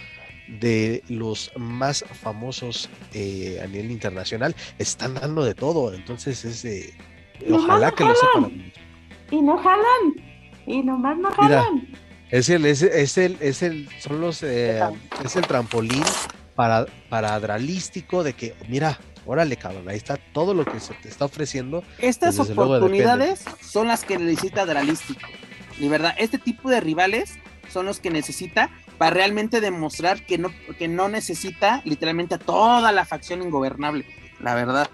[0.60, 4.56] de los más famosos a nivel internacional.
[4.80, 5.94] Están dando de todo.
[5.94, 6.94] Entonces es de
[7.52, 8.72] Ojalá que lo sepan.
[9.32, 10.16] y no jalan.
[10.66, 11.88] Y nomás no jalan.
[12.34, 14.82] Es el, es, es, el, es el, son los, eh,
[15.24, 16.04] es el trampolín
[16.56, 21.10] para, para Adralístico de que, mira, órale, cabrón, ahí está todo lo que se te
[21.10, 21.84] está ofreciendo.
[22.00, 25.30] Estas oportunidades son las que necesita Adralístico.
[25.80, 27.36] Y verdad, este tipo de rivales
[27.70, 30.50] son los que necesita para realmente demostrar que no,
[30.80, 34.08] que no necesita literalmente a toda la facción ingobernable,
[34.40, 34.90] la verdad.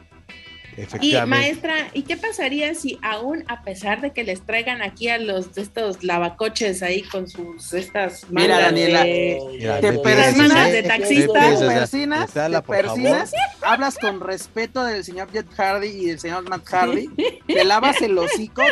[1.02, 5.18] Y maestra, ¿y qué pasaría si aún a pesar de que les traigan aquí a
[5.18, 12.62] los de estos lavacoches ahí con sus estas Mira, Daniela, te persinas de taxista, te
[12.62, 13.32] persinas,
[13.62, 17.10] hablas con respeto del señor Jet Hardy y del señor Matt Hardy,
[17.48, 18.64] te lavas el hocico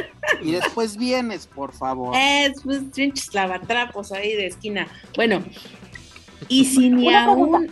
[0.42, 2.16] y después vienes, por favor.
[2.18, 4.88] Es pues pinches lavatrapos ahí de esquina.
[5.16, 5.44] Bueno,
[6.48, 7.72] y si ni aún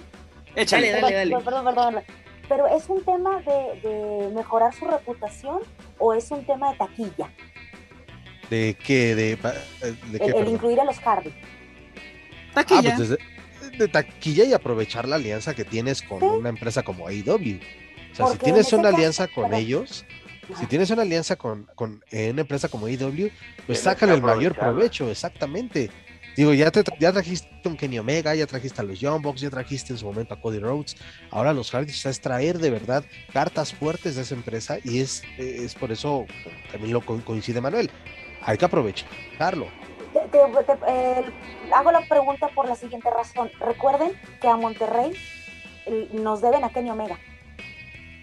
[0.56, 1.36] Échale, dale, dale.
[1.36, 5.60] Perdón, perdón, perdón pero ¿es un tema de, mejorar su reputación
[5.98, 7.30] o es un tema de taquilla?
[8.50, 9.16] ¿De qué?
[9.16, 9.38] ¿De,
[9.82, 11.34] el, incluir a los Hardy.
[12.54, 12.94] Taquilla.
[12.94, 17.60] Ah, pues de, taquilla y aprovechar la alianza que tienes con una empresa como AEW.
[18.12, 20.06] O sea, si tienes una alianza con ellos,
[20.60, 23.32] si tienes una alianza con, con una empresa como AEW,
[23.66, 25.90] pues sácale el mayor provecho, exactamente.
[26.36, 29.50] Digo, ya, te, ya trajiste un Kenny Omega, ya trajiste a los Young Bucks, ya
[29.50, 30.98] trajiste en su momento a Cody Rhodes.
[31.32, 35.76] Ahora los Hardys es traer de verdad cartas fuertes de esa empresa y es, es
[35.76, 36.26] por eso
[36.72, 37.90] también lo coincide Manuel.
[38.42, 39.68] Hay que aprovecharlo.
[41.74, 43.50] hago la pregunta por la siguiente razón.
[43.60, 45.14] Recuerden que a Monterrey
[46.12, 47.18] nos deben a Kenny Omega.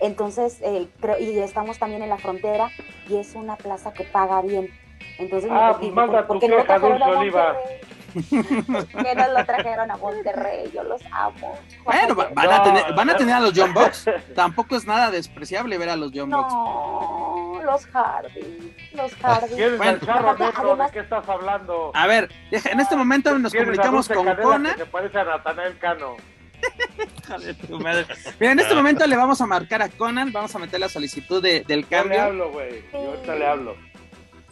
[0.01, 0.61] Entonces,
[1.01, 2.71] creo, y estamos también en la frontera
[3.09, 4.69] y es una plaza que paga bien.
[5.19, 7.57] Entonces, ah, pues manda tu queja, Dulce Oliva
[8.13, 11.59] que nos lo trajeron a Monterrey, yo los amo.
[11.85, 14.07] Bueno, van, a tener, van a tener a los John Box.
[14.35, 16.53] Tampoco es nada despreciable ver a los John Box.
[16.53, 19.55] No, los Hardy, los Hardy.
[19.55, 20.77] ¿Quién es bueno, charro negro?
[20.77, 21.93] ¿De qué estás hablando?
[21.95, 24.75] A ver, en este momento nos comunicamos con Conan.
[24.75, 26.17] Que se parece a Nathanael Cano.
[28.39, 31.43] Mira, en este momento le vamos a marcar a Conan, vamos a meter la solicitud
[31.43, 32.19] de, del cambio.
[32.19, 32.85] Yo le hablo, güey.
[32.93, 33.92] Yo ahorita le hablo.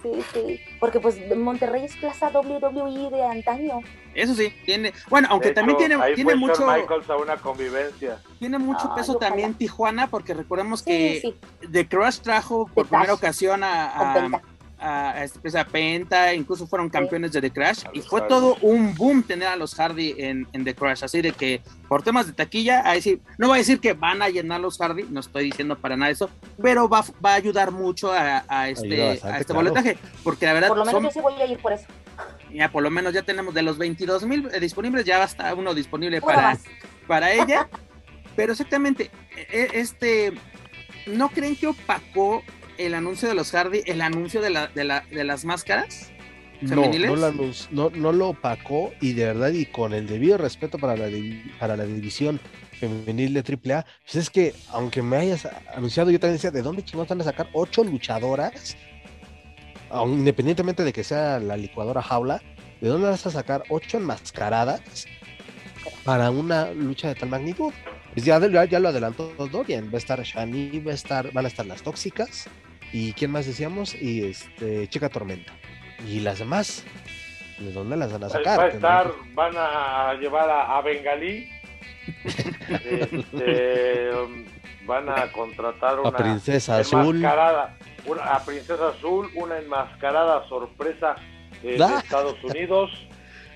[0.03, 3.81] Sí, sí, porque pues Monterrey es plaza WWE de antaño.
[4.15, 8.19] Eso sí, tiene, bueno, aunque también tiene, tiene mucho Michaels a una convivencia.
[8.39, 11.35] Tiene mucho peso también Tijuana, porque recordemos que
[11.71, 14.43] The Crush trajo por primera ocasión a, a,
[14.81, 19.57] a, Penta, incluso fueron campeones de The Crash, y fue todo un boom tener a
[19.57, 23.21] los Hardy en, en, The Crash, así de que por temas de taquilla, ahí sí,
[23.39, 26.11] no voy a decir que van a llenar los Hardy, no estoy diciendo para nada
[26.11, 26.31] eso,
[26.61, 30.69] pero va, va a ayudar mucho a, este, a este boletaje, porque la verdad...
[30.69, 31.87] Por lo menos yo sí voy a ir por eso.
[32.53, 35.27] Ya, por lo menos ya tenemos de los 22 mil eh, disponibles, ya va a
[35.27, 36.59] estar uno disponible para,
[37.07, 37.69] para ella,
[38.37, 40.33] pero exactamente, e, e, este,
[41.07, 42.43] ¿no creen que opacó
[42.87, 46.11] el anuncio de los Hardy, el anuncio de, la, de, la, de las máscaras?
[46.61, 46.91] No,
[47.71, 51.09] no, no, lo opacó y de verdad y con el debido respeto para la,
[51.59, 52.39] para la división
[52.79, 56.85] femenil de AAA, pues es que aunque me hayas anunciado, yo también decía, ¿de dónde
[56.85, 58.77] chingados van a sacar ocho luchadoras?
[60.07, 62.41] independientemente de que sea la licuadora jaula,
[62.81, 65.07] ¿de dónde vas a sacar ocho enmascaradas
[66.05, 67.73] para una lucha de tal magnitud?
[68.15, 71.49] Pues ya, ya, lo adelantó Dorian, va a estar Shani, va a estar, van a
[71.49, 72.49] estar las tóxicas,
[72.93, 75.53] y quién más decíamos, y este Chica Tormenta.
[76.07, 76.85] Y las demás,
[77.59, 78.59] ¿de dónde las van a sacar?
[78.59, 81.49] Va a estar, van a llevar a, Bengalí.
[82.85, 84.45] este, um,
[84.87, 87.17] van a contratar una princesa azul.
[88.07, 91.17] Una, a Princesa Azul, una enmascarada sorpresa
[91.63, 92.91] de Estados Unidos.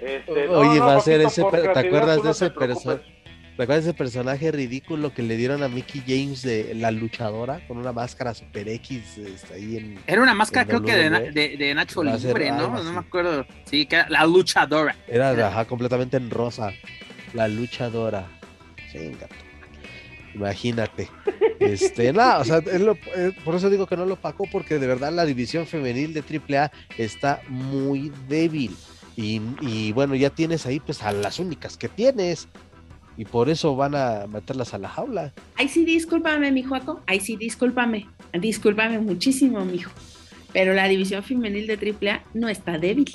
[0.00, 3.13] Este, Oye, va a ser ese, ¿te acuerdas de ese personaje?
[3.56, 7.92] ¿Recuerdas ese personaje ridículo que le dieron a Mickey James de la luchadora con una
[7.92, 9.98] máscara super X este, ahí en.
[10.08, 12.82] Era una máscara, creo que de, de, Nacho Libre, ¿no?
[12.82, 13.46] No me acuerdo.
[13.64, 14.96] Sí, que era la luchadora.
[15.06, 16.72] Era completamente en rosa.
[17.32, 18.26] La luchadora.
[18.90, 19.12] Sí,
[20.34, 21.08] Imagínate.
[21.60, 22.60] Este, nada, o sea,
[23.44, 26.72] por eso digo que no lo pagó, porque de verdad la división femenil de AAA
[26.98, 28.76] está muy débil.
[29.16, 32.48] Y, y, bueno, ya tienes ahí pues a las únicas que tienes
[33.16, 35.32] y por eso van a meterlas a la jaula.
[35.56, 37.00] Ay, sí, discúlpame, mi Juaco.
[37.06, 38.08] Ay, sí, discúlpame.
[38.32, 39.92] Discúlpame muchísimo, mijo.
[40.52, 43.14] Pero la división femenil de AAA no está débil.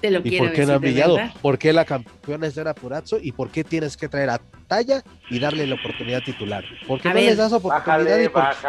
[0.00, 1.18] Te lo ¿Y por qué no han brillado?
[1.40, 3.18] ¿Por qué la campeona es Dara Purazzo?
[3.20, 6.64] ¿Y por qué tienes que traer a Talla y darle la oportunidad titular?
[6.86, 8.18] ¿Por qué no les das oportunidad?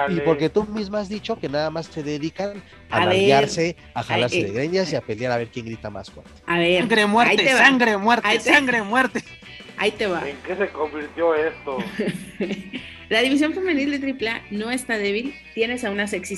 [0.09, 4.43] y, porque tú misma has dicho que nada más se dedican a, a a jalarse
[4.43, 6.31] de greñas y a pelear a ver quién grita más fuerte.
[6.45, 9.23] A ver, sangre muerte, sangre muerte, sangre muerte.
[9.77, 10.27] Ahí te va.
[10.27, 11.77] ¿En qué se convirtió esto?
[13.09, 15.35] la división femenil de AAA no está débil.
[15.53, 16.37] Tienes a una Sexy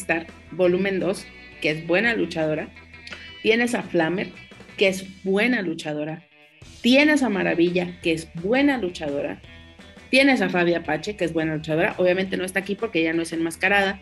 [0.52, 1.26] volumen 2,
[1.62, 2.70] que es buena luchadora.
[3.44, 4.30] Tienes a Flammer,
[4.78, 6.24] que es buena luchadora.
[6.82, 9.42] Tienes a Maravilla, que es buena luchadora.
[10.10, 11.96] Tienes a Fabi Apache, que es buena luchadora.
[11.98, 14.00] Obviamente no está aquí porque ella no es enmascarada.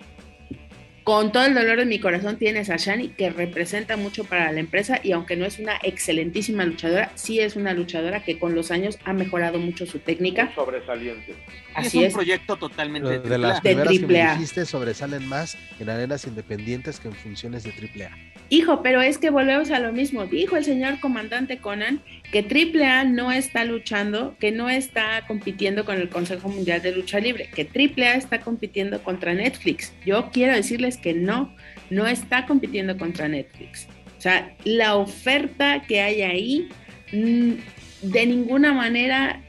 [1.06, 4.60] Con todo el dolor de mi corazón tienes a Shani, que representa mucho para la
[4.60, 8.72] empresa y aunque no es una excelentísima luchadora, sí es una luchadora que con los
[8.72, 10.52] años ha mejorado mucho su técnica.
[10.56, 11.36] sobresaliente.
[11.76, 16.26] Así es un proyecto totalmente de, las primeras que me dijiste sobresalen más en arenas
[16.26, 18.10] independientes que en funciones de AAA.
[18.50, 20.26] Hijo, pero es que volvemos a lo mismo.
[20.26, 22.02] Dijo el señor comandante Conan
[22.32, 27.20] que AAA no está luchando, que no está compitiendo con el Consejo Mundial de Lucha
[27.20, 29.94] Libre, que AAA está compitiendo contra Netflix.
[30.06, 31.56] Yo quiero decirles que no,
[31.90, 33.88] no está compitiendo contra Netflix.
[34.18, 36.70] O sea, la oferta que hay ahí
[37.12, 37.54] mm,
[38.02, 39.42] de ninguna manera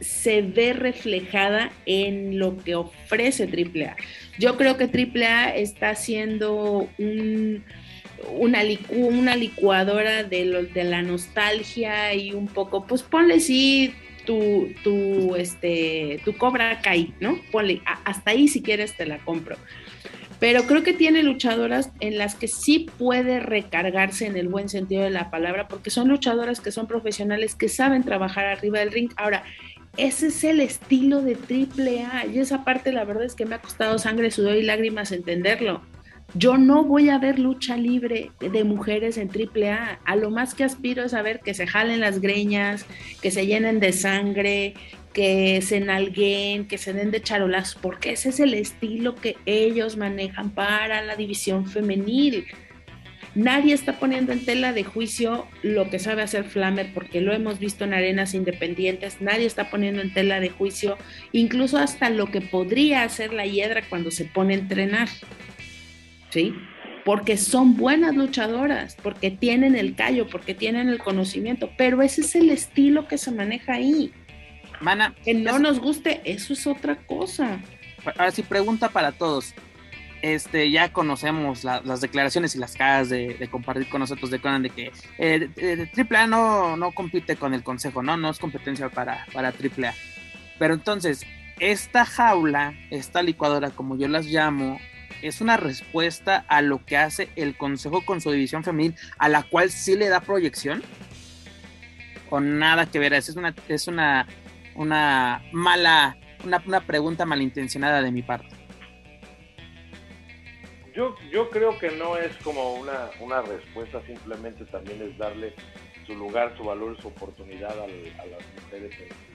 [0.00, 3.96] se ve reflejada en lo que ofrece AAA.
[4.38, 12.46] Yo creo que AAA está haciendo una, una licuadora de, de la nostalgia y un
[12.46, 13.94] poco, pues ponle sí
[14.82, 17.40] tu, este, Cobra Kai, ¿no?
[17.50, 19.56] Ponle, hasta ahí si quieres te la compro.
[20.40, 25.02] Pero creo que tiene luchadoras en las que sí puede recargarse en el buen sentido
[25.02, 29.10] de la palabra, porque son luchadoras que son profesionales, que saben trabajar arriba del ring.
[29.16, 29.44] Ahora,
[29.98, 32.24] ese es el estilo de triple A.
[32.26, 35.82] Y esa parte, la verdad es que me ha costado sangre, sudor y lágrimas entenderlo.
[36.34, 39.98] Yo no voy a ver lucha libre de mujeres en triple A.
[40.04, 42.86] A lo más que aspiro es a ver que se jalen las greñas,
[43.20, 44.74] que se llenen de sangre,
[45.12, 49.96] que se nalguen, que se den de charolas, porque ese es el estilo que ellos
[49.96, 52.46] manejan para la división femenil.
[53.34, 57.60] Nadie está poniendo en tela de juicio lo que sabe hacer Flammer porque lo hemos
[57.60, 59.20] visto en arenas independientes.
[59.20, 60.98] Nadie está poniendo en tela de juicio
[61.30, 65.08] incluso hasta lo que podría hacer la hiedra cuando se pone a entrenar.
[66.30, 66.54] ¿Sí?
[67.04, 72.34] Porque son buenas luchadoras, porque tienen el callo, porque tienen el conocimiento, pero ese es
[72.34, 74.12] el estilo que se maneja ahí.
[74.80, 77.60] Mana, que no nos guste, eso es otra cosa.
[78.04, 79.54] Ahora sí, pregunta para todos
[80.22, 84.70] este, ya conocemos las declaraciones y las caras de, compartir con nosotros de Conan de
[84.70, 88.16] que eh, AAA no, no compite con el Consejo, ¿no?
[88.16, 89.94] No es competencia para, para AAA.
[90.58, 91.24] Pero entonces,
[91.58, 94.78] esta jaula, esta licuadora, como yo las llamo,
[95.22, 99.42] es una respuesta a lo que hace el Consejo con su división femenil, a la
[99.42, 100.82] cual sí le da proyección.
[102.28, 104.26] O nada que ver, es una, es una,
[104.74, 108.60] una mala, una, una pregunta malintencionada de mi parte.
[110.94, 115.54] Yo, yo creo que no es como una, una respuesta, simplemente también es darle
[116.06, 117.86] su lugar, su valor, su oportunidad a
[118.26, 118.92] las mujeres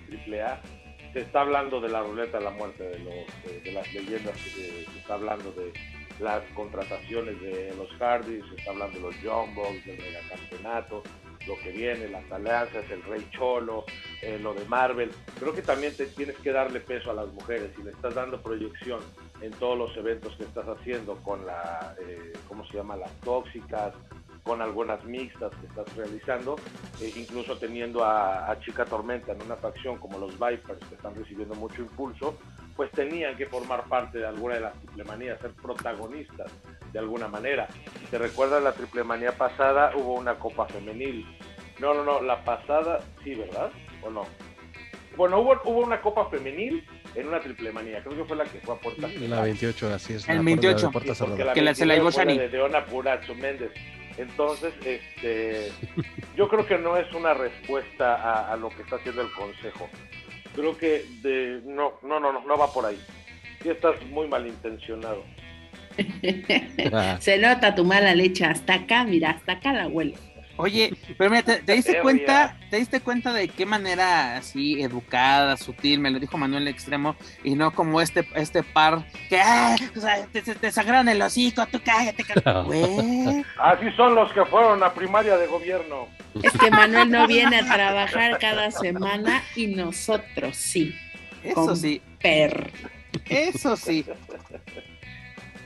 [0.09, 0.61] en AAA.
[1.13, 4.81] Se está hablando de la ruleta de la muerte, de, los, de, las leyendas, se
[4.97, 5.71] está hablando de
[6.19, 11.03] las contrataciones de los Hardys, se está hablando de los John Box, del megacampeonato,
[11.47, 13.85] lo que viene, las alianzas, el Rey Cholo,
[14.25, 15.11] eh, lo de Marvel.
[15.39, 18.41] Creo que también te tienes que darle peso a las mujeres y le estás dando
[18.41, 18.99] proyección
[19.41, 22.95] en todos los eventos que estás haciendo con la, eh, ¿cómo se llama?
[22.95, 23.93] Las tóxicas,
[24.45, 26.55] con algunas mixtas que estás realizando,
[27.01, 31.55] eh, incluso teniendo a, Chica Tormenta en una facción como los Vipers que están recibiendo
[31.55, 32.37] mucho impulso,
[32.75, 36.51] pues tenían que formar parte de alguna de las triplemanías, ser protagonistas
[36.91, 37.67] de alguna manera.
[37.99, 41.25] Si te recuerdas la triplemanía pasada, hubo una copa femenil.
[41.79, 43.71] No, no, no, la pasada, sí, ¿verdad?
[44.05, 44.25] ¿O no?
[45.17, 48.03] Bueno, hubo, hubo una copa femenil en una triple manía.
[48.03, 49.07] Creo que fue la que fue a puerta.
[49.07, 50.27] La 28, así es.
[50.27, 50.91] El 28.
[51.53, 52.37] que la se la llevó Shani.
[52.37, 53.71] De Deona Puracho Méndez.
[54.17, 55.71] Entonces, este,
[56.35, 59.89] yo creo que no es una respuesta a, lo que está haciendo el Consejo.
[60.53, 63.01] Creo que de, no, no, no, no, va por ahí.
[63.61, 65.23] Sí estás muy malintencionado.
[67.19, 68.45] Se nota tu mala leche.
[68.45, 70.15] Hasta acá, mira, hasta acá la huele.
[70.57, 75.99] Oye, pero mira, ¿te, diste cuenta, te diste cuenta de qué manera así educada, sutil,
[75.99, 79.41] me lo dijo Manuel Extremo, y no como este, este par que
[80.31, 82.23] te, te, sangraron el hocico, tú cállate,
[82.65, 83.43] güey.
[83.59, 86.07] Así son los que fueron a primaria de gobierno.
[86.41, 90.95] Es que Manuel no viene a trabajar cada semana y nosotros sí.
[91.43, 92.01] Eso sí.
[92.21, 92.71] Per.
[93.29, 94.05] Eso sí.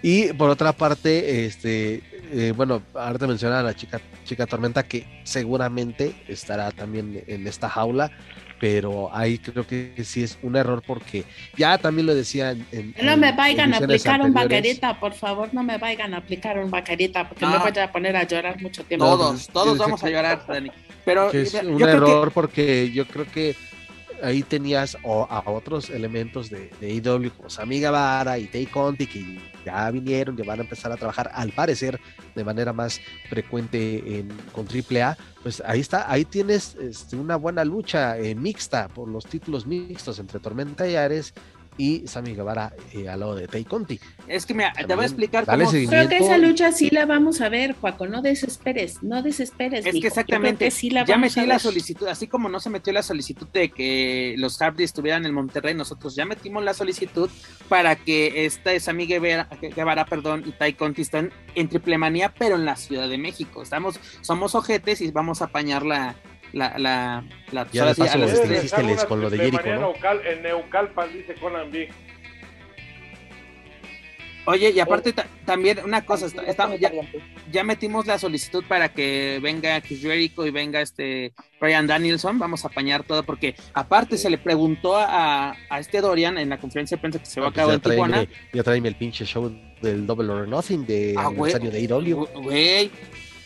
[0.01, 2.01] Y por otra parte, este,
[2.31, 7.69] eh, bueno, ahorita menciona a la chica, chica Tormenta que seguramente estará también en esta
[7.69, 8.11] jaula,
[8.59, 11.23] pero ahí creo que sí es un error porque
[11.57, 12.93] ya también lo decía en...
[13.01, 16.69] no me vayan a aplicar un vaquerita, por favor, no me vayan a aplicar un
[16.69, 19.05] vaquerita porque me voy a poner a llorar mucho tiempo.
[19.05, 20.71] Todos, todos vamos a llorar, Dani.
[21.05, 23.55] Pero es un error porque yo creo que
[24.21, 29.37] ahí tenías a otros elementos de, de AEW como Sammy Guevara y Tay Conti que
[29.65, 31.99] ya vinieron, ya van a empezar a trabajar al parecer
[32.35, 32.99] de manera más
[33.29, 38.87] frecuente en, con AAA, pues ahí está, ahí tienes este, una buena lucha eh, mixta
[38.87, 41.33] por los títulos mixtos entre Tormenta y Ares
[41.79, 43.99] y Sammy Guevara eh, al lado de Tay Conti.
[44.27, 45.69] Es que mira, te voy a explicar cómo...
[45.71, 49.85] Creo que esa lucha sí la vamos a ver, Juaco, no desesperes, no desesperes.
[49.85, 53.01] Es que exactamente, sí la ya metí la solicitud, así como no se metió la
[53.01, 57.29] solicitud de que los Hardy estuvieran en Monterrey, nosotros ya metimos la solicitud
[57.69, 62.55] para que esta Sammy Guevara, Guevara perdón, y Tai Conti estén en Triple Manía, pero
[62.55, 63.61] en la Ciudad de México.
[63.61, 66.17] Estamos, somos ojetes y vamos a apañar la,
[66.53, 69.93] la, la, la ya de paso, les con lo de Jericho, ¿no?
[70.25, 71.89] en Neucalpan, dice Conan B.
[74.45, 75.13] Oye, y aparte
[75.45, 76.91] también una cosa, está, ya,
[77.51, 82.65] ya, metimos la solicitud para que venga Chris Jericho y venga este Brian Danielson, vamos
[82.65, 86.97] a apañar todo, porque aparte se le preguntó a, a, este Dorian en la conferencia
[86.97, 88.25] de prensa que se va a cabo en Tijuana.
[88.51, 89.53] Ya traeme el pinche show
[89.83, 91.87] del Double or Nothing de ah, aniversario de.
[91.87, 92.91] Güey,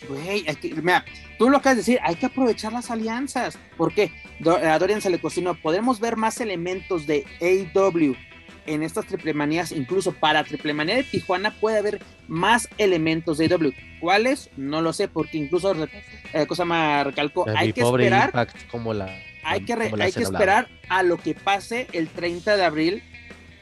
[0.07, 0.45] güey,
[0.81, 1.03] mira,
[1.37, 3.57] tú lo acabas de decir, hay que aprovechar las alianzas.
[3.77, 4.11] ¿Por qué?
[4.45, 8.15] A Dorian se le cuestionó, podemos ver más elementos de AW
[8.65, 13.71] en estas triplemanías, incluso para triplemanía de Tijuana puede haber más elementos de AW.
[13.99, 14.49] ¿Cuáles?
[14.57, 15.73] No lo sé, porque incluso,
[16.33, 18.47] eh, cosa más recalcó, hay que esperar.
[18.71, 19.09] como la,
[19.43, 23.03] hay que, hay que esperar a lo que pase el 30 de abril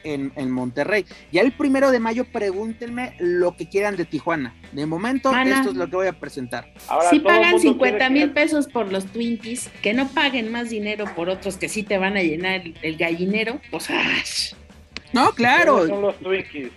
[0.04, 1.04] en, en, Monterrey.
[1.30, 4.54] Ya el primero de mayo, pregúntenme lo que quieran de Tijuana.
[4.72, 6.72] De momento, esto es lo que voy a presentar.
[7.10, 11.56] si pagan 50 mil pesos por los Twinkies, que no paguen más dinero por otros
[11.56, 13.88] que sí te van a llenar el, gallinero, pues
[15.12, 15.86] No, claro.
[15.86, 16.70] son los Twinkies?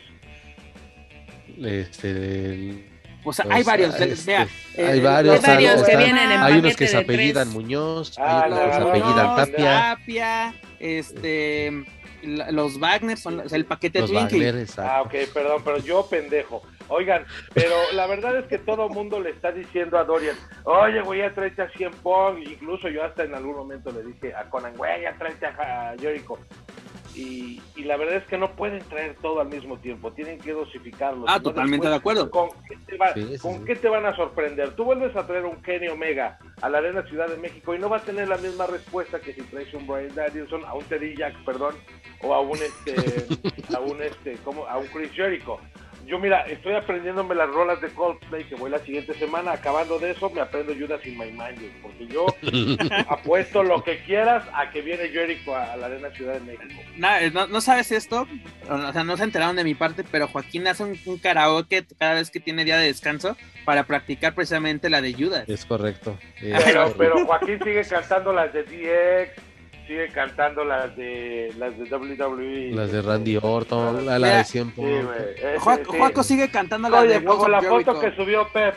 [1.64, 2.86] Este,
[3.26, 4.00] o sea, hay varios.
[4.00, 8.18] Este, hay eh, varios, hay varios que vienen en Hay unos que se apellidan Muñoz,
[8.20, 9.98] hay ah, otros que se apellidan Tapia.
[9.98, 11.86] Tapia, este
[12.26, 14.12] los Wagner son el paquete los
[14.78, 16.62] ah, ok, perdón, pero yo pendejo.
[16.88, 20.36] Oigan, pero la verdad es que todo mundo le está diciendo a Dorian,
[20.66, 22.40] oye, güey, ya tráete a 100 Pong.
[22.40, 26.38] Incluso yo hasta en algún momento le dije a Conan, güey, ya tráete a Jericho.
[27.16, 31.26] Y, la verdad es que no pueden traer todo al mismo tiempo, tienen que dosificarlo.
[31.28, 32.30] Ah, totalmente de acuerdo.
[32.30, 32.50] ¿Con,
[33.66, 34.76] qué te, van a sorprender?
[34.76, 37.88] Tú vuelves a traer un Kenny Omega a la Arena Ciudad de México y no
[37.88, 41.16] va a tener la misma respuesta que si traes un Brian Danielson, a un Teddy
[41.16, 41.76] Jack, perdón,
[42.22, 42.96] o a un este,
[43.76, 45.60] a un este, como a un Chris Jericho
[46.06, 49.54] yo mira, estoy aprendiéndome las rolas de Coldplay que voy la siguiente semana.
[49.54, 52.28] Acabando de eso, me aprendo Judas in My Mind, porque yo
[53.10, 56.82] apuesto lo que quieras a que viene Jericho a, la Arena Ciudad de México.
[57.22, 58.28] Eh, no, no, sabes esto,
[58.70, 62.30] o sea, no se enteraron de mi parte, pero Joaquín hace un, karaoke cada vez
[62.30, 65.50] que tiene día de descanso para practicar precisamente la de Judas.
[65.50, 66.18] Es correcto.
[66.40, 69.55] pero, pero Joaquín sigue cantando las de DX
[69.88, 72.72] sigue cantando las de las de WWE.
[72.72, 74.74] Las de Randy Orton, la, de 100
[75.60, 78.76] Juaco sigue cantando la de como la foto que subió Pep.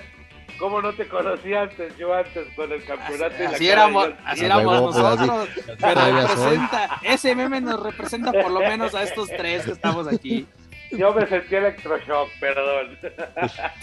[0.58, 1.96] ¿Cómo no te conocí antes?
[1.96, 3.32] Yo antes con el campeonato.
[3.36, 5.48] Así, así éramos, así éramos nosotros.
[5.80, 10.48] Pero representa, ese meme nos representa por lo menos a estos tres que estamos aquí.
[10.90, 12.98] Yo me sentí electroshock, perdón.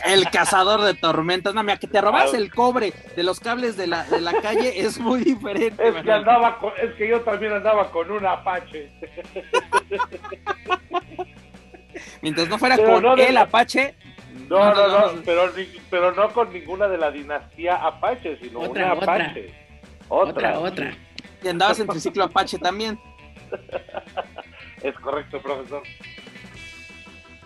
[0.05, 1.53] El cazador de tormentas.
[1.53, 4.79] No, mira, que te robas el cobre de los cables de la, de la calle
[4.79, 5.87] es muy diferente.
[5.87, 8.91] Es que, andaba es que yo también andaba con un Apache.
[12.21, 13.95] Mientras no fuera con el Apache.
[14.49, 15.51] No, no, no, pero,
[15.89, 19.53] pero no con ninguna de la dinastía Apache, sino una Apache.
[20.07, 20.59] Otra, otra.
[20.59, 20.97] otra.
[21.43, 22.99] Y andabas en triciclo Apache también.
[24.81, 25.83] Es correcto, profesor.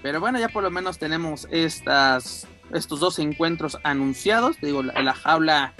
[0.01, 4.57] Pero bueno, ya por lo menos tenemos estas, estos dos encuentros anunciados.
[4.57, 5.73] Te digo, la, jaula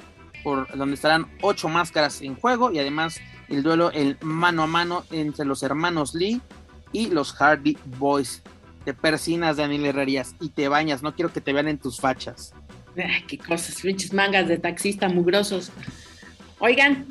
[0.44, 3.20] por donde estarán ocho máscaras en juego y además
[3.50, 6.42] el duelo el mano a mano entre los hermanos Lee
[6.92, 8.42] y los Hardy Boys.
[8.86, 11.04] Te persinas, Daniel Herrerías, y te bañas.
[11.04, 12.54] No quiero que te vean en tus fachas.
[12.98, 15.72] Ay, qué cosas, pinches mangas de taxista mugrosos.
[16.60, 17.06] Oigan,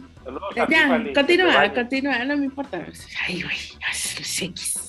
[0.56, 2.84] ya, continúa, continúa, no me importa.
[3.26, 3.56] Ay, güey,
[4.40, 4.87] X.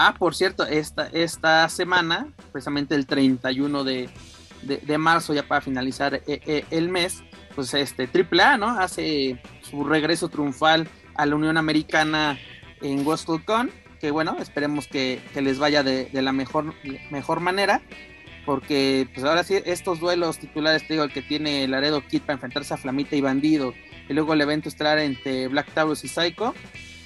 [0.00, 4.08] Ah, por cierto, esta, esta semana, precisamente el 31 de,
[4.62, 7.24] de, marzo, ya para finalizar eh, eh, el mes,
[7.56, 8.78] pues este AAA, ¿no?
[8.78, 12.38] Hace su regreso triunfal a la Unión Americana
[12.80, 16.74] en WrestleCon, que bueno, esperemos que, les vaya de, la mejor,
[17.10, 17.82] mejor manera,
[18.46, 22.34] porque pues ahora sí, estos duelos titulares, te digo, el que tiene Laredo Kid para
[22.34, 23.74] enfrentarse a Flamita y Bandido,
[24.08, 26.54] y luego el evento estelar entre Black Taurus y Psycho,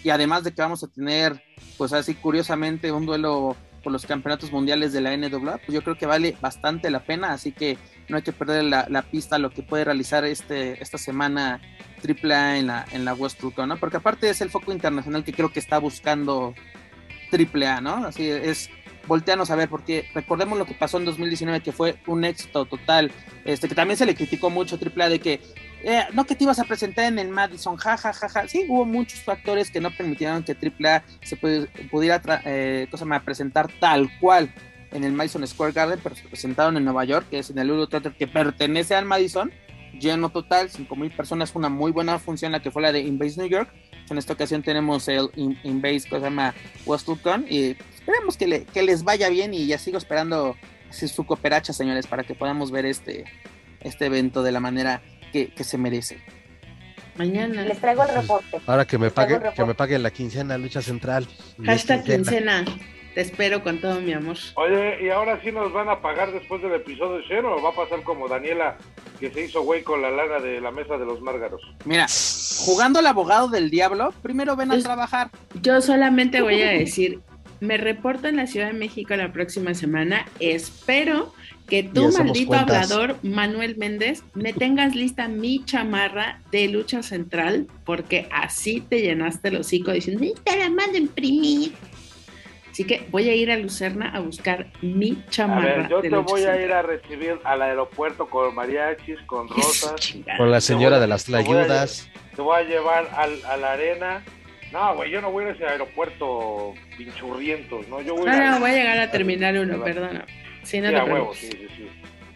[0.03, 1.43] y además de que vamos a tener,
[1.79, 5.99] pues así curiosamente, un duelo por los campeonatos mundiales de la NWA, pues yo creo
[5.99, 7.77] que vale bastante la pena, así que
[8.09, 11.61] no hay que perder la, pista a lo que puede realizar este, esta semana
[12.03, 13.77] AAA en la, en la Westbrook, ¿no?
[13.77, 16.55] Porque aparte es el foco internacional que creo que está buscando
[17.33, 18.07] AAA, ¿no?
[18.07, 18.71] Así es,
[19.07, 23.11] volteanos a ver, porque recordemos lo que pasó en 2019, que fue un éxito total,
[23.45, 25.41] este, que también se le criticó mucho a AAA de que
[25.85, 28.13] eh, no que te ibas a presentar en el Madison, jajajaja.
[28.13, 28.49] Ja, ja, ja.
[28.49, 34.09] Sí, hubo muchos factores que no permitieron que AAA se pudiera eh, cosa, presentar tal
[34.21, 34.53] cual
[34.93, 37.71] en el Madison Square Garden, pero se presentaron en Nueva York, que es en el
[37.71, 39.51] Euro Theater que pertenece al Madison,
[39.99, 43.49] lleno total, 5000 personas, una muy buena función, la que fue la de Inbase New
[43.49, 43.71] York.
[44.11, 46.55] En esta ocasión tenemos el Inbase que se llama
[46.87, 50.57] WrestleCon y esperemos que, que les vaya bien y ya sigo esperando
[50.91, 53.25] su cooperacha, señores, para que podamos ver este,
[53.81, 55.03] este evento de la manera
[55.33, 56.19] que, se merece.
[57.17, 57.63] Mañana.
[57.63, 58.61] Les traigo el reporte.
[58.67, 61.27] Ahora que me pague, que me pague la quincena, lucha central.
[61.65, 62.65] Hashtag quincena.
[63.15, 64.39] Te espero con todo mi amor.
[64.55, 67.75] Oye, ¿y ahora sí nos van a pagar después del episodio cero o va a
[67.75, 68.79] pasar como Daniela
[69.21, 71.61] que se hizo güey con la lana de la mesa de los márgaros?
[71.85, 72.07] Mira,
[72.65, 75.31] jugando al abogado del diablo, primero ven a trabajar.
[75.61, 77.21] Yo solamente voy a decir,
[77.63, 81.33] me reporto en la Ciudad de México la próxima semana, espero
[81.69, 88.29] que tú, maldito hablador, Manuel Méndez, me tengas lista mi chamarra de lucha central, porque
[88.33, 91.73] así te llenaste el hocico diciendo, te la mando a imprimir.
[92.69, 95.73] Así que voy a ir a Lucerna a buscar mi chamarra.
[95.73, 100.17] A ver, yo te voy a ir a recibir al aeropuerto con mariachis, con rosas.
[100.37, 102.09] Con la señora de las tlayudas.
[102.35, 104.25] Te voy a, llevar al, a la arena.
[104.73, 108.01] No, güey, yo no voy a ese aeropuerto pinchurriento, ¿no?
[108.01, 110.25] Yo voy no, voy a llegar a terminar uno, perdona.
[110.63, 111.89] Sí, no huevo, sí, sí, sí.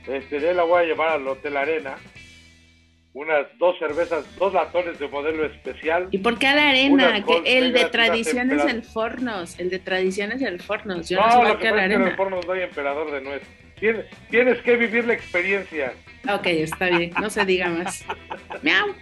[0.07, 1.97] Este, de la voy a llevar al Hotel Arena.
[3.15, 6.09] Unas dos cervezas, dos latones de modelo especial.
[6.11, 7.25] ¿Y por qué a la arena?
[7.25, 9.59] Que el de tradición es el Fornos.
[9.59, 11.09] El de tradición es el Fornos.
[11.09, 12.09] Yo no, no sé que a la arena.
[12.09, 13.43] el Fornos no hay emperador de nuez.
[13.81, 15.95] Tienes, tienes que vivir la experiencia.
[16.31, 17.13] Ok, está bien.
[17.19, 18.05] No se diga más.
[18.63, 18.95] Miau.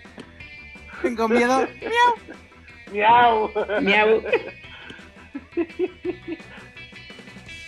[1.03, 1.67] Tengo miedo.
[1.81, 2.39] Miau.
[2.93, 3.51] Miau.
[3.81, 4.23] Miau.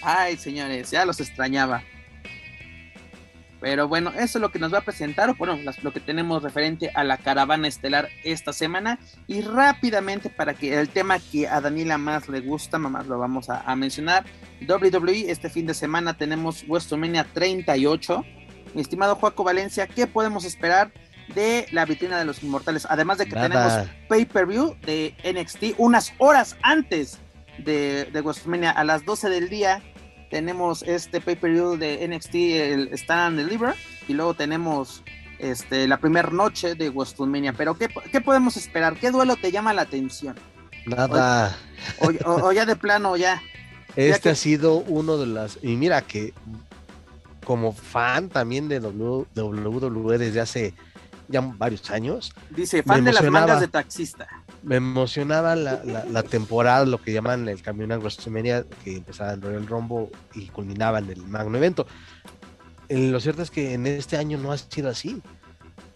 [0.03, 1.83] Ay, señores, ya los extrañaba.
[3.61, 6.43] Pero bueno, eso es lo que nos va a presentar, o bueno, lo que tenemos
[6.43, 8.99] referente a la caravana estelar esta semana.
[9.27, 13.49] Y rápidamente, para que el tema que a Daniela más le gusta, mamás lo vamos
[13.49, 14.25] a, mencionar.
[14.69, 18.25] WWE, este fin de semana tenemos WrestleMania 38.
[18.75, 20.93] Mi estimado Joaco Valencia, ¿qué podemos esperar
[21.35, 22.86] de la vitrina de los inmortales?
[22.89, 23.73] Además de que tenemos
[24.09, 27.19] pay-per-view de NXT unas horas antes
[27.59, 29.82] de, de WrestleMania a las 12 del día
[30.31, 33.74] tenemos este pay-per-view de NXT, el Stand and Deliver,
[34.09, 35.03] y luego tenemos
[35.39, 37.53] este, la primera noche de WrestleMania.
[37.53, 38.97] Pero ¿qué, ¿qué, podemos esperar?
[38.97, 40.36] ¿Qué duelo te llama la atención?
[40.86, 41.57] Nada.
[42.24, 43.43] O, ya de plano, ya.
[43.97, 45.59] Este ha sido uno de las...
[45.62, 46.32] Y mira que
[47.44, 50.74] como fan también de WWE desde hace
[51.28, 52.32] ya varios años.
[52.51, 54.28] Dice, fan de las mangas de taxista
[54.66, 59.40] me emocionaba la, la, temporada, lo que llaman el camión a WrestleMania, que empezaba en
[59.40, 61.86] Royal Rumble y culminaba en el magno evento.
[62.89, 65.23] lo cierto es que en este año no ha sido así,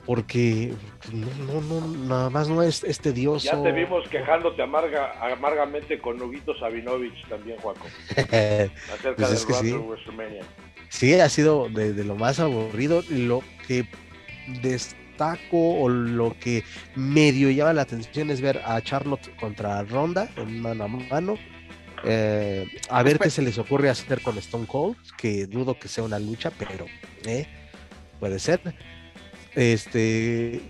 [0.07, 0.73] porque
[1.13, 3.45] no, no, nada más no es, este tedioso.
[3.45, 9.73] Ya te vimos quejándote amarga, amargamente con Nubito Sabinovich también, Juaco, acerca pues del sí.
[9.73, 10.43] WrestleMania.
[10.91, 13.85] Sí, ha sido de, de, lo más aburrido, lo que
[14.63, 14.95] des,
[15.51, 16.65] o lo que
[16.95, 21.39] medio llama la atención es ver a Charlotte contra Ronda en mano a mano.
[22.05, 26.05] Eh, a ver qué se les ocurre hacer con Stone Cold, que dudo que sea
[26.05, 26.87] una lucha, pero
[27.27, 27.47] eh,
[28.19, 28.61] puede ser.
[29.55, 30.61] Este,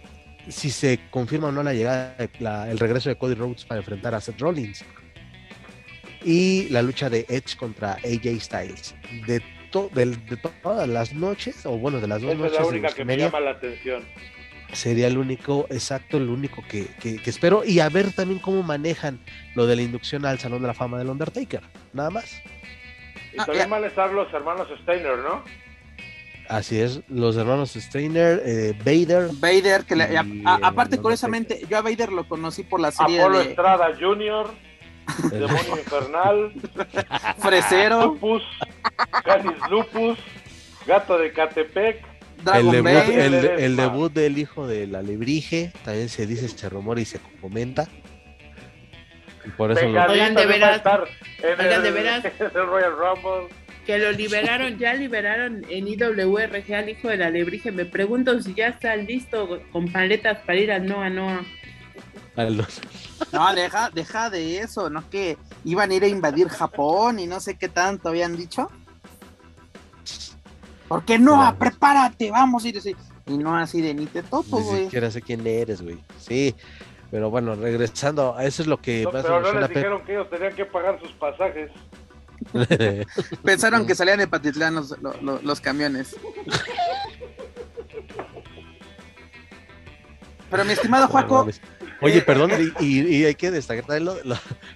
[0.48, 2.16] si se confirma o no la llegada,
[2.68, 4.84] el regreso de Cody Rhodes para enfrentar a Seth Rollins
[6.24, 8.94] y la lucha de Edge contra AJ Styles.
[9.26, 9.40] De,
[9.94, 12.54] de, todas las noches, o bueno, de las dos noches.
[12.54, 14.02] Es la única que me llama la atención
[14.72, 16.88] sería el único, exacto, el único que,
[17.24, 17.64] espero.
[17.64, 19.20] Y a ver también cómo manejan
[19.54, 22.40] lo de la inducción al Salón de la Fama del Undertaker, nada más.
[23.32, 25.44] Y también van a estar los hermanos Steiner, ¿no?
[26.48, 29.30] Así es, los hermanos Steiner, eh, Vader.
[29.34, 29.94] Vader, que
[30.44, 34.50] aparte, curiosamente, yo a Vader lo conocí por la serie Apolo Estrada Jr.,
[35.30, 36.52] Demonio Infernal,
[37.38, 38.42] Fresero, Lupus,
[39.24, 40.18] Canis Lupus,
[40.86, 42.09] Gato de Catepec,
[42.54, 47.04] el debut, el, debut, del hijo de la lebrige también se dice, se rumora y
[47.04, 47.88] se comenta.
[49.44, 50.02] Y por eso lo...
[50.06, 50.82] Oigan, de veras,
[51.42, 53.54] oigan, de veras, Royal Rumble.
[53.86, 57.72] que lo liberaron, ya liberaron en IWRG al hijo de la lebrige.
[57.72, 61.44] Me pregunto si ya está listo con paletas para ir a Noa Noa.
[63.32, 65.08] No, deja, deja de eso, ¿no?
[65.10, 68.70] Que iban a ir a invadir Japón y no sé qué tanto habían dicho.
[70.90, 71.56] ¿Por qué no?
[71.56, 72.96] Prepárate, vamos a ir así.
[73.24, 74.74] Y no así de ni te topo, güey.
[74.74, 76.00] Ni siquiera sé quién eres, güey.
[76.18, 76.52] Sí,
[77.12, 80.52] pero bueno, regresando, eso es lo que no, Pero no les dijeron que ellos tenían
[80.52, 81.70] que pagar sus pasajes.
[83.44, 86.16] Pensaron que salían de Patitlán los, los, camiones.
[90.50, 91.46] Pero mi estimado Juaco.
[92.00, 92.50] Oye, perdón,
[92.80, 94.16] y, hay que destacar lo,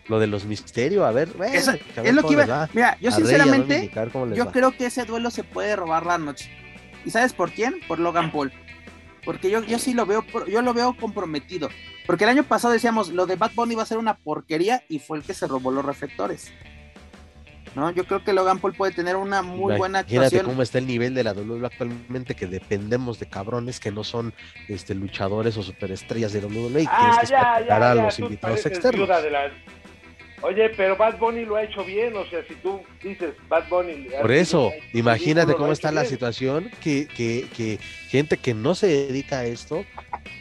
[0.08, 1.04] lo, de los misterios.
[1.04, 2.68] A ver, es lo que iba.
[2.72, 3.90] Mira, yo sinceramente,
[4.34, 6.50] yo creo que ese duelo se puede robar la noche.
[7.04, 7.80] ¿Y sabes por quién?
[7.86, 8.52] Por Logan Paul.
[9.24, 11.70] Porque yo, yo sí lo veo, yo lo veo comprometido.
[12.06, 14.98] Porque el año pasado decíamos, lo de Bad Bunny va a ser una porquería y
[14.98, 16.52] fue el que se robó los reflectores.
[17.74, 17.90] ¿No?
[17.90, 20.30] Yo creo que Logan Paul puede tener una muy buena actuación.
[20.30, 24.04] Fíjate cómo está el nivel de la WWE actualmente, que dependemos de cabrones que no
[24.04, 24.32] son
[24.68, 29.08] este, luchadores o superestrellas de WWE y ah, que ya, a los invitados externos.
[30.42, 34.08] Oye, pero Bad Bunny lo ha hecho bien, o sea, si tú dices Bad Bunny...
[34.20, 37.78] Por eso, imagínate cómo está la situación, que, que, que
[38.10, 39.86] gente que no se dedica a esto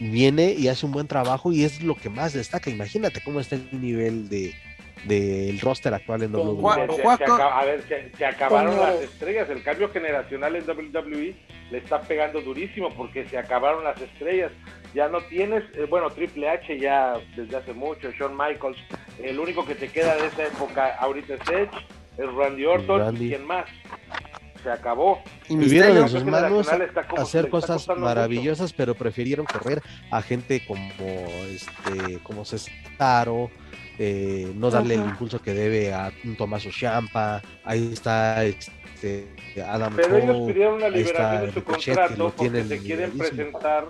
[0.01, 2.69] viene y hace un buen trabajo y es lo que más destaca.
[2.69, 4.53] Imagínate cómo está el nivel de,
[5.05, 6.71] del roster actual en WWE.
[6.71, 7.83] a ver,
[8.17, 9.49] se, acabaron las estrellas.
[9.49, 11.35] El cambio generacional en WWE
[11.71, 14.51] le está pegando durísimo porque se acabaron las estrellas.
[14.93, 18.77] Ya no tienes, eh, bueno, Triple H ya desde hace mucho, Shawn Michaels.
[19.21, 23.29] El único que te queda de esa época ahorita es Edge, es Randy Orton y
[23.29, 23.65] quién más.
[24.61, 25.21] Se acabó.
[25.49, 26.69] Y vivieron en sus manos
[27.17, 30.87] hacer cosas maravillosas, pero prefirieron correr a gente como
[31.49, 33.49] este, como Cesaro,
[33.99, 39.27] eh, no darle el impulso que debe a un Tomás Champa, ahí está este,
[39.65, 43.85] Adam Pero ellos pidieron una liberación de su contrato porque se quieren presentar,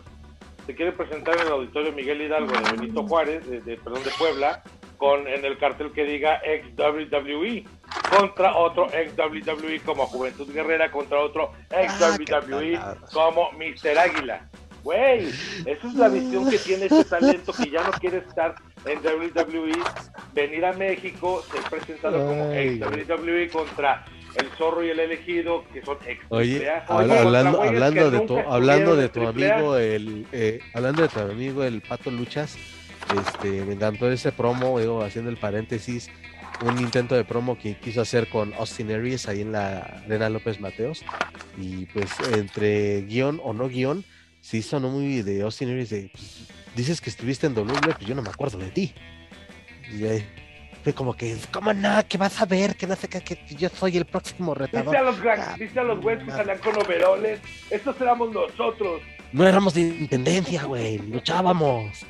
[0.65, 4.63] se quieren presentar en el auditorio Miguel Hidalgo de Benito Juárez, de, perdón, de Puebla,
[4.97, 7.65] con en el cartel que diga ex WWE
[8.09, 12.79] contra otro ex WWE como Juventud Guerrera contra otro ex ah, WWE
[13.11, 14.49] como Mister Águila.
[14.83, 15.29] Güey,
[15.65, 18.55] esa es la visión que tiene ese talento que ya no quiere estar
[18.85, 19.71] en WWE,
[20.33, 24.03] venir a México, ser presentado como ex WWE contra
[24.35, 29.09] el zorro y el elegido, que son ex Oye, hablando, hablando de tu, hablando de
[29.09, 32.57] tu amigo el eh, hablando de tu amigo el Pato Luchas,
[33.15, 36.09] este me encantó ese promo, digo, haciendo el paréntesis,
[36.61, 40.59] un intento de promo que quiso hacer con Austin Aries ahí en la Arena López
[40.59, 41.03] Mateos.
[41.57, 44.03] Y pues entre guion o no guion,
[44.43, 46.11] sí sonó muy de Austin Aries de,
[46.75, 48.93] dices que estuviste en WWE, pues yo no me acuerdo de ti.
[49.91, 50.27] Y ahí,
[50.83, 51.89] fue como que, ¿cómo no?
[52.09, 52.75] ¿Qué vas a ver?
[52.75, 54.87] Que no sé qué, que yo soy el próximo retador.
[54.87, 57.39] Dice a los, ah, ¿viste a los güeyes que salían con overoles?
[57.69, 59.01] Estos éramos nosotros.
[59.31, 62.05] No éramos de intendencia, güey, luchábamos.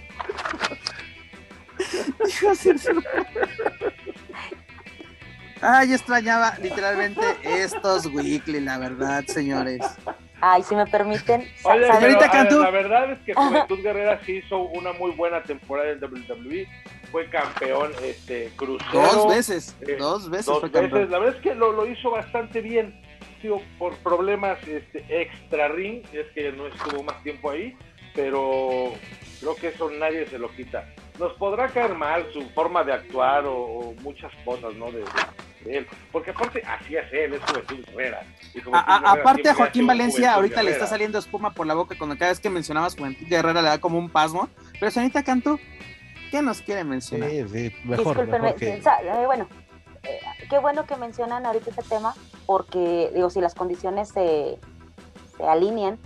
[5.61, 9.81] Ay, extrañaba literalmente estos weekly, la verdad, señores.
[10.45, 11.47] Ay, si me permiten.
[11.63, 16.67] Oye, la verdad es que Juventud Guerrera sí hizo una muy buena temporada en WWE.
[17.13, 19.03] Fue campeón este, crucero.
[19.03, 20.47] Dos veces, eh, dos veces.
[20.47, 21.09] Dos veces.
[21.09, 22.93] La verdad es que lo, lo hizo bastante bien.
[23.41, 27.77] Digo, por problemas este, extra ring, es que no estuvo más tiempo ahí,
[28.13, 28.91] pero
[29.39, 30.93] creo que eso nadie se lo quita.
[31.19, 34.91] Nos podrá caer mal su forma de actuar o, muchas cosas, ¿no?
[34.91, 35.05] de,
[35.67, 38.23] él, porque aparte así es él, es Juventud Guerrera.
[38.73, 42.39] aparte a Joaquín Valencia ahorita le está saliendo espuma por la boca cuando cada vez
[42.39, 44.49] que mencionabas Juventud Guerrera le da como un pasmo,
[44.79, 45.59] pero señorita Canto,
[46.31, 47.29] ¿qué nos quiere mencionar?
[47.29, 48.81] Sí, sí, mejor, eh,
[49.25, 49.47] bueno,
[50.03, 50.19] eh,
[50.49, 52.13] qué bueno que mencionan ahorita este tema,
[52.45, 54.57] porque digo, si las condiciones se,
[55.37, 55.97] se alinean,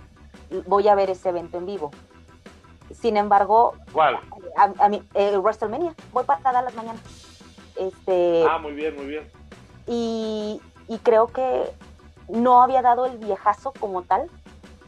[0.66, 1.90] voy a ver ese evento en vivo.
[2.92, 4.18] Sin embargo, ¿cuál?
[4.56, 6.98] A, mí, eh, WrestleMania, voy para las mañana.
[7.76, 9.37] Este, ah, muy bien, muy bien
[9.88, 10.60] y,
[11.02, 11.64] creo que
[12.28, 14.28] no había dado el viejazo como tal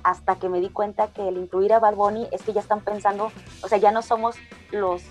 [0.02, 1.94] hasta que me di cuenta que el incluir a Bad
[2.32, 3.30] es que ya están pensando,
[3.62, 4.36] o sea, ya no somos
[4.70, 5.02] los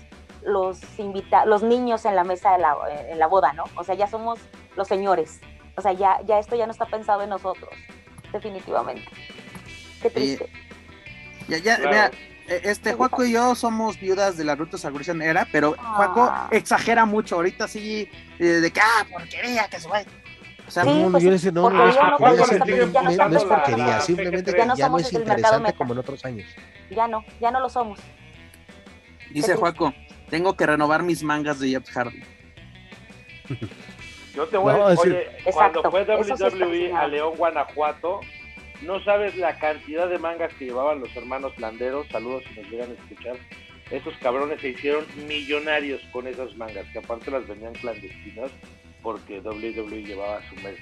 [0.42, 2.76] los invita los niños en la mesa de la,
[3.08, 3.64] en la boda, ¿no?
[3.76, 4.38] O sea, ya somos
[4.74, 5.40] los señores.
[5.76, 7.70] O sea, ya, ya esto ya no está pensado en nosotros,
[8.32, 9.08] definitivamente.
[10.02, 10.50] Qué triste.
[11.48, 12.10] ya, ya, e,
[12.50, 16.48] este Juaco y yo somos viudas de la Ruta Salvación Era, pero Juaco ah.
[16.50, 17.36] exagera mucho.
[17.36, 18.08] Ahorita sí,
[18.38, 20.02] eh, de que, ah, porquería, que se va.
[20.66, 24.66] O sea, no, pues, yo decía, no, no, es porquería, no, es porquería, simplemente ya
[24.66, 26.48] no, ya no es interesante como en otros años.
[26.90, 27.98] Ya no, ya no lo somos.
[29.30, 29.94] Dice Juaco,
[30.28, 32.22] tengo que renovar mis mangas de Jeff Hardy.
[34.34, 38.20] Yo te voy a decir, oye, cuando fue WWE a León, Guanajuato,
[38.82, 42.90] no sabes la cantidad de mangas que llevaban los hermanos Landeros, saludos si nos llegan
[42.90, 43.36] a escuchar,
[43.90, 48.50] esos cabrones se hicieron millonarios con esas mangas, que aparte las vendían clandestinas
[49.02, 50.80] porque WWE llevaba su merch.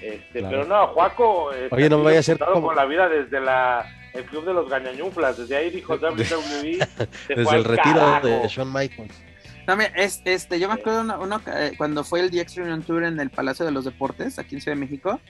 [0.00, 2.68] Este, Pero no, Juaco este, Oye, no vaya a ser como...
[2.68, 6.78] con la vida desde la el club de los gañañuflas, desde ahí dijo WWE.
[7.28, 9.23] desde el retiro de Shawn Michaels.
[9.66, 13.18] También, es, este, yo me acuerdo uno, eh, cuando fue el The Extreme Tour en
[13.18, 15.20] el Palacio de los Deportes, aquí en Ciudad de México.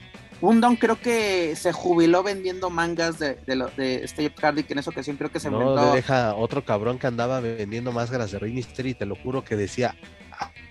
[0.41, 4.73] Un don creo que se jubiló vendiendo mangas de, de, lo, de Steve Hardy, que
[4.73, 8.41] en esa ocasión creo que se no, deja otro cabrón que andaba vendiendo máscaras de
[8.41, 9.95] Rey Mysterio y te lo juro que decía,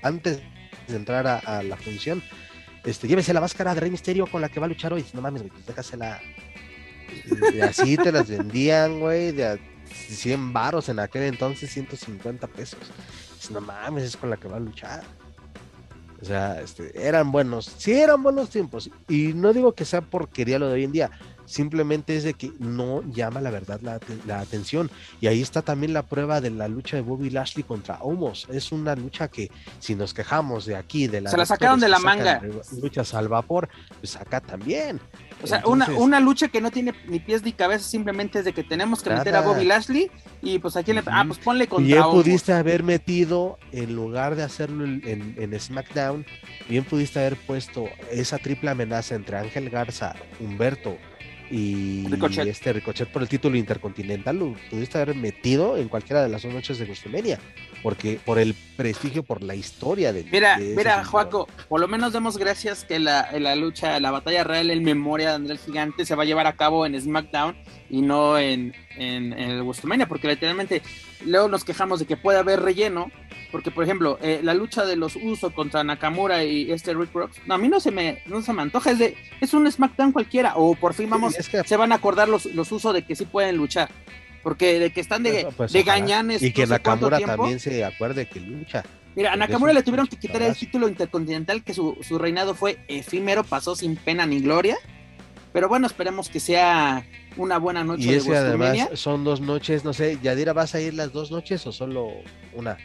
[0.02, 0.42] antes
[0.88, 2.22] de entrar a, la función,
[2.84, 5.06] este, llévese la máscara de Rey Misterio con la que va a luchar hoy.
[5.14, 6.22] No mames, güey, pues déjasela.
[7.54, 12.80] Y así te las vendían, güey, de 100 varos en aquel entonces, 150 pesos
[13.52, 15.04] no mames, es con la que va a luchar.
[16.22, 18.90] O sea, este, eran buenos, sí eran buenos tiempos.
[19.10, 21.12] Y no digo que sea porquería lo de hoy en día,
[21.46, 24.90] simplemente es de que no llama la verdad la, atención.
[25.20, 28.48] Y ahí está también la prueba de la lucha de Bobby Lashley contra Homos.
[28.50, 31.30] Es una lucha que, si nos quejamos de aquí, de la.
[31.30, 32.42] Se la sacaron de la manga.
[32.82, 35.00] Luchas al vapor, pues acá también.
[35.44, 38.54] O sea, una, una lucha que no tiene ni pies ni cabeza, simplemente es de
[38.54, 40.10] que tenemos que meter a Bobby Lashley
[40.42, 41.04] y pues aquí le.
[41.06, 41.86] Ah, pues ponle contra.
[41.86, 46.26] Bien pudiste haber metido, en lugar de hacerlo en, en, SmackDown,
[46.70, 50.98] bien pudiste haber puesto esa triple amenaza entre Ángel Garza, Humberto
[51.52, 52.06] y
[52.48, 54.38] este Ricochet por el título intercontinental.
[54.38, 57.40] Lo pudiste haber metido en cualquiera de las dos noches de WrestleMania
[57.84, 60.24] porque por el prestigio, por la historia de.
[60.32, 64.72] Mira, mira, Joaco, por lo menos demos gracias que la, la, lucha, la batalla real
[64.72, 67.56] en memoria de Andrés Gigante se va a llevar a cabo en SmackDown
[67.90, 70.82] y no en, en, el WrestleMania, porque literalmente
[71.26, 73.12] luego nos quejamos de que puede haber relleno,
[73.52, 77.42] porque por ejemplo, eh, la lucha de los Usos contra Nakamura y este Rick Rocks,
[77.46, 80.14] no, a mí no se me, no se me antoja, es de, es un SmackDown
[80.14, 83.26] cualquiera, o por fin vamos, se van a acordar los, los Usos de que sí
[83.26, 83.90] pueden luchar.
[84.44, 86.44] Porque de que están de, pues, de gañanes.
[86.44, 88.84] Y que Nakamura también se acuerde que lucha.
[89.16, 93.44] Mira, a Nakamura le tuvieron que quitar el título intercontinental, que su, reinado fue efímero,
[93.44, 94.78] pasó sin pena ni gloria.
[95.54, 97.06] Pero bueno, esperemos que sea
[97.38, 98.04] una buena noche.
[98.04, 101.66] Y ese además son dos noches, no sé, Yadira, ¿vas a ir las dos noches
[101.68, 102.10] o solo
[102.54, 102.78] una?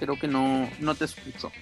[0.00, 1.52] Creo que no, no te escucho.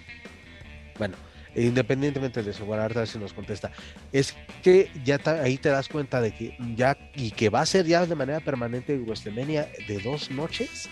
[0.99, 1.17] Bueno,
[1.55, 3.70] independientemente de eso, bueno, ahorita si nos contesta,
[4.12, 7.86] es que ya ahí te das cuenta de que ya, y que va a ser
[7.86, 10.89] ya de manera permanente WrestleMania de dos noches,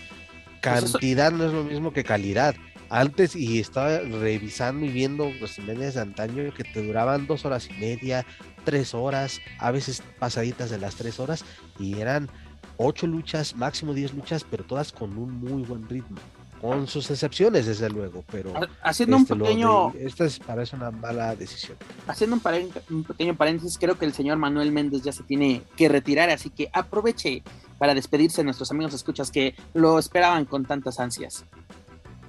[0.61, 2.55] pues cantidad no es lo mismo que calidad.
[2.91, 7.73] Antes, y estaba revisando y viendo WrestleMania de antaño que te duraban dos horas y
[7.79, 8.25] media,
[8.65, 11.45] tres horas, a veces pasaditas de las tres horas,
[11.79, 12.29] y eran
[12.77, 16.17] ocho luchas, máximo diez luchas, pero todas con un muy buen ritmo
[16.61, 21.35] con sus excepciones, desde luego, pero haciendo un este, pequeño, esta es, parece una mala
[21.35, 21.77] decisión.
[22.07, 25.89] Haciendo un, un, pequeño paréntesis, creo que el señor Manuel Méndez ya se tiene que
[25.89, 27.43] retirar, así que aproveche
[27.77, 31.45] para despedirse de nuestros amigos escuchas que lo esperaban con tantas ansias.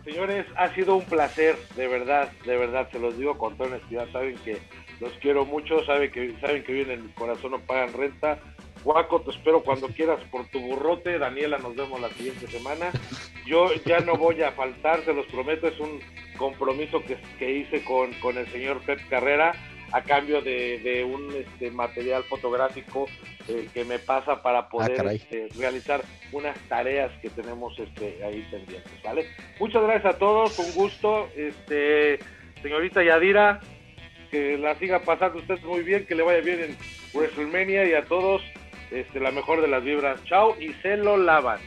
[0.05, 4.11] Señores, ha sido un placer, de verdad, de verdad, se los digo con toda honestidad,
[4.13, 4.59] saben que
[5.01, 8.39] los quiero mucho, saben que saben que viven en mi corazón, no pagan renta,
[8.85, 11.19] Guaco, te espero cuando quieras por tu burrote.
[11.19, 12.91] Daniela, nos vemos la siguiente semana.
[13.47, 16.01] Yo ya no voy a faltar, se los prometo, es un
[16.37, 19.53] compromiso que, que hice con, con, el señor Pep Carrera
[19.93, 23.07] a cambio de, de un este, material fotográfico
[23.49, 26.03] eh, que me pasa para poder ah, este, realizar
[26.33, 29.27] unas tareas que tenemos este, ahí pendientes, ¿vale?
[29.59, 31.29] Muchas gracias a todos, un gusto.
[31.35, 32.21] Este,
[32.63, 33.61] señorita Yadira,
[34.31, 36.77] que la siga pasando usted muy bien, que le vaya bien en
[37.13, 38.43] WrestleMania y a todos
[38.91, 40.23] este, la mejor de las vibras.
[40.25, 41.59] Chao y se lo lavan.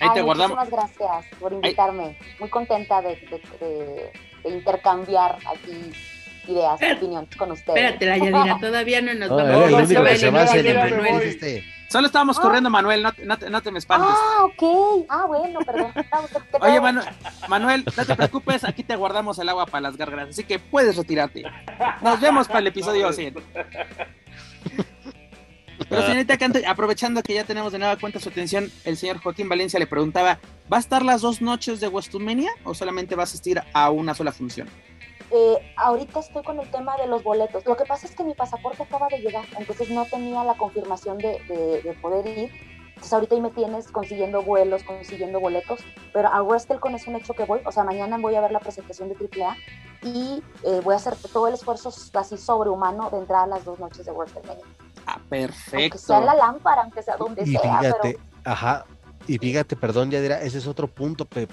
[0.00, 0.56] Ahí te guardamos.
[0.56, 2.16] Muchísimas gracias por invitarme.
[2.40, 4.10] Muy contenta de,
[4.44, 5.92] intercambiar aquí
[6.48, 7.78] ideas, opiniones con ustedes.
[7.78, 9.90] Espérate, la Yadira, todavía no nos vamos.
[9.90, 11.12] a
[11.92, 12.40] Solo estábamos ah.
[12.40, 14.08] corriendo, Manuel, no, no, te, no, te, me espantes.
[14.10, 15.04] Ah, ok.
[15.10, 15.92] Ah, bueno, perdón.
[16.62, 16.80] Oye,
[17.48, 20.96] Manuel, no te preocupes, aquí te guardamos el agua para las gárgaras, así que puedes
[20.96, 21.44] retirarte.
[22.00, 23.34] Nos vemos para el episodio 100.
[25.88, 29.48] Pero señorita Canto, aprovechando que ya tenemos de nueva cuenta su atención, el señor Joaquín
[29.48, 30.38] Valencia le preguntaba,
[30.72, 34.14] ¿va a estar las dos noches de Westumenia o solamente va a asistir a una
[34.14, 34.68] sola función?
[35.34, 37.64] Eh, ahorita estoy con el tema de los boletos.
[37.64, 41.16] Lo que pasa es que mi pasaporte acaba de llegar, entonces no tenía la confirmación
[41.16, 41.40] de,
[41.82, 42.50] de, poder ir.
[42.88, 45.80] Entonces ahorita ahí me tienes consiguiendo vuelos, consiguiendo boletos,
[46.12, 48.60] pero a WrestleCon es un hecho que voy, o sea, mañana voy a ver la
[48.60, 49.56] presentación de AAA
[50.02, 53.80] y eh, voy a hacer todo el esfuerzo así sobrehumano de entrar a las dos
[53.80, 54.64] noches de WrestleMania.
[55.32, 55.78] Perfecto.
[55.78, 57.78] Aunque sea la lámpara, aunque sea donde y sea.
[57.78, 58.84] Fíjate, ajá,
[59.26, 61.50] y fíjate, perdón, ya dirá, ese es otro punto, Pep.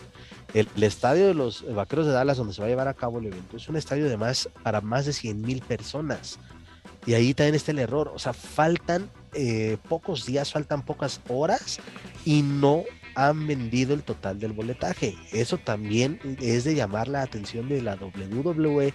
[0.53, 3.27] El, estadio de los Vaqueros de Dallas, donde se va a llevar a cabo el
[3.27, 6.39] evento, es un estadio de más para más de 100 mil personas.
[7.06, 8.11] Y ahí también está el error.
[8.14, 11.80] O sea, faltan eh, pocos días, faltan pocas horas
[12.26, 12.84] y no
[13.15, 15.15] han vendido el total del boletaje.
[15.31, 18.93] Eso también es de llamar la atención de la WWE,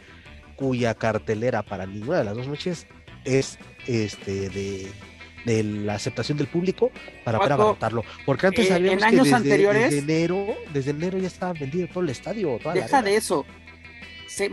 [0.56, 2.86] cuya cartelera para ninguna de las dos noches
[3.24, 6.90] es este de, la aceptación del público
[7.24, 8.04] para poder abarrotarlo.
[8.24, 12.10] Porque antes eh, en años anteriores, desde enero, desde enero ya estaba vendido todo el
[12.10, 12.58] estadio.
[12.72, 13.44] deja de eso.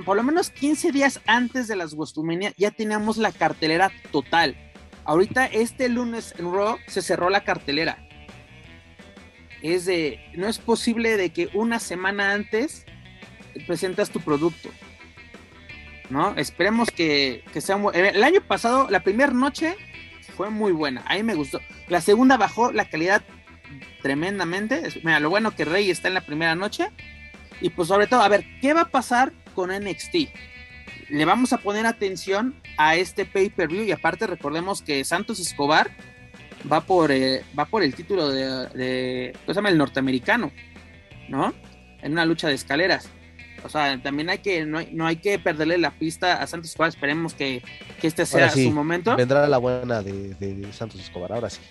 [0.05, 4.55] por lo menos 15 días antes de las Westumenia ya teníamos la cartelera total.
[5.03, 8.07] Ahorita este lunes en Raw se cerró la cartelera
[9.61, 12.85] es de, no es posible de que una semana antes
[13.67, 14.69] presentas tu producto.
[16.11, 16.35] ¿No?
[16.35, 17.95] Esperemos que, que sea muy...
[17.95, 19.75] El año pasado, la primera noche
[20.35, 21.59] fue muy buena, a mí me gustó.
[21.87, 23.23] La segunda bajó la calidad
[24.01, 24.81] tremendamente.
[25.03, 26.89] Mira, lo bueno que Rey está en la primera noche.
[27.61, 30.15] Y pues sobre todo, a ver, ¿qué va a pasar con NXT?
[31.09, 35.91] Le vamos a poner atención a este pay-per-view y aparte recordemos que Santos Escobar
[36.71, 39.35] va por, eh, va por el título de, de.
[39.47, 40.51] El norteamericano,
[41.29, 41.53] ¿no?
[42.01, 43.09] En una lucha de escaleras.
[43.63, 46.71] O sea, también hay que, no hay, no hay que perderle la pista a Santos
[46.71, 46.89] Escobar.
[46.89, 47.63] Esperemos que,
[48.01, 49.15] este sea su momento.
[49.15, 51.61] Vendrá la buena de, Santos Escobar, ahora sí.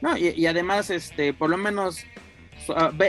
[0.00, 2.04] No, y, además, este, por lo menos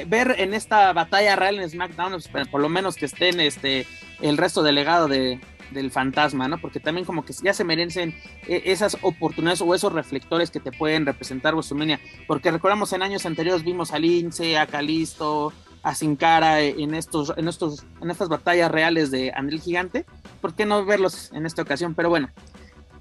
[0.08, 3.86] ver en esta batalla real en SmackDown, pues, por lo menos que estén este,
[4.22, 5.40] el resto del legado de,
[5.72, 6.60] del fantasma, ¿no?
[6.60, 8.16] Porque también como que ya se merecen
[8.48, 13.26] eh, esas oportunidades o esos reflectores que te pueden representar WrestleMania, porque recordamos en años
[13.26, 15.54] anteriores vimos a Lince, a Calisto,
[15.84, 20.06] a Sin Cara en estos, en estos, en estas batallas reales de Andrés Gigante,
[20.42, 21.96] ¿por qué no verlos en esta ocasión?
[21.96, 22.30] Pero bueno,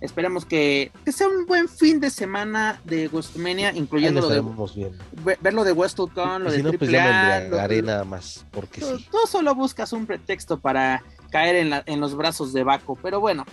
[0.01, 4.93] esperemos que, sea un buen fin de semana de WrestleMania, incluyendo lo de
[5.41, 9.93] ver lo de WrestleCon, lo de no, pues arena más, porque tú, tú, solo buscas
[9.93, 12.97] un pretexto para caer en, la, en los brazos de Baco.
[13.01, 13.45] Pero bueno,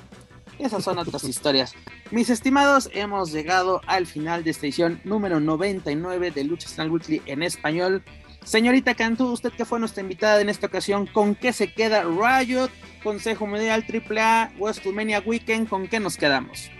[0.59, 1.73] esas son otras historias.
[2.11, 7.21] Mis estimados, hemos llegado al final de esta edición número 99 de Lucha Central Weekly
[7.25, 8.03] en español.
[8.47, 12.69] Señorita Cantú, usted que fue nuestra invitada en esta ocasión, ¿con qué se queda Riot,
[13.03, 15.67] Consejo Mundial AAA, WrestleMania Weekend?
[15.67, 16.71] ¿Con qué nos quedamos?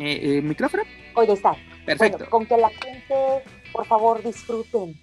[0.00, 0.82] Eh, eh, ¿Micrófono?
[1.14, 1.54] Oye, está.
[1.86, 2.28] Perfecto.
[2.30, 3.14] con que la gente,
[3.72, 5.00] por favor, disfruten.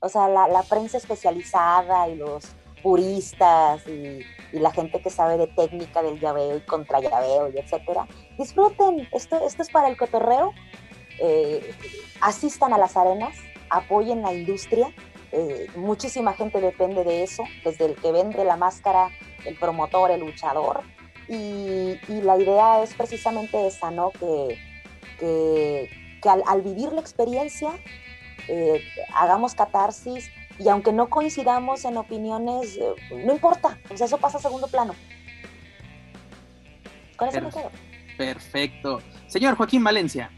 [0.00, 2.44] O sea, la, la prensa especializada y los
[2.82, 4.20] puristas y,
[4.52, 8.06] la gente que sabe de técnica del llaveo y contra llaveo y etcétera,
[8.38, 10.52] disfruten, esto, esto es para el cotorreo,
[11.18, 11.74] eh,
[12.20, 13.34] asistan a las arenas,
[13.70, 14.88] apoyen la industria,
[15.32, 19.10] eh, muchísima gente depende de eso, desde el que vende la máscara,
[19.44, 20.82] el promotor, el luchador,
[21.28, 24.10] y, la idea es precisamente esa, ¿no?
[24.10, 24.58] Que,
[25.18, 27.70] que, al, vivir la experiencia
[28.48, 28.82] eh,
[29.14, 34.40] hagamos catarsis, y aunque no coincidamos en opiniones, eh, no importa, pues eso pasa a
[34.40, 34.94] segundo plano.
[37.16, 37.70] Con eso me quedo.
[38.16, 39.00] Perfecto.
[39.26, 40.30] Señor Joaquín Valencia.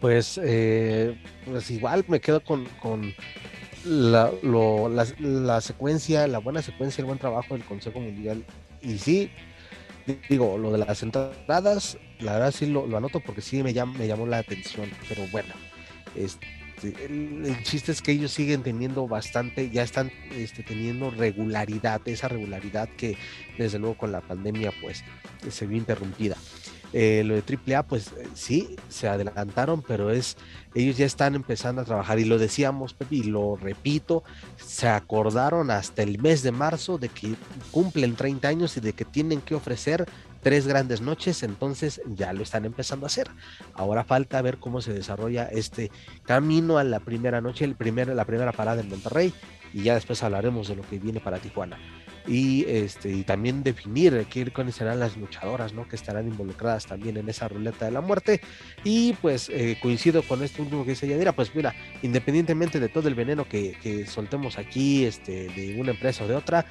[0.00, 2.66] Pues, eh, pues igual me quedo con,
[3.84, 4.30] la,
[5.18, 8.44] la, secuencia, la buena secuencia, el buen trabajo del Consejo Mundial.
[8.80, 9.30] Y sí,
[10.28, 14.26] digo, lo de las entradas, la verdad sí lo, anoto porque sí me, me llamó
[14.26, 15.54] la atención, pero bueno,
[16.14, 16.46] este,
[17.04, 22.88] el, chiste es que ellos siguen teniendo bastante, ya están este, teniendo regularidad, esa regularidad
[22.96, 23.16] que
[23.56, 25.04] desde luego con la pandemia pues
[25.50, 26.36] se vio interrumpida.
[26.92, 30.36] Eh, lo de AAA, pues eh, sí, se adelantaron, pero es,
[30.74, 34.24] ellos ya están empezando a trabajar y lo decíamos, Pepe, y lo repito,
[34.56, 37.34] se acordaron hasta el mes de marzo de que
[37.70, 40.06] cumplen 30 años y de que tienen que ofrecer
[40.42, 43.28] tres grandes noches, entonces ya lo están empezando a hacer.
[43.74, 45.90] Ahora falta ver cómo se desarrolla este
[46.24, 49.34] camino a la primera noche, el primer, la primera parada en Monterrey,
[49.74, 51.78] y ya después hablaremos de lo que viene para Tijuana.
[52.28, 55.88] Y, este, y también definir quiénes serán las luchadoras, ¿no?
[55.88, 58.40] Que estarán involucradas también en esa ruleta de la muerte.
[58.84, 63.08] Y pues eh, coincido con esto último que dice Yadira, pues mira, independientemente de todo
[63.08, 66.66] el veneno que, que soltemos aquí, este, de una empresa o de otra,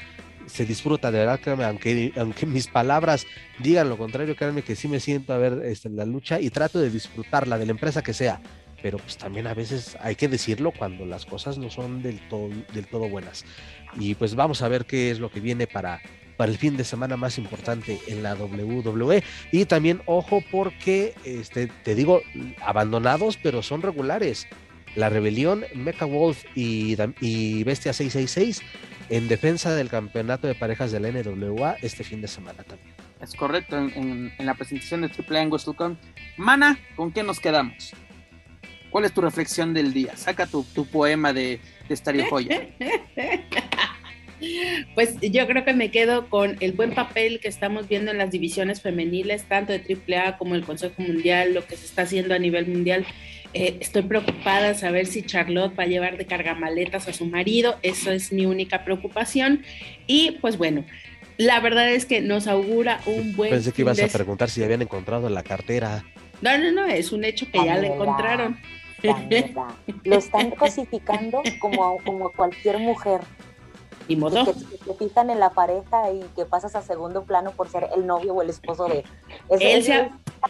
[0.47, 3.25] se disfruta, de verdad, créanme, aunque, aunque mis palabras
[3.59, 6.79] digan lo contrario, créanme que sí me siento a ver este, la lucha y trato
[6.79, 8.41] de disfrutarla de la empresa que sea,
[8.81, 12.49] pero pues también a veces hay que decirlo cuando las cosas no son del todo,
[12.73, 13.45] del todo buenas.
[13.99, 16.01] Y pues vamos a ver qué es lo que viene para,
[16.37, 19.23] para el fin de semana más importante en la WWE.
[19.51, 22.21] Y también, ojo, porque este, te digo,
[22.61, 24.47] abandonados, pero son regulares.
[24.95, 28.61] La Rebelión, Mecha Wolf y, y Bestia 666
[29.09, 32.93] en defensa del campeonato de parejas de la NWA este fin de semana también.
[33.21, 35.51] Es correcto, en, la presentación de Triple A en
[36.37, 37.93] Mana, ¿con qué nos quedamos?
[38.89, 40.15] ¿Cuál es tu reflexión del día?
[40.15, 42.67] Saca tu, poema de, de Estario Joya.
[44.93, 48.31] Pues yo creo que me quedo con el buen papel que estamos viendo en las
[48.31, 52.39] divisiones femeniles, tanto de AAA como el Consejo Mundial, lo que se está haciendo a
[52.39, 53.05] nivel mundial
[53.53, 58.11] Eh, estoy preocupada saber si Charlotte va a llevar de cargamaletas a su marido, eso
[58.11, 59.63] es mi única preocupación.
[60.05, 60.83] Y pues bueno,
[61.37, 63.51] la verdad es que nos augura un buen...
[63.51, 66.03] Pensé que ibas a preguntar si habían encontrado la cartera.
[66.41, 68.57] No, no, no, es un hecho que ya la encontraron.
[70.03, 73.21] Lo están cosificando como, como cualquier mujer.
[74.07, 74.45] Y modo.
[74.45, 78.07] Que, te fijan en la pareja y que pasas a segundo plano por ser el
[78.07, 79.03] novio o el esposo de.
[79.49, 80.09] Es, él se ha,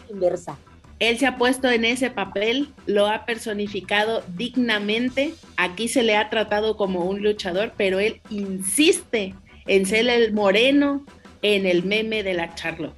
[0.10, 0.58] inversa.
[1.00, 5.34] Él se ha puesto en ese papel, lo ha personificado dignamente.
[5.56, 11.04] Aquí se le ha tratado como un luchador, pero él insiste en ser el moreno
[11.42, 12.96] en el meme de la Charlotte.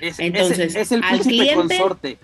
[0.00, 2.18] Entonces, es, el al cliente, consorte.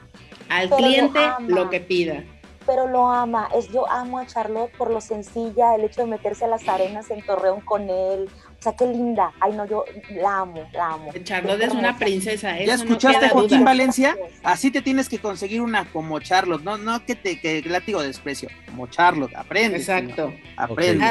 [0.49, 2.25] Al cliente lo que pida
[2.69, 3.49] pero lo ama.
[3.57, 7.11] Es yo amo a Charlotte por lo sencilla, el hecho de meterse a las arenas
[7.11, 8.29] en Torreón con él.
[8.59, 9.33] O sea, qué linda.
[9.41, 11.11] Ay, no, yo la amo, la amo.
[11.25, 12.63] Charlotte es una princesa.
[12.63, 14.17] ¿Ya escuchaste, Joaquín Valencia?
[14.43, 16.63] Así te tienes que conseguir una como Charlotte.
[16.63, 18.51] No, no que te que látigo de desprecio.
[18.67, 19.35] Como Charlotte.
[19.35, 19.79] Aprende.
[19.79, 20.35] Exacto.
[20.59, 21.07] Aprende.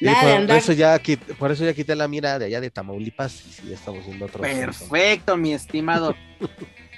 [0.00, 3.68] por, eso ya quité, por eso ya quité la mira de allá de Tamaulipas y
[3.68, 4.42] ya estamos viendo otro.
[4.42, 6.16] Perfecto, mi estimado.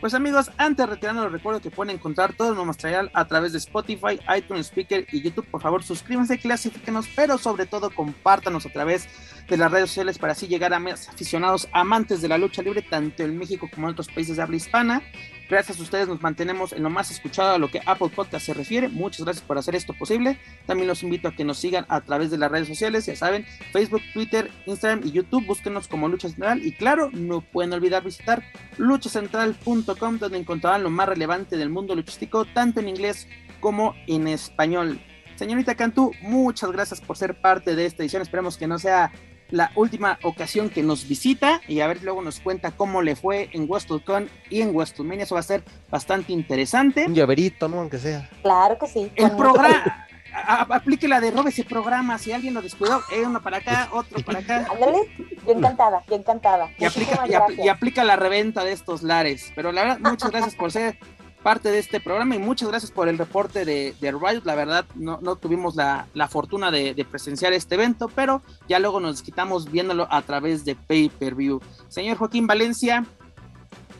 [0.00, 3.52] Pues amigos, antes de retirarnos les recuerdo que pueden encontrar todo nuestro material a través
[3.52, 5.46] de Spotify, iTunes Speaker y YouTube.
[5.50, 9.06] Por favor, suscríbanse, clasifíquenos, pero sobre todo compártanos a través
[9.46, 12.80] de las redes sociales para así llegar a más aficionados amantes de la lucha libre,
[12.80, 15.02] tanto en México como en otros países de habla hispana.
[15.50, 18.54] Gracias a ustedes nos mantenemos en lo más escuchado a lo que Apple Podcast se
[18.54, 18.88] refiere.
[18.88, 20.38] Muchas gracias por hacer esto posible.
[20.64, 23.44] También los invito a que nos sigan a través de las redes sociales, ya saben,
[23.72, 25.44] Facebook, Twitter, Instagram y YouTube.
[25.44, 28.44] Búsquenos como Lucha Central y claro, no pueden olvidar visitar
[28.78, 33.26] luchacentral.com donde encontrarán lo más relevante del mundo luchístico, tanto en inglés
[33.58, 35.00] como en español.
[35.34, 38.22] Señorita Cantú, muchas gracias por ser parte de esta edición.
[38.22, 39.10] Esperemos que no sea
[39.50, 43.50] la última ocasión que nos visita y a ver luego nos cuenta cómo le fue
[43.52, 45.24] en WrestleCon y en WrestleMania.
[45.24, 47.06] Eso va a ser bastante interesante.
[47.06, 47.80] Un llaverito, ¿no?
[47.80, 48.28] Aunque sea.
[48.42, 49.10] Claro que sí.
[49.16, 50.06] El programa.
[50.46, 54.20] Aplique la de robe ese programa, si alguien lo descuidó, eh, uno para acá, otro
[54.24, 54.66] para acá.
[54.72, 54.98] Ándale,
[55.44, 56.70] yo encantada, yo encantada.
[56.78, 57.24] Y aplica,
[57.58, 59.52] y, aplica la reventa de estos lares.
[59.56, 60.98] Pero la verdad, muchas gracias por ser
[61.42, 64.42] parte de este programa y muchas gracias por el reporte de, de Riot.
[64.44, 69.00] La verdad, no, no tuvimos la, la fortuna de, presenciar este evento, pero ya luego
[69.00, 71.60] nos quitamos viéndolo a través de Pay Per View.
[71.88, 73.04] Señor Joaquín Valencia,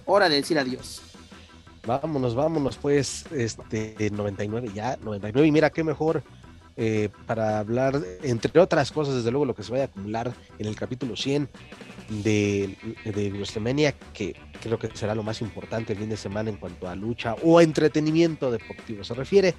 [0.05, 1.03] hora de decir adiós.
[1.87, 6.23] Vámonos, vámonos, pues, este 99 ya, 99, y mira qué mejor
[6.77, 10.67] eh, para hablar, entre otras cosas, desde luego, lo que se vaya a acumular en
[10.67, 11.49] el capítulo 100
[12.11, 16.57] de, de WrestleMania, que creo que será lo más importante el fin de semana en
[16.57, 19.55] cuanto a lucha o entretenimiento deportivo se refiere.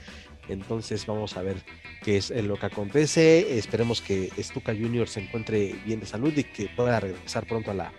[0.49, 1.57] Entonces vamos a ver
[2.03, 3.57] qué es lo que acontece.
[3.57, 7.73] Esperemos que Stuka Junior se encuentre bien de salud y que pueda regresar pronto a
[7.73, 7.93] la,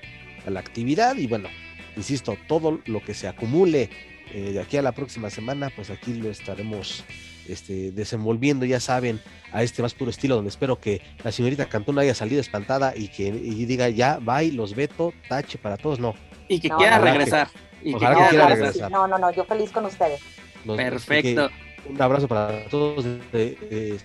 [0.47, 1.16] a la actividad.
[1.16, 1.49] Y bueno,
[1.97, 3.89] insisto, todo lo que se acumule
[4.33, 7.05] eh, de aquí a la próxima semana, pues aquí lo estaremos
[7.48, 9.20] este, desenvolviendo, ya saben,
[9.52, 13.09] a este más puro estilo, donde espero que la señorita Cantón haya salido espantada y
[13.09, 16.14] que diga ya, bye, los veto, tache para todos, no.
[16.48, 17.48] Y que quiera regresar.
[17.82, 18.90] y que, quiera regresar.
[18.90, 20.20] No, no, no, yo feliz con ustedes.
[20.64, 21.51] Perfecto.
[21.89, 23.98] un abrazo para todos de,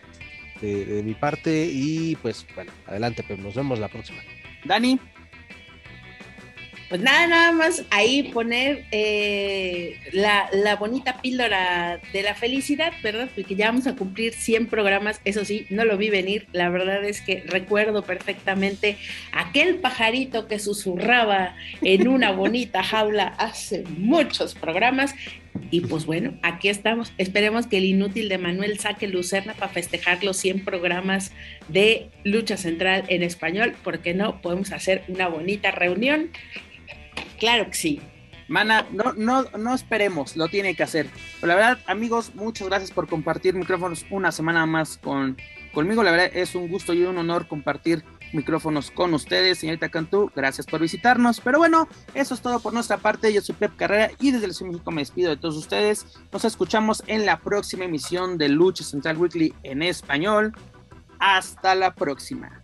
[0.61, 4.19] de, mi parte y pues bueno, adelante, pues nos vemos la próxima.
[4.65, 4.99] Dani.
[6.89, 13.29] Pues nada, nada más ahí poner eh, la, la, bonita píldora de la felicidad, ¿verdad?
[13.35, 17.03] Porque ya vamos a cumplir 100 programas, eso sí, no lo vi venir, la verdad
[17.03, 18.97] es que recuerdo perfectamente
[19.33, 25.13] aquel pajarito que susurraba en una bonita jaula hace muchos programas.
[25.71, 27.11] Y pues bueno, aquí estamos.
[27.17, 31.31] Esperemos que el inútil de Manuel saque Lucerna para festejar los 100 programas
[31.67, 36.29] de Lucha Central en español, porque no podemos hacer una bonita reunión
[37.39, 38.01] Claro que sí.
[38.47, 41.09] Mana, no, no, no esperemos, lo tiene que hacer.
[41.41, 45.37] Pero la verdad, amigos, muchas gracias por compartir micrófonos una semana más con,
[45.73, 46.01] conmigo.
[46.01, 50.31] La verdad es un gusto y un honor compartir micrófonos con ustedes, señorita Cantú.
[50.33, 51.41] Gracias por visitarnos.
[51.41, 53.33] Pero bueno, eso es todo por nuestra parte.
[53.33, 56.17] Yo soy Pep Carrera y desde el Ciudad México me despido de todos ustedes.
[56.31, 60.53] Nos escuchamos en la próxima emisión de Lucha Central Weekly en español.
[61.19, 62.63] Hasta la próxima.